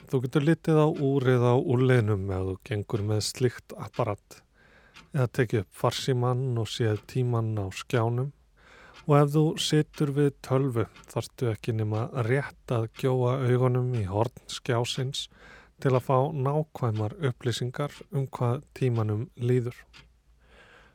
Þú 0.08 0.22
getur 0.24 0.46
lítið 0.48 0.80
á 0.80 0.88
úrið 0.88 1.44
á 1.44 1.56
úrleginum 1.60 2.30
ef 2.32 2.46
þú 2.48 2.56
gengur 2.70 3.06
með 3.12 3.22
slikt 3.28 3.76
apparat 3.76 4.40
eða 5.12 5.28
tekið 5.36 5.64
upp 5.66 5.80
farsímann 5.82 6.60
og 6.62 6.70
séð 6.72 7.02
tímann 7.12 7.52
á 7.60 7.68
skjánum 7.76 8.32
og 9.10 9.16
ef 9.18 9.32
þú 9.34 9.44
situr 9.66 10.12
við 10.16 10.34
tölvu 10.46 10.86
þarftu 11.12 11.50
ekki 11.52 11.74
nema 11.78 12.08
rétt 12.28 12.74
að 12.74 12.90
gjóa 13.02 13.40
augunum 13.50 13.90
í 13.98 14.04
horn 14.10 14.44
skjásins 14.48 15.28
til 15.82 15.96
að 15.96 16.06
fá 16.06 16.18
nákvæmar 16.36 17.16
upplýsingar 17.30 17.96
um 18.12 18.28
hvað 18.28 18.64
tímanum 18.78 19.28
líður. 19.40 19.76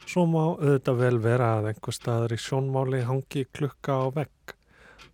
Svo 0.05 0.27
má 0.29 0.43
auðvitað 0.45 1.01
vel 1.01 1.19
vera 1.25 1.51
að 1.59 1.71
einhver 1.73 1.97
staðar 1.97 2.35
í 2.37 2.41
sjónmáli 2.45 3.01
hangi 3.09 3.47
klukka 3.57 3.97
á 4.05 4.07
vegg, 4.13 4.55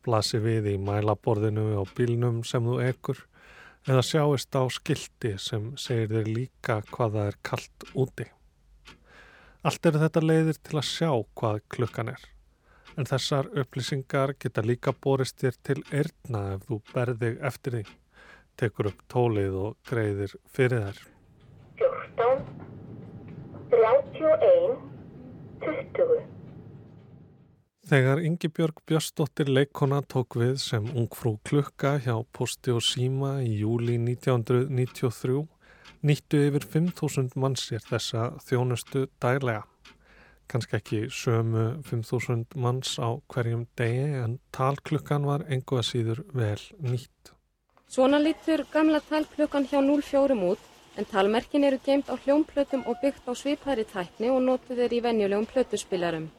blasi 0.03 0.41
við 0.43 0.73
í 0.73 0.77
mælaborðinu 0.83 1.79
á 1.79 1.83
bílnum 1.95 2.43
sem 2.45 2.67
þú 2.67 2.81
ekur 2.89 3.23
eða 3.89 4.03
sjáist 4.05 4.57
á 4.57 4.63
skilti 4.73 5.37
sem 5.41 5.71
segir 5.81 6.11
þér 6.13 6.29
líka 6.29 6.81
hvað 6.91 7.17
það 7.17 7.31
er 7.31 7.39
kallt 7.49 7.87
úti. 7.95 8.27
Allt 9.65 9.87
eru 9.87 10.01
þetta 10.01 10.23
leiðir 10.25 10.61
til 10.65 10.79
að 10.81 10.89
sjá 10.89 11.11
hvað 11.37 11.63
klukkan 11.73 12.13
er. 12.13 12.23
En 12.99 13.07
þessar 13.09 13.49
upplýsingar 13.61 14.35
geta 14.41 14.65
líka 14.65 14.93
borist 14.93 15.39
þér 15.41 15.59
til 15.69 15.79
eirna 15.93 16.43
ef 16.57 16.67
þú 16.69 16.81
berðig 16.93 17.39
eftir 17.51 17.79
því 17.79 17.85
tekur 18.61 18.91
upp 18.91 19.05
tólið 19.09 19.57
og 19.61 19.79
greiðir 19.89 20.35
fyrir 20.53 20.85
þær. 20.89 21.01
14, 21.81 22.45
31, 23.73 24.77
20. 25.65 26.40
Þegar 27.91 28.21
Ingibjörg 28.23 28.77
Björnsdóttir 28.87 29.49
leikona 29.51 29.97
tók 30.07 30.37
við 30.39 30.61
sem 30.63 30.85
ungfrú 30.95 31.33
klukka 31.43 31.97
hjá 31.99 32.21
Posti 32.31 32.71
og 32.71 32.85
Síma 32.87 33.41
í 33.43 33.57
júli 33.65 33.97
1993 33.99 35.41
nýttu 36.07 36.45
yfir 36.47 36.69
5.000 36.77 37.35
mann 37.35 37.59
sér 37.59 37.83
þessa 37.83 38.29
þjónustu 38.47 39.09
daglega. 39.19 39.65
Kanski 40.47 40.79
ekki 40.79 41.03
sömu 41.11 41.67
5.000 41.91 42.55
manns 42.63 42.95
á 43.03 43.19
hverjum 43.27 43.67
degi 43.75 44.07
en 44.23 44.39
talklukkan 44.55 45.27
var 45.27 45.49
engu 45.51 45.83
að 45.83 45.89
síður 45.91 46.25
vel 46.31 46.63
nýtt. 46.79 47.35
Svona 47.91 48.23
lítur 48.23 48.69
gamla 48.71 49.03
talklukkan 49.11 49.67
hjá 49.67 49.81
04 49.83 50.39
út 50.53 50.69
en 50.95 51.11
talmerkin 51.11 51.67
eru 51.67 51.83
geimt 51.83 52.07
á 52.07 52.15
hljómplötum 52.15 52.87
og 52.87 53.03
byggt 53.03 53.27
á 53.27 53.35
svipaðri 53.35 53.91
tækni 53.91 54.31
og 54.31 54.45
notuð 54.47 54.87
er 54.87 54.95
í 54.95 55.03
venjulegum 55.03 55.51
plötuspilarum. 55.51 56.31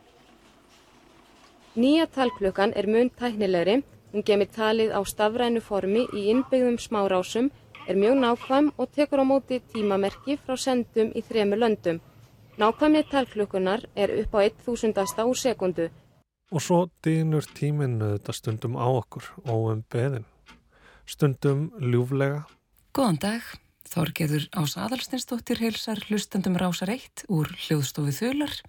Nýja 1.72 2.04
talklukkan 2.12 2.74
er 2.76 2.84
mun 2.92 3.08
tæknilegri, 3.16 3.78
hún 4.12 4.24
gemir 4.28 4.50
talið 4.52 4.90
á 4.92 5.00
stafrænu 5.08 5.62
formi 5.64 6.02
í 6.12 6.26
innbyggðum 6.34 6.76
smárásum, 6.76 7.48
er 7.88 7.96
mjög 7.96 8.18
nákvæm 8.20 8.68
og 8.76 8.92
tekur 8.92 9.24
á 9.24 9.26
móti 9.26 9.62
tímamerki 9.72 10.36
frá 10.36 10.58
sendum 10.60 11.14
í 11.16 11.24
þremur 11.24 11.64
löndum. 11.64 12.02
Nákvæmni 12.60 13.06
talklukkunar 13.08 13.88
er 13.96 14.12
upp 14.20 14.36
á 14.36 14.52
1000. 14.52 15.24
úr 15.24 15.38
sekundu. 15.40 15.88
Og 16.52 16.60
svo 16.60 16.90
dýnur 17.00 17.48
tíminu 17.48 18.18
þetta 18.18 18.36
stundum 18.36 18.76
á 18.76 18.92
okkur 18.92 19.32
og 19.48 19.72
um 19.72 19.84
beðin. 19.88 20.28
Stundum 21.08 21.72
ljúflega 21.80 22.44
Góðan 22.92 23.20
dag, 23.24 23.44
Þorgeður 23.88 24.50
Ás 24.60 24.76
Adalstinsdóttir 24.76 25.64
heilsar 25.64 26.04
hlustandum 26.10 26.60
rásar 26.60 26.92
1 26.92 27.30
úr 27.32 27.48
hljóðstofu 27.56 28.12
Þular 28.12 28.60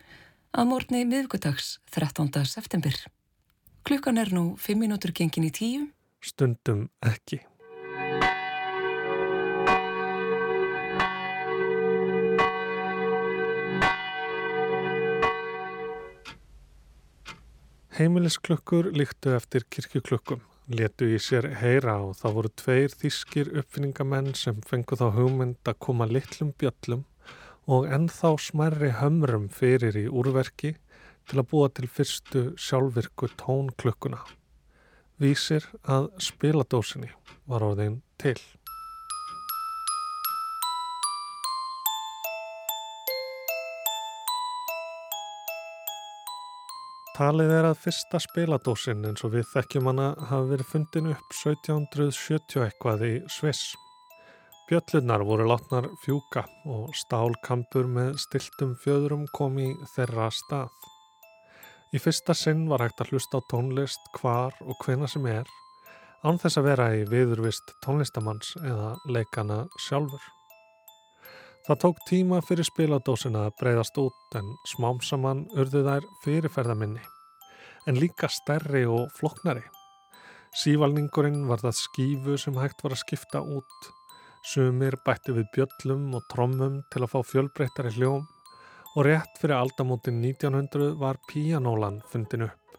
að 0.53 0.69
morgni 0.69 1.07
miðgudags 1.09 1.79
13. 1.95 2.29
september. 2.45 2.93
Klukkan 3.89 4.21
er 4.21 4.29
nú 4.37 4.53
5 4.61 4.77
minútur 4.77 5.13
gengin 5.17 5.49
í 5.49 5.51
tíu. 5.51 5.89
stundum 6.21 6.91
ekki. 7.01 7.41
Heimilisklukkur 17.93 18.93
líktu 18.93 19.35
eftir 19.37 19.65
kirkjuklukkum, 19.69 20.41
letu 20.69 21.09
í 21.13 21.19
sér 21.21 21.49
heyra 21.61 21.99
og 22.05 22.15
það 22.21 22.37
voru 22.37 22.53
tveir 22.57 22.95
þýskir 23.01 23.51
uppfinningamenn 23.61 24.35
sem 24.37 24.61
fengu 24.69 24.97
þá 24.97 25.09
hugmynd 25.17 25.61
að 25.65 25.81
koma 25.81 26.09
litlum 26.09 26.55
bjöllum 26.61 27.05
og 27.67 27.87
ennþá 27.87 28.33
smærri 28.43 28.91
hömrum 28.99 29.49
fyrir 29.53 29.99
í 29.99 30.09
úrverki 30.11 30.75
til 31.29 31.43
að 31.43 31.49
búa 31.53 31.69
til 31.71 31.89
fyrstu 31.89 32.43
sjálfvirku 32.59 33.31
tónklukkuna. 33.39 34.23
Vísir 35.23 35.69
að 35.87 36.11
spiladósinni 36.19 37.13
var 37.47 37.63
orðin 37.63 38.01
til. 38.19 38.39
Talið 47.13 47.51
er 47.53 47.67
að 47.69 47.81
fyrsta 47.85 48.19
spiladósin 48.25 49.05
eins 49.05 49.23
og 49.23 49.35
við 49.37 49.45
þekkjum 49.53 49.91
hana 49.91 50.07
hafi 50.31 50.49
verið 50.55 50.71
fundin 50.71 51.11
upp 51.13 51.35
1770 51.37 52.65
eitthvað 52.65 53.05
í 53.07 53.15
Sviss. 53.31 53.75
Bjöllunar 54.73 55.21
voru 55.21 55.45
látnar 55.45 55.85
fjúka 56.01 56.47
og 56.65 56.95
stálkampur 56.97 57.85
með 57.93 58.15
stiltum 58.23 58.71
fjöðrum 58.81 59.27
kom 59.37 59.59
í 59.61 59.67
þeirra 59.93 60.31
stað. 60.33 60.71
Í 61.93 62.01
fyrsta 62.01 62.33
sinn 62.33 62.63
var 62.71 62.81
hægt 62.81 63.03
að 63.05 63.13
hlusta 63.13 63.43
á 63.45 63.49
tónlist 63.53 64.09
hvar 64.17 64.57
og 64.65 64.81
hvena 64.81 65.11
sem 65.13 65.29
er, 65.29 65.45
án 66.25 66.41
þess 66.41 66.57
að 66.57 66.69
vera 66.71 66.89
í 66.97 67.05
viðurvist 67.05 67.77
tónlistamanns 67.85 68.57
eða 68.63 68.95
leikana 69.13 69.61
sjálfur. 69.91 70.25
Það 71.69 71.83
tók 71.85 72.05
tíma 72.09 72.41
fyrir 72.41 72.73
spiladósina 72.73 73.45
að 73.51 73.57
breyðast 73.61 74.01
út 74.01 74.41
en 74.41 74.53
smám 74.73 75.05
saman 75.05 75.47
urðu 75.53 75.85
þær 75.85 76.13
fyrirferðaminni, 76.25 77.05
en 77.85 78.01
líka 78.01 78.33
stærri 78.33 78.87
og 78.89 79.13
floknari. 79.21 79.69
Sívalningurinn 80.65 81.43
var 81.45 81.61
það 81.61 81.83
skífu 81.85 82.41
sem 82.41 82.57
hægt 82.57 82.81
var 82.81 82.97
að 82.97 83.05
skipta 83.05 83.45
út, 83.45 83.93
Sumir 84.43 84.97
bættu 85.07 85.37
við 85.37 85.45
bjöllum 85.55 86.17
og 86.19 86.25
trommum 86.33 86.81
til 86.91 87.05
að 87.05 87.13
fá 87.13 87.21
fjölbreyttari 87.31 87.93
hljóm 87.95 88.25
og 88.97 89.05
rétt 89.07 89.37
fyrir 89.39 89.55
aldamótin 89.55 90.19
1900 90.19 90.97
var 90.99 91.21
píanólan 91.31 92.01
fundin 92.11 92.49
upp. 92.49 92.75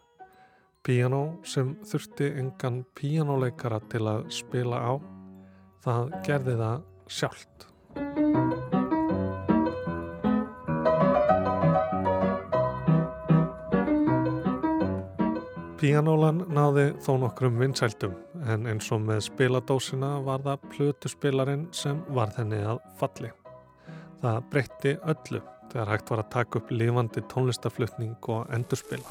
Píanó 0.84 1.22
sem 1.48 1.72
þurfti 1.88 2.28
engan 2.36 2.82
píanóleikara 2.92 3.80
til 3.88 4.04
að 4.12 4.26
spila 4.36 4.76
á, 4.76 4.92
það 5.86 6.12
gerði 6.28 6.58
það 6.60 6.84
sjálft. 7.08 7.66
Píanólan 15.80 16.44
náði 16.52 16.90
þó 17.00 17.14
nokkrum 17.24 17.56
vinsældum 17.64 18.20
en 18.50 18.66
eins 18.68 18.90
og 18.92 19.02
með 19.06 19.22
spiladósina 19.28 20.10
var 20.24 20.44
það 20.44 20.68
plötuspilarinn 20.74 21.66
sem 21.72 22.00
var 22.16 22.32
þenni 22.36 22.60
að 22.64 22.80
falli. 23.00 23.30
Það 24.22 24.40
breytti 24.52 24.96
öllu 25.12 25.40
þegar 25.72 25.92
hægt 25.92 26.10
var 26.12 26.22
að 26.22 26.32
taka 26.36 26.60
upp 26.60 26.72
lifandi 26.72 27.24
tónlistaflutning 27.32 28.30
og 28.34 28.52
endurspila. 28.54 29.08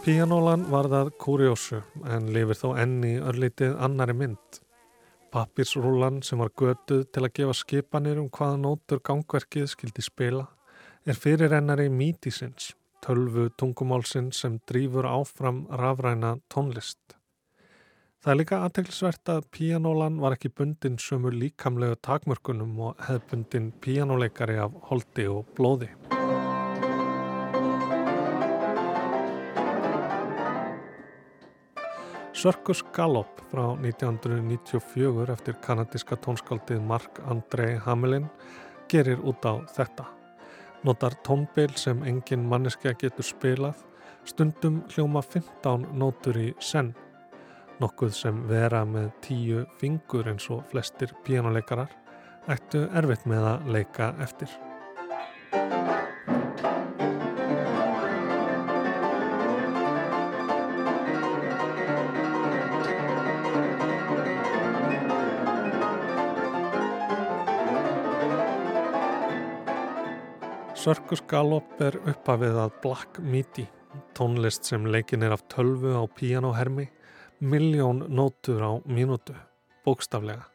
Píanólan 0.00 0.64
var 0.72 0.88
það 0.88 1.10
kurjósu 1.20 1.82
en 2.08 2.30
lifir 2.32 2.56
þó 2.56 2.70
enni 2.80 3.18
örlítið 3.20 3.76
annari 3.84 4.14
mynd. 4.16 4.49
Pappirsrúlan 5.30 6.24
sem 6.26 6.40
var 6.42 6.50
götuð 6.58 7.04
til 7.14 7.22
að 7.22 7.34
gefa 7.38 7.54
skipanir 7.54 8.18
um 8.18 8.26
hvaða 8.34 8.56
nótur 8.58 8.98
gangverkið 9.06 9.68
skildi 9.70 10.02
spila 10.02 10.48
er 11.06 11.14
fyrirrennari 11.14 11.86
mítisins, 11.88 12.72
tölvu 13.04 13.46
tungumálsins 13.54 14.42
sem 14.42 14.58
drýfur 14.66 15.06
áfram 15.06 15.64
rafræna 15.70 16.34
tónlist. 16.52 17.16
Það 18.20 18.32
er 18.32 18.40
líka 18.42 18.62
aðteglisvert 18.66 19.30
að 19.32 19.46
píanólan 19.54 20.18
var 20.20 20.34
ekki 20.36 20.50
bundin 20.52 20.98
sömu 21.00 21.30
líkamlegu 21.32 21.96
takmörkunum 22.04 22.74
og 22.90 23.06
hefðbundin 23.06 23.70
píanóleikari 23.80 24.58
af 24.60 24.74
holdi 24.90 25.30
og 25.30 25.46
blóði. 25.56 25.94
Circus 32.40 32.82
Gallop 32.92 33.40
frá 33.50 33.66
1994 33.76 35.32
eftir 35.32 35.56
kanadíska 35.60 36.16
tónskáldið 36.16 36.78
Mark 36.80 37.18
Andrei 37.28 37.74
Hamelin 37.84 38.30
gerir 38.88 39.20
út 39.20 39.44
á 39.44 39.60
þetta. 39.68 40.06
Notar 40.80 41.18
tónbeil 41.20 41.74
sem 41.76 42.00
engin 42.08 42.46
manneskja 42.48 42.94
getur 42.96 43.28
spilað, 43.28 43.84
stundum 44.24 44.80
hljóma 44.88 45.20
15 45.20 45.84
nótur 46.00 46.40
í 46.40 46.48
senn. 46.64 46.94
Nokkuð 47.76 48.16
sem 48.16 48.40
vera 48.48 48.86
með 48.88 49.12
tíu 49.20 49.66
fingur 49.76 50.32
eins 50.32 50.48
og 50.48 50.64
flestir 50.72 51.12
píjánuleikarar 51.26 51.92
ættu 52.48 52.86
erfitt 52.88 53.28
með 53.28 53.50
að 53.52 53.72
leika 53.76 54.14
eftir. 54.24 54.48
Circus 70.80 71.20
Gallop 71.28 71.80
er 71.84 71.98
uppafið 72.08 72.54
að 72.56 72.70
Black 72.80 73.18
Midi, 73.20 73.66
tónlist 74.16 74.64
sem 74.70 74.86
leikin 74.88 75.26
er 75.26 75.34
af 75.36 75.42
tölvu 75.52 75.92
á 75.92 76.08
píanohermi, 76.16 76.86
miljón 77.44 78.06
nótur 78.08 78.64
á 78.64 78.72
mínútu, 78.88 79.36
bókstaflega. 79.84 80.48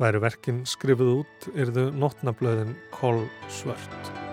Væru 0.00 0.24
verkin 0.24 0.64
skrifuð 0.64 1.14
út, 1.18 1.48
yrðu 1.52 1.90
nótnablöðin 1.92 2.78
Kol 2.96 3.26
Svört. 3.52 4.31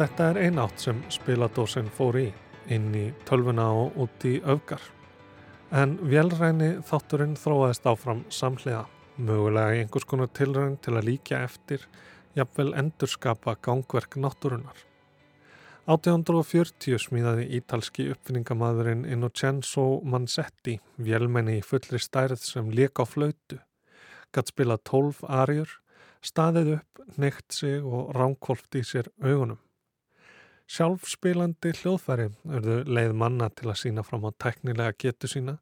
Þetta 0.00 0.30
er 0.30 0.38
einátt 0.46 0.80
sem 0.80 1.00
spiladósin 1.12 1.90
fór 1.92 2.16
í, 2.16 2.30
inn 2.72 2.86
í 2.96 3.02
tölvuna 3.28 3.66
og 3.76 3.98
út 4.00 4.24
í 4.24 4.38
öfgar. 4.48 4.80
En 5.76 5.98
velræni 6.00 6.70
þátturinn 6.88 7.34
þróaðist 7.36 7.84
áfram 7.84 8.22
samhliða, 8.32 8.86
mögulega 9.20 9.76
í 9.76 9.82
einhvers 9.82 10.08
konar 10.08 10.32
tilrönd 10.32 10.80
til 10.80 10.96
að 10.96 11.10
líka 11.10 11.42
eftir, 11.44 11.84
jafnvel 12.32 12.72
endurskapa 12.80 13.58
gangverk 13.60 14.16
náttúrunar. 14.16 14.80
1840 15.84 17.04
smíðaði 17.04 17.48
ítalski 17.60 18.08
uppfinningamadurinn 18.16 19.04
Innocenzo 19.04 19.88
Mansetti, 20.00 20.80
velmenni 20.96 21.60
í 21.60 21.64
fullri 21.74 22.00
stærð 22.00 22.40
sem 22.40 22.72
leka 22.72 23.04
á 23.04 23.12
flautu, 23.18 23.60
gatt 24.32 24.48
spila 24.48 24.80
12 24.80 25.26
arjur, 25.28 25.80
staðið 26.24 26.78
upp, 26.78 27.08
neitt 27.20 27.50
sig 27.52 27.84
og 27.84 28.14
ránkvolft 28.16 28.80
í 28.80 28.88
sér 28.94 29.12
augunum. 29.20 29.60
Sjálfspilandi 30.70 31.72
hljóðfæri 31.80 32.28
örðu 32.46 32.74
leið 32.86 33.14
manna 33.18 33.48
til 33.58 33.72
að 33.72 33.80
sína 33.80 34.04
fram 34.06 34.22
á 34.22 34.30
teknilega 34.38 34.94
getu 35.02 35.26
sína 35.30 35.56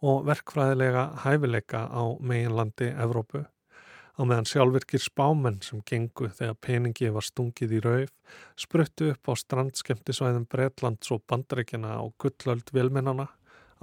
og 0.00 0.22
verkfræðilega 0.24 1.02
hæfileika 1.20 1.82
á 1.92 2.16
meginlandi 2.16 2.88
Evrópu 2.96 3.42
á 3.44 4.20
meðan 4.24 4.48
sjálfvirkir 4.48 5.04
spámenn 5.04 5.60
sem 5.66 5.84
gengu 5.84 6.30
þegar 6.32 6.56
peningi 6.64 7.12
var 7.12 7.28
stungið 7.28 7.76
í 7.76 7.84
rauf 7.84 8.40
spruttu 8.64 9.12
upp 9.12 9.28
á 9.28 9.32
strandskemtisvæðum 9.44 10.48
Breitlands 10.48 11.12
og 11.12 11.26
bandaríkjana 11.28 12.00
á 12.00 12.04
gullöld 12.16 12.72
vilmennana 12.72 13.28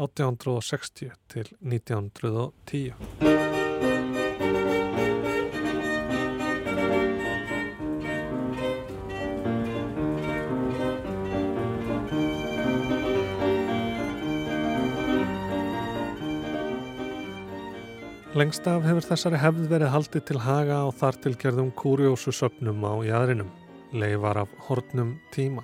1860 0.01 1.13
til 1.29 1.57
1910. 1.61 3.61
Lengst 18.41 18.65
af 18.65 18.81
hefur 18.87 19.05
þessari 19.05 19.37
hefð 19.37 19.65
verið 19.69 19.91
haldið 19.93 20.21
til 20.25 20.39
haga 20.41 20.79
á 20.81 20.89
þartilgerðum 20.97 21.67
kúriósu 21.77 22.31
söpnum 22.33 22.79
á 22.81 22.97
jæðrinum, 23.05 23.51
leifar 23.93 24.39
af 24.41 24.55
hornum 24.65 25.11
tíma. 25.35 25.61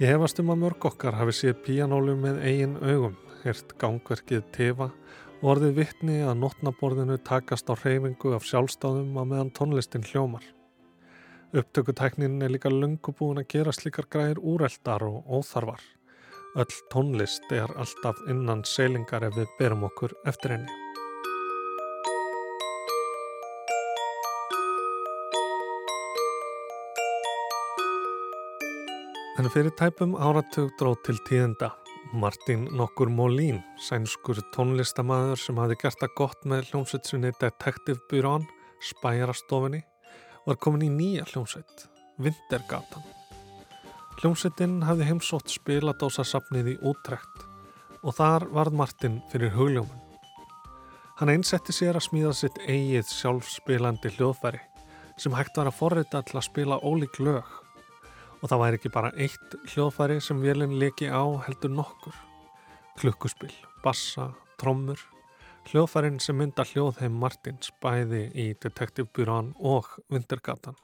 Ég 0.00 0.14
hefast 0.14 0.40
um 0.40 0.54
að 0.54 0.62
mörg 0.62 0.86
okkar 0.88 1.18
hafi 1.18 1.34
séð 1.36 1.60
píanólu 1.66 2.14
með 2.16 2.40
eigin 2.48 2.78
augum, 2.80 3.18
hirt 3.42 3.76
gangverkið 3.82 4.48
tefa 4.56 4.88
og 5.42 5.46
orðið 5.52 5.76
vittni 5.82 6.18
að 6.24 6.40
notnaborðinu 6.46 7.20
takast 7.28 7.68
á 7.68 7.76
hreyfingu 7.76 8.32
af 8.38 8.48
sjálfstáðum 8.48 9.20
á 9.20 9.22
meðan 9.26 9.52
tónlistin 9.52 10.06
hljómar. 10.08 10.46
Upptökutæknin 11.52 12.40
er 12.40 12.56
líka 12.56 12.72
lungu 12.72 13.12
búin 13.12 13.42
að 13.42 13.50
gera 13.58 13.76
slikar 13.76 14.08
græðir 14.08 14.40
úreldar 14.40 15.04
og 15.04 15.28
óþarfar. 15.28 15.82
Öll 16.56 16.84
tónlist 16.88 17.52
er 17.52 17.68
alltaf 17.76 18.28
innan 18.32 18.64
selingar 18.64 19.28
ef 19.28 19.36
við 19.36 19.58
berum 19.58 19.90
okkur 19.90 20.16
eftir 20.24 20.56
henni. 20.56 20.79
En 29.40 29.46
fyrir 29.48 29.72
tæpum 29.72 30.18
áratug 30.20 30.74
dróð 30.76 30.98
til 31.06 31.18
tíðenda. 31.24 31.70
Martin 32.12 32.66
nokkur 32.76 33.08
Molín, 33.08 33.62
sænskur 33.80 34.36
tónlistamæður 34.52 35.40
sem 35.40 35.56
hafi 35.56 35.78
gert 35.80 35.96
það 36.02 36.10
gott 36.18 36.42
með 36.50 36.66
hljómsveitsunni 36.68 37.30
Detective 37.40 38.02
Bureau, 38.10 38.44
spæjarastofinni, 38.84 39.80
var 40.44 40.58
komin 40.60 40.84
í 40.84 40.90
nýja 40.92 41.24
hljómsveit, 41.30 41.86
Vintergatan. 42.20 43.06
Hljómsveitin 44.18 44.76
hafði 44.84 45.08
heimsótt 45.08 45.54
spiladósasafnið 45.54 46.74
í 46.74 46.76
útrekt 46.92 47.48
og 48.04 48.18
þar 48.20 48.44
varð 48.52 48.76
Martin 48.82 49.22
fyrir 49.32 49.56
hugljómun. 49.56 50.04
Hann 51.16 51.32
einsetti 51.32 51.72
sér 51.72 51.96
að 51.96 52.10
smíða 52.10 52.36
sitt 52.36 52.60
eigið 52.66 53.08
sjálfspilandi 53.08 54.12
hljóðfæri 54.18 54.60
sem 55.16 55.32
hægt 55.32 55.56
var 55.56 55.72
að 55.72 55.80
forrita 55.80 56.24
til 56.28 56.36
að 56.36 56.48
spila 56.50 56.82
ólík 56.84 57.22
lög 57.24 57.59
og 58.40 58.48
það 58.48 58.62
væri 58.64 58.80
ekki 58.80 58.92
bara 58.92 59.12
eitt 59.16 59.56
hljóðfæri 59.72 60.20
sem 60.24 60.40
vélinn 60.42 60.78
leki 60.80 61.08
á 61.12 61.24
heldur 61.46 61.72
nokkur. 61.74 62.16
Klukkuspill, 63.00 63.54
bassa, 63.84 64.30
trommur, 64.60 65.00
hljóðfærin 65.68 66.20
sem 66.22 66.38
mynda 66.40 66.64
hljóðheim 66.66 67.18
Martins 67.20 67.72
bæði 67.82 68.26
í 68.34 68.46
Detektivbyrán 68.62 69.52
og 69.58 69.90
Vintergatan. 70.12 70.78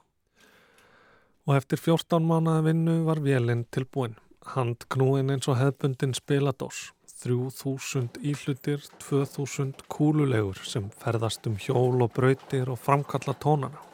Og 1.47 1.55
eftir 1.55 1.79
14 1.79 2.27
mánuða 2.27 2.65
vinnu 2.65 3.01
var 3.07 3.21
vélinn 3.23 3.65
tilbúin. 3.71 4.17
Handknúin 4.53 5.31
eins 5.33 5.47
og 5.47 5.59
hefbundin 5.59 6.15
spiladós. 6.15 6.91
3000 7.17 8.19
íhlutir, 8.21 8.83
2000 9.01 9.87
kúlulegur 9.89 10.59
sem 10.61 10.91
ferðast 11.01 11.47
um 11.49 11.57
hjól 11.57 12.03
og 12.05 12.13
brautir 12.13 12.69
og 12.69 12.77
framkalla 12.77 13.33
tónana. 13.41 13.86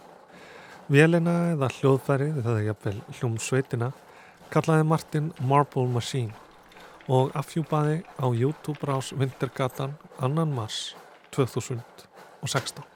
Vélina 0.92 1.54
eða 1.54 1.70
hljóðfærið, 1.78 2.40
eða 2.44 2.64
jafnvel 2.66 2.98
hljómsveitina, 3.16 3.92
kallaði 4.52 4.88
Martin 4.90 5.30
Marble 5.40 5.88
Machine 5.88 6.36
og 7.08 7.32
afhjúpaði 7.40 8.02
á 8.20 8.28
YouTube 8.28 8.84
rás 8.88 9.14
Vintergatan 9.16 9.96
2. 10.20 10.46
mars 10.52 10.96
2016. 11.32 12.93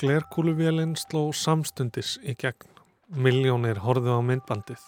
Glerkúluvélinn 0.00 0.94
sló 0.96 1.26
samstundis 1.36 2.14
í 2.24 2.32
gegn. 2.40 2.70
Miljónir 3.20 3.82
horfðu 3.84 4.14
á 4.16 4.24
myndbandið. 4.24 4.80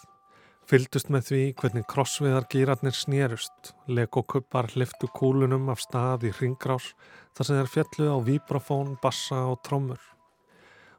Fyldust 0.65 1.11
með 1.13 1.27
því 1.27 1.41
hvernig 1.59 1.85
krossviðar 1.91 2.47
gýratnir 2.49 2.97
snérust. 2.97 3.75
Legokuppar 3.85 4.71
hliftu 4.73 5.11
kúlunum 5.13 5.69
af 5.69 5.83
stað 5.85 6.25
í 6.31 6.33
ringgrás 6.39 6.89
þar 7.37 7.45
sem 7.45 7.61
þeir 7.61 7.71
fjallu 7.75 8.09
á 8.09 8.17
vibrafón, 8.25 8.97
bassa 9.05 9.43
og 9.51 9.61
trómur. 9.61 10.01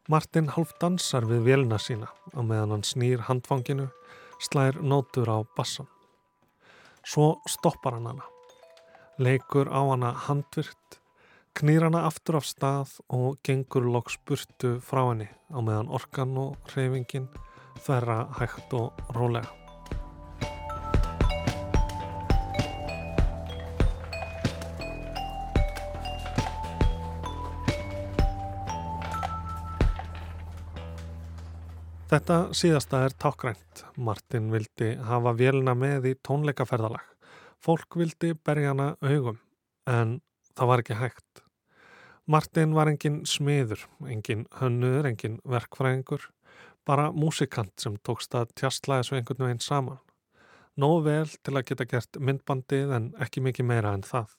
Martin 0.07 0.53
half 0.55 0.79
dansar 0.79 1.27
við 1.27 1.49
vélina 1.51 1.83
sína 1.83 2.15
á 2.39 2.39
meðan 2.39 2.77
hann 2.77 2.87
snýr 2.87 3.27
handfanginu, 3.27 3.91
slær 4.39 4.79
nótur 4.79 5.27
á 5.27 5.43
bassan. 5.59 5.91
Svo 7.03 7.41
stoppar 7.51 7.99
hann 7.99 8.13
hana. 8.13 8.31
Leikur 9.19 9.75
á 9.75 9.83
hana 9.91 10.15
handvirt 10.29 11.03
knýr 11.55 11.85
hana 11.87 12.01
aftur 12.09 12.41
af 12.41 12.47
stað 12.51 12.97
og 13.15 13.37
gengur 13.47 13.85
loks 13.87 14.17
burtu 14.27 14.77
frá 14.83 15.05
henni 15.07 15.29
á 15.55 15.59
meðan 15.63 15.93
orkan 15.95 16.33
og 16.41 16.57
hreyfingin 16.73 17.29
þverra 17.85 18.25
hægt 18.41 18.75
og 18.75 19.05
rólega. 19.15 19.53
Þetta 32.11 32.41
síðasta 32.55 33.05
er 33.07 33.15
tákgrænt. 33.19 33.87
Martin 33.97 34.51
vildi 34.51 34.93
hafa 35.03 35.33
vélina 35.39 35.75
með 35.79 36.11
í 36.11 36.19
tónleikaferðalag. 36.27 37.07
Fólk 37.63 37.99
vildi 37.99 38.35
berja 38.35 38.75
hana 38.75 38.93
augum 39.03 39.39
en 39.91 40.19
það 40.55 40.71
var 40.71 40.83
ekki 40.85 40.99
hægt. 40.99 41.44
Martin 42.25 42.73
var 42.73 42.89
engin 42.89 43.19
smiður, 43.29 43.83
engin 44.09 44.47
hönnur, 44.57 45.05
engin 45.05 45.35
verkfræðingur, 45.45 46.23
bara 46.89 47.11
músikant 47.13 47.75
sem 47.81 47.99
tókst 48.01 48.33
að 48.39 48.55
tjastlaði 48.57 49.05
svo 49.05 49.19
einhvern 49.19 49.45
veginn 49.45 49.61
saman. 49.61 50.01
Nóg 50.81 51.05
vel 51.05 51.29
til 51.45 51.53
að 51.53 51.67
geta 51.69 51.87
gert 51.91 52.17
myndbandið 52.17 52.97
en 52.97 53.11
ekki 53.21 53.45
mikið 53.45 53.69
meira 53.69 53.93
en 53.93 54.07
það. 54.09 54.33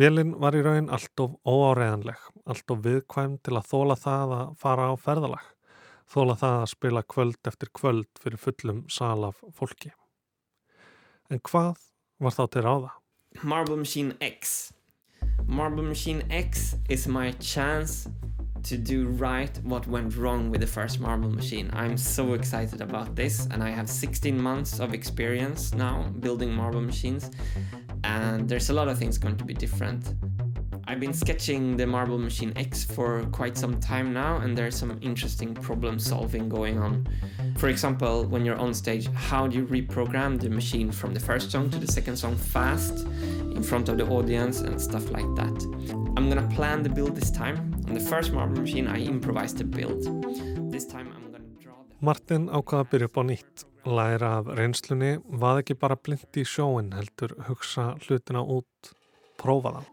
Vélinn 0.00 0.32
var 0.40 0.56
í 0.56 0.64
raun 0.64 0.88
allt 0.88 1.20
of 1.20 1.36
óáreðanleg, 1.44 2.16
allt 2.48 2.72
of 2.72 2.84
viðkvæm 2.88 3.36
til 3.44 3.58
að 3.60 3.68
þóla 3.68 4.00
það 4.00 4.36
að 4.40 4.58
fara 4.64 4.88
á 4.88 4.94
ferðalag, 4.96 5.46
þóla 6.08 6.40
það 6.40 6.60
að 6.64 6.68
spila 6.72 7.02
kvöld 7.04 7.52
eftir 7.52 7.76
kvöld 7.76 8.08
fyrir 8.22 8.40
fullum 8.40 8.84
sal 8.88 9.28
af 9.28 9.44
fólki. 9.52 9.92
En 11.28 11.44
hvað 11.44 11.76
var 12.16 12.32
þá 12.32 12.46
til 12.48 12.64
ráða? 12.64 12.94
Marble 13.44 13.76
Machine 13.76 14.16
X 14.24 14.72
Marble 15.52 15.82
Machine 15.82 16.22
X 16.30 16.76
is 16.88 17.06
my 17.06 17.30
chance 17.32 18.08
to 18.62 18.78
do 18.78 19.08
right 19.08 19.54
what 19.64 19.86
went 19.86 20.16
wrong 20.16 20.50
with 20.50 20.62
the 20.62 20.66
first 20.66 20.98
Marble 20.98 21.28
Machine. 21.28 21.68
I'm 21.74 21.98
so 21.98 22.32
excited 22.32 22.80
about 22.80 23.14
this, 23.14 23.46
and 23.50 23.62
I 23.62 23.68
have 23.68 23.90
16 23.90 24.40
months 24.40 24.80
of 24.80 24.94
experience 24.94 25.74
now 25.74 26.04
building 26.20 26.54
marble 26.54 26.80
machines, 26.80 27.30
and 28.02 28.48
there's 28.48 28.70
a 28.70 28.72
lot 28.72 28.88
of 28.88 28.98
things 28.98 29.18
going 29.18 29.36
to 29.36 29.44
be 29.44 29.52
different. 29.52 30.14
I've 30.84 30.98
been 30.98 31.12
sketching 31.12 31.76
the 31.76 31.86
Marble 31.86 32.18
Machine 32.18 32.52
X 32.56 32.84
for 32.84 33.24
quite 33.30 33.56
some 33.56 33.78
time 33.80 34.12
now, 34.12 34.38
and 34.38 34.58
there's 34.58 34.76
some 34.76 34.98
interesting 35.00 35.54
problem 35.54 35.98
solving 35.98 36.48
going 36.48 36.78
on. 36.78 37.06
For 37.56 37.68
example, 37.68 38.24
when 38.26 38.44
you're 38.44 38.58
on 38.58 38.74
stage, 38.74 39.08
how 39.14 39.46
do 39.46 39.58
you 39.58 39.66
reprogram 39.66 40.40
the 40.40 40.50
machine 40.50 40.90
from 40.90 41.14
the 41.14 41.20
first 41.20 41.52
song 41.52 41.70
to 41.70 41.78
the 41.78 41.86
second 41.86 42.16
song 42.16 42.36
fast 42.36 43.06
in 43.56 43.62
front 43.62 43.88
of 43.88 43.96
the 43.96 44.06
audience 44.06 44.60
and 44.60 44.80
stuff 44.80 45.10
like 45.10 45.32
that? 45.36 45.56
I'm 46.16 46.28
gonna 46.28 46.48
plan 46.54 46.82
the 46.82 46.90
build 46.90 47.14
this 47.14 47.30
time. 47.30 47.56
On 47.86 47.94
the 47.94 48.00
first 48.00 48.32
Marble 48.32 48.60
Machine, 48.60 48.88
I 48.88 48.98
improvised 48.98 49.58
the 49.58 49.64
build. 49.64 50.02
This 50.72 50.86
time 50.86 51.12
I'm 51.14 51.30
gonna 51.30 51.44
draw 51.60 51.78
the... 51.88 51.94
Martin 52.00 52.48
að 52.48 52.90
byrja 52.90 53.06
upp 53.06 53.16
á 53.16 53.22
nýtt. 53.22 53.64
Læra 53.86 54.38
af 54.38 54.46
reynslunni,vað 54.46 55.62
ekki 55.62 55.74
bara 55.78 55.96
blind 55.96 56.38
í 56.38 56.44
sjóin 56.46 56.92
heldur 56.94 57.34
hugsa 57.48 57.96
hlutina 58.04 58.42
út, 58.42 58.94
prófa 59.38 59.78
það. 59.78 59.88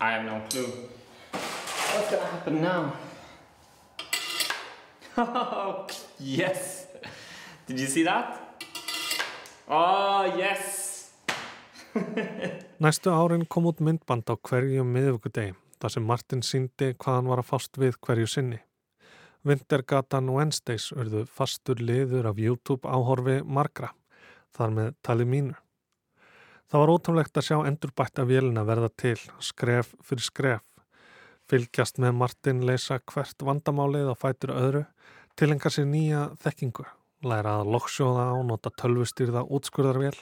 I 0.00 0.12
have 0.12 0.24
no 0.24 0.40
clue. 0.48 0.70
What's 1.32 2.10
gonna 2.10 2.26
happen 2.26 2.60
now? 2.62 2.92
Oh, 5.20 5.88
yes! 6.20 6.86
Did 7.66 7.80
you 7.80 7.88
see 7.88 8.04
that? 8.04 8.62
Oh, 9.68 10.22
yes! 10.38 11.10
Næstu 12.80 13.10
árin 13.10 13.42
kom 13.50 13.66
út 13.66 13.82
myndband 13.82 14.30
á 14.30 14.38
hverjum 14.38 14.86
miðvíkudegi, 14.94 15.56
þar 15.82 15.90
sem 15.90 16.06
Martin 16.06 16.44
síndi 16.46 16.92
hvað 16.94 17.18
hann 17.18 17.30
var 17.32 17.42
að 17.42 17.50
fást 17.50 17.80
við 17.82 17.98
hverju 17.98 18.30
sinni. 18.30 18.60
Wintergatan 19.42 20.30
Wednesdays 20.30 20.92
urðu 20.94 21.24
fastur 21.26 21.82
liður 21.82 22.30
af 22.30 22.38
YouTube 22.38 22.86
áhorfi 22.86 23.40
margra, 23.42 23.90
þar 24.54 24.76
með 24.78 24.94
tali 25.02 25.26
mínu. 25.26 25.58
Það 26.68 26.82
var 26.82 26.90
ótrúlegt 26.92 27.38
að 27.40 27.46
sjá 27.46 27.56
endurbætta 27.64 28.24
vélina 28.28 28.60
verða 28.68 28.90
til, 28.92 29.16
skref 29.40 29.94
fyrir 30.04 30.24
skref. 30.26 30.64
Fylgjast 31.48 31.96
með 31.96 32.18
Martin 32.20 32.58
leysa 32.68 32.98
hvert 33.08 33.40
vandamálið 33.40 34.10
á 34.12 34.14
fætur 34.20 34.52
öðru, 34.52 34.82
tilenga 35.40 35.72
sér 35.72 35.86
nýja 35.88 36.26
þekkingu, 36.44 36.84
læra 37.24 37.54
að 37.62 37.70
lokksjóða 37.72 38.26
á, 38.28 38.36
nota 38.44 38.68
tölvustýrða 38.82 39.46
útskurðarvél, 39.48 40.12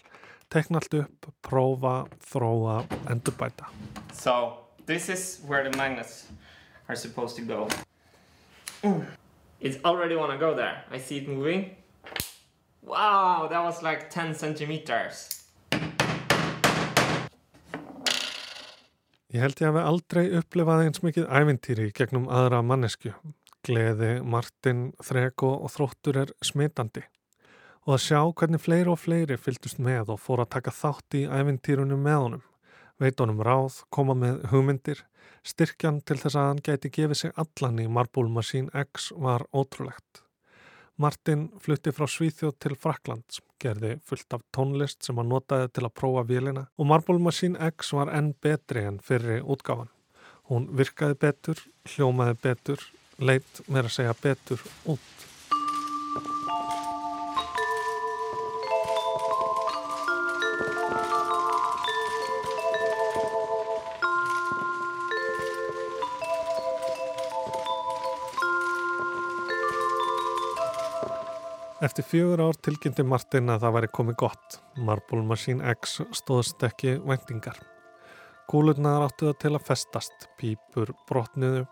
tekna 0.47 0.79
allt 0.79 0.95
upp, 1.01 1.27
prófa, 1.43 1.97
þróa, 2.31 2.77
endurbæta. 3.11 3.67
So, 4.15 4.71
this 4.87 5.09
is 5.11 5.41
where 5.49 5.69
the 5.69 5.77
magnets 5.77 6.29
are 6.87 6.95
supposed 6.95 7.35
to 7.37 7.43
go. 7.43 7.67
It's 9.59 9.83
already 9.83 10.15
wanna 10.15 10.39
go 10.39 10.55
there. 10.55 10.85
I 10.93 10.99
see 10.99 11.17
it 11.17 11.29
moving. 11.29 11.75
Wow, 12.83 13.49
that 13.51 13.65
was 13.65 13.83
like 13.83 14.11
10 14.11 14.33
centimeters. 14.35 15.46
Ég 19.37 19.43
held 19.45 19.59
ég 19.61 19.69
að 19.69 19.75
við 19.77 19.87
aldrei 19.87 20.23
upplifaði 20.39 20.85
eins 20.89 21.03
mikið 21.05 21.25
ævintýri 21.29 21.87
gegnum 21.93 22.31
aðra 22.33 22.63
mannesku. 22.65 23.11
Gleði, 23.69 24.15
Martin, 24.25 24.79
Þrego 25.05 25.51
og 25.59 25.75
Þróttur 25.75 26.19
er 26.23 26.33
smitandi. 26.41 27.03
Og 27.85 27.99
að 27.99 28.05
sjá 28.07 28.21
hvernig 28.41 28.63
fleiri 28.65 28.95
og 28.95 29.03
fleiri 29.03 29.37
fylgdust 29.37 29.83
með 29.83 30.15
og 30.15 30.23
fór 30.25 30.47
að 30.47 30.55
taka 30.57 30.73
þátt 30.73 31.19
í 31.21 31.27
ævintýrunum 31.29 32.01
með 32.09 32.19
honum. 32.23 32.47
Veit 32.97 33.21
honum 33.21 33.45
ráð, 33.45 33.83
koma 33.93 34.17
með 34.17 34.41
hugmyndir, 34.55 35.05
styrkjan 35.45 36.01
til 36.01 36.17
þess 36.23 36.39
að 36.39 36.49
hann 36.55 36.65
gæti 36.71 36.95
gefið 36.97 37.21
sig 37.21 37.37
allan 37.45 37.83
í 37.85 37.91
Marble 37.93 38.33
Machine 38.33 38.87
X 38.89 39.11
var 39.21 39.45
ótrúlegt. 39.53 40.25
Martin 40.97 41.51
flutti 41.61 41.93
frá 41.93 42.07
Svíþjóð 42.09 42.55
til 42.63 42.75
Fraklands, 42.81 43.43
gerði 43.61 43.97
fullt 44.09 44.33
af 44.33 44.45
tónlist 44.57 45.05
sem 45.05 45.19
hann 45.21 45.29
notaði 45.29 45.69
til 45.77 45.85
að 45.85 45.95
prófa 45.99 46.23
vélina 46.29 46.63
og 46.81 46.89
Marble 46.89 47.19
Machine 47.21 47.69
X 47.75 47.93
var 47.97 48.13
enn 48.17 48.33
betri 48.43 48.87
enn 48.89 48.97
fyrri 49.05 49.43
útgáfan. 49.45 49.91
Hún 50.49 50.71
virkaði 50.79 51.19
betur, 51.27 51.61
hljómaði 51.93 52.39
betur, 52.47 52.87
leitt 53.19 53.61
með 53.67 53.91
að 53.91 53.95
segja 53.99 54.17
betur 54.23 54.65
út. 54.95 55.16
Eftir 71.77 72.05
fjögur 72.09 72.41
ár 72.41 72.57
tilkynnti 72.65 73.05
Martin 73.05 73.53
að 73.53 73.67
það 73.67 73.75
væri 73.75 73.89
komið 73.93 74.15
gott. 74.23 74.55
Marble 74.81 75.21
Machine 75.29 75.75
X 75.75 75.99
stóðst 76.17 76.65
ekki 76.65 76.95
vendingar. 77.05 77.59
Kúlurnar 78.49 79.05
áttu 79.05 79.29
það 79.29 79.37
til 79.43 79.53
að 79.59 79.67
festast, 79.67 80.27
pípur 80.41 80.95
brotniðu, 81.05 81.67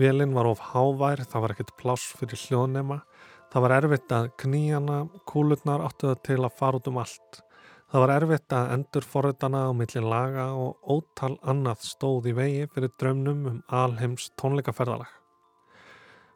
velin 0.00 0.32
var 0.32 0.48
of 0.48 0.64
hávær, 0.70 1.20
það 1.28 1.44
var 1.44 1.52
ekkert 1.52 1.76
pláss 1.76 2.16
fyrir 2.16 2.40
hljóðnema, 2.46 3.02
það 3.52 3.66
var 3.66 3.76
erfitt 3.76 4.16
að 4.16 4.32
kníjana, 4.40 4.98
kúlurnar 5.28 5.84
áttu 5.84 6.08
það 6.08 6.26
til 6.30 6.40
að 6.40 6.60
fara 6.62 6.80
út 6.80 6.88
um 6.88 7.04
allt. 7.04 7.42
Það 7.92 8.06
var 8.06 8.16
erfitt 8.16 8.56
að 8.56 8.76
endur 8.78 9.12
forritana 9.14 9.66
á 9.68 9.70
millin 9.76 10.08
laga 10.08 10.52
og 10.56 10.94
ótal 10.96 11.36
annað 11.44 11.84
stóð 11.92 12.32
í 12.32 12.38
vegi 12.40 12.70
fyrir 12.72 12.96
draumnum 12.96 13.50
um 13.50 13.66
alheims 13.68 14.32
tónleikaferðalag. 14.40 15.21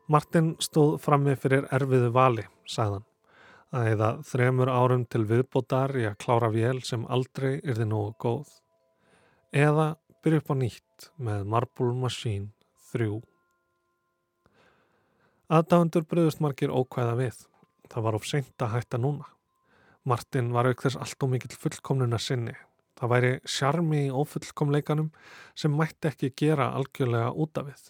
Martin 0.07 0.53
stóð 0.63 1.01
frammi 1.03 1.33
fyrir 1.35 1.65
erfiðu 1.75 2.13
vali, 2.15 2.45
sagðan, 2.71 3.03
að 3.75 3.89
eða 3.91 4.11
þremur 4.29 4.71
árum 4.71 5.03
til 5.11 5.25
viðbótar 5.27 5.97
í 5.99 6.05
að 6.07 6.19
klára 6.23 6.51
vél 6.55 6.79
sem 6.87 7.03
aldrei 7.11 7.57
þið 7.65 7.89
nógu 7.91 8.13
góð. 8.23 8.53
Eða 9.51 9.97
byrja 10.23 10.45
upp 10.45 10.53
á 10.53 10.57
nýtt 10.61 11.09
með 11.19 11.43
Marble 11.51 11.91
Machine 11.99 12.53
3. 12.93 13.19
Aðdáendur 15.59 16.07
bröðust 16.07 16.45
margir 16.45 16.71
ókvæða 16.71 17.19
við. 17.19 17.43
Það 17.91 18.07
var 18.07 18.21
of 18.21 18.31
seint 18.31 18.63
að 18.63 18.73
hætta 18.77 19.03
núna. 19.03 19.27
Martin 20.07 20.55
var 20.55 20.71
auk 20.71 20.87
þess 20.87 21.03
allt 21.03 21.27
og 21.27 21.35
mikill 21.35 21.59
fullkomnuna 21.59 22.23
sinni. 22.23 22.55
Það 22.95 23.13
væri 23.17 23.35
sjarmi 23.43 24.07
í 24.07 24.15
ofullkomleikanum 24.15 25.11
sem 25.59 25.75
mætti 25.75 26.15
ekki 26.15 26.35
gera 26.47 26.71
algjörlega 26.79 27.35
út 27.35 27.59
af 27.59 27.73
við. 27.73 27.87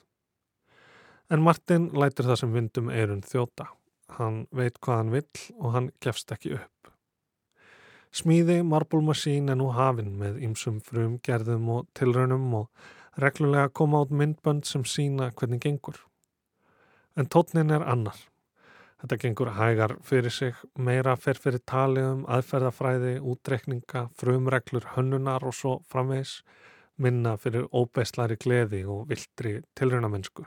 En 1.27 1.43
Martin 1.43 1.89
lætur 1.91 2.29
það 2.29 2.37
sem 2.39 2.53
vindum 2.55 2.91
eirun 2.95 3.25
þjóta. 3.27 3.65
Hann 4.15 4.45
veit 4.55 4.77
hvað 4.79 5.01
hann 5.01 5.09
vill 5.11 5.41
og 5.59 5.73
hann 5.75 5.89
gefst 6.05 6.31
ekki 6.31 6.53
upp. 6.55 6.93
Smíði 8.15 8.61
Marble 8.63 9.03
Machine 9.03 9.51
er 9.53 9.59
nú 9.59 9.73
hafinn 9.75 10.15
með 10.21 10.39
ýmsum 10.47 10.79
frum 10.87 11.19
gerðum 11.27 11.67
og 11.75 11.91
tilraunum 11.99 12.47
og 12.61 12.87
reglulega 13.19 13.73
koma 13.75 14.05
át 14.05 14.15
myndbönd 14.15 14.65
sem 14.71 14.87
sína 14.87 15.33
hvernig 15.35 15.65
gengur. 15.67 15.99
En 17.17 17.27
tótnin 17.27 17.75
er 17.75 17.83
annar. 17.83 18.17
Þetta 19.03 19.19
gengur 19.21 19.53
hægar 19.59 19.97
fyrir 20.07 20.33
sig, 20.33 20.55
meira 20.79 21.17
fer 21.21 21.37
fyrir 21.43 21.61
taliðum, 21.69 22.23
aðferðafræði, 22.33 23.17
útrekninga, 23.21 24.07
frumreglur, 24.17 24.93
hönnunar 24.95 25.45
og 25.45 25.59
svo 25.59 25.79
framvegs, 25.91 26.39
minna 26.97 27.35
fyrir 27.37 27.67
óbeislari 27.75 28.39
gleði 28.41 28.87
og 28.87 29.09
viltri 29.11 29.59
tilraunamennsku. 29.77 30.47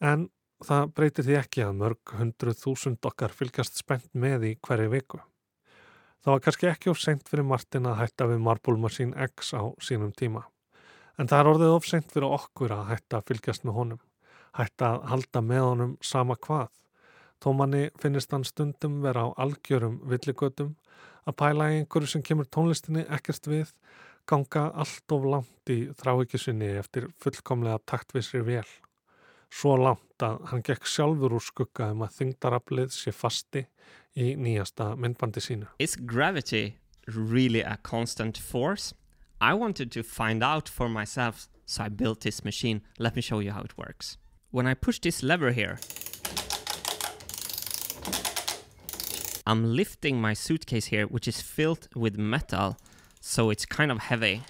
En 0.00 0.28
það 0.64 0.90
breytir 0.96 1.24
því 1.26 1.36
ekki 1.40 1.64
að 1.64 1.78
mörg 1.80 2.12
hundruð 2.18 2.58
þúsund 2.60 3.08
okkar 3.08 3.32
fylgjast 3.32 3.78
spennt 3.80 4.12
með 4.12 4.50
í 4.50 4.52
hverju 4.60 4.92
viku. 4.92 5.20
Það 6.24 6.32
var 6.32 6.42
kannski 6.44 6.68
ekki 6.68 6.90
of 6.90 7.00
seint 7.00 7.28
fyrir 7.28 7.46
Martin 7.46 7.86
að 7.86 8.00
hætta 8.00 8.26
við 8.26 8.40
Marble 8.42 8.76
Machine 8.82 9.28
X 9.28 9.54
á 9.54 9.62
sínum 9.80 10.12
tíma. 10.12 10.42
En 11.16 11.28
það 11.30 11.38
er 11.38 11.50
orðið 11.52 11.74
of 11.76 11.86
seint 11.88 12.10
fyrir 12.12 12.34
okkur 12.34 12.74
að 12.76 12.88
hætta 12.90 13.20
að 13.20 13.28
fylgjast 13.30 13.64
með 13.64 13.78
honum. 13.78 14.00
Hætta 14.56 14.88
að 14.90 15.06
halda 15.12 15.42
með 15.44 15.62
honum 15.64 15.94
sama 16.04 16.36
hvað. 16.36 16.72
Þó 17.40 17.48
manni 17.56 17.84
finnist 18.00 18.32
hann 18.32 18.44
stundum 18.48 19.02
vera 19.04 19.28
á 19.28 19.36
algjörum 19.44 20.00
villigötum 20.08 20.74
að 21.28 21.36
pæla 21.40 21.70
einhverju 21.72 22.10
sem 22.10 22.24
kemur 22.24 22.48
tónlistinni 22.48 23.04
ekkert 23.12 23.48
við 23.48 23.72
ganga 24.26 24.70
allt 24.74 25.14
of 25.14 25.28
langt 25.30 25.72
í 25.72 25.78
þráikisunni 26.00 26.72
eftir 26.80 27.10
fullkomlega 27.22 27.78
taktvísri 27.86 28.42
vel 28.46 28.66
svo 29.52 29.76
langt 29.76 30.22
að 30.22 30.44
hann 30.50 30.64
gekk 30.66 30.86
sjálfur 30.88 31.36
úr 31.36 31.44
skugga 31.44 31.90
um 31.94 32.04
að 32.06 32.16
þingdaraflið 32.20 32.92
sé 32.94 33.12
fasti 33.12 33.66
í 34.16 34.34
nýjasta 34.36 34.94
myndbandi. 34.96 35.66
Is 35.78 35.96
gravity 35.96 36.78
really 37.06 37.60
a 37.60 37.76
constant 37.82 38.38
force? 38.38 38.94
I 39.40 39.52
wanted 39.54 39.92
to 39.92 40.02
find 40.02 40.42
out 40.42 40.68
for 40.68 40.88
myself, 40.88 41.48
so 41.66 41.84
I 41.84 41.88
built 41.88 42.20
this 42.20 42.44
machine. 42.44 42.80
Let 42.98 43.16
me 43.16 43.22
show 43.22 43.40
you 43.40 43.52
how 43.52 43.62
it 43.62 43.76
works. 43.76 44.16
When 44.50 44.66
I 44.66 44.74
push 44.74 44.98
this 44.98 45.22
lever 45.22 45.52
here, 45.52 45.78
I'm 49.46 49.76
lifting 49.76 50.20
my 50.20 50.32
suitcase 50.32 50.86
here, 50.86 51.06
which 51.06 51.28
is 51.28 51.40
filled 51.40 51.88
with 51.94 52.18
metal, 52.18 52.78
so 53.20 53.50
it's 53.50 53.66
kind 53.66 53.92
of 53.92 53.98
heavy. 53.98 54.42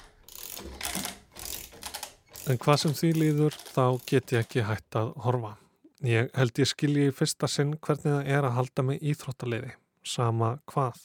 En 2.46 2.60
hvað 2.62 2.76
sem 2.78 2.92
því 2.94 3.08
líður 3.16 3.54
þá 3.74 3.84
get 4.06 4.30
ég 4.30 4.44
ekki 4.44 4.62
hægt 4.62 4.94
að 4.94 5.08
horfa. 5.24 5.56
Ég 6.06 6.28
held 6.38 6.60
ég 6.60 6.68
skilji 6.70 7.08
í 7.08 7.14
fyrsta 7.18 7.48
sinn 7.50 7.72
hvernig 7.82 8.06
það 8.06 8.30
er 8.36 8.46
að 8.46 8.54
halda 8.54 8.84
með 8.86 9.06
íþróttaliði, 9.10 9.72
sama 10.06 10.52
hvað. 10.70 11.00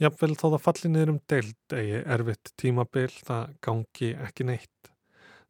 Jafnvel 0.00 0.30
þó 0.32 0.46
það 0.46 0.64
falli 0.64 0.92
niður 0.94 1.12
um 1.12 1.18
deild 1.28 1.76
eigi 1.76 2.00
erfitt 2.16 2.54
tímabil 2.62 3.10
það 3.18 3.52
gangi 3.68 4.10
ekki 4.28 4.48
neitt. 4.48 4.90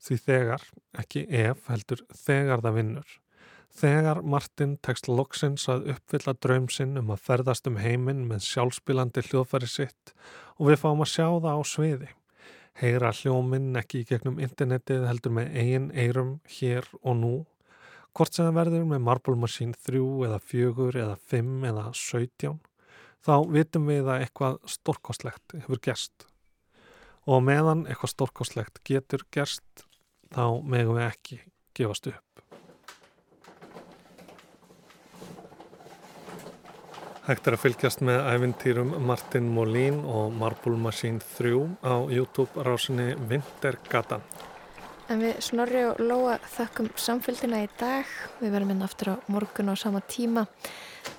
Því 0.02 0.20
þegar, 0.26 0.66
ekki 0.98 1.24
ef, 1.44 1.62
heldur 1.70 2.02
þegar 2.24 2.66
það 2.66 2.78
vinnur. 2.80 3.16
Þegar 3.78 4.24
Martin 4.34 4.76
tekst 4.82 5.06
loksins 5.06 5.70
að 5.70 5.90
uppfylla 5.94 6.34
draumsinn 6.34 6.98
um 6.98 7.14
að 7.14 7.22
ferðast 7.30 7.70
um 7.70 7.78
heiminn 7.78 8.26
með 8.26 8.42
sjálfspilandi 8.50 9.22
hljóðfæri 9.30 9.70
sitt 9.70 10.16
og 10.58 10.72
við 10.72 10.82
fáum 10.82 11.06
að 11.06 11.12
sjá 11.14 11.28
það 11.30 11.52
á 11.54 11.62
sviði 11.62 12.14
heyra 12.80 13.12
hljóminn 13.16 13.76
ekki 13.80 14.02
í 14.02 14.06
gegnum 14.08 14.40
internetið 14.42 15.06
heldur 15.08 15.34
með 15.38 15.58
eigin 15.60 15.90
eirum 15.96 16.32
hér 16.58 16.88
og 17.02 17.18
nú. 17.20 17.34
Hvort 18.16 18.36
sem 18.36 18.48
það 18.48 18.58
verður 18.60 18.86
með 18.92 19.04
Marble 19.08 19.36
Machine 19.40 19.76
3 19.88 20.02
eða 20.28 20.38
4 20.52 20.88
eða 21.04 21.16
5 21.32 21.68
eða 21.70 21.84
17 21.92 22.60
þá 23.26 23.34
vitum 23.52 23.90
við 23.90 24.08
að 24.12 24.26
eitthvað 24.26 24.60
stórkostlegt 24.76 25.56
hefur 25.56 25.82
gerst. 25.88 26.28
Og 27.26 27.42
meðan 27.42 27.86
eitthvað 27.88 28.14
stórkostlegt 28.14 28.80
getur 28.86 29.26
gerst 29.34 29.86
þá 30.34 30.62
megum 30.62 31.00
við 31.00 31.08
ekki 31.08 31.40
gefast 31.76 32.12
upp 32.12 32.45
Hægt 37.26 37.48
er 37.50 37.56
að 37.56 37.62
fylgjast 37.64 38.02
með 38.06 38.20
æfintýrum 38.30 38.92
Martin 39.02 39.48
Molín 39.50 39.96
og 40.06 40.28
Marble 40.38 40.76
Machine 40.78 41.18
3 41.18 41.56
á 41.82 42.06
YouTube 42.06 42.62
rásinni 42.62 43.16
Vintergatan. 43.26 44.22
En 45.10 45.18
við 45.22 45.40
snorri 45.42 45.82
og 45.88 45.98
Lóa 45.98 46.36
þakkum 46.54 46.92
samfélgina 46.94 47.64
í 47.64 47.70
dag. 47.80 48.06
Við 48.38 48.54
verðum 48.54 48.70
inn 48.76 48.78
hérna 48.78 48.90
aftur 48.90 49.10
á 49.10 49.14
morgun 49.26 49.70
á 49.70 49.74
sama 49.74 50.04
tíma. 50.06 50.46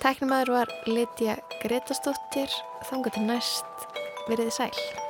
Tæknumæður 0.00 0.54
var 0.56 0.72
Lidja 0.88 1.36
Gretastóttir. 1.60 2.56
Þangu 2.88 3.12
til 3.12 3.28
næst. 3.28 3.86
Verðið 4.30 4.56
sæl. 4.56 5.07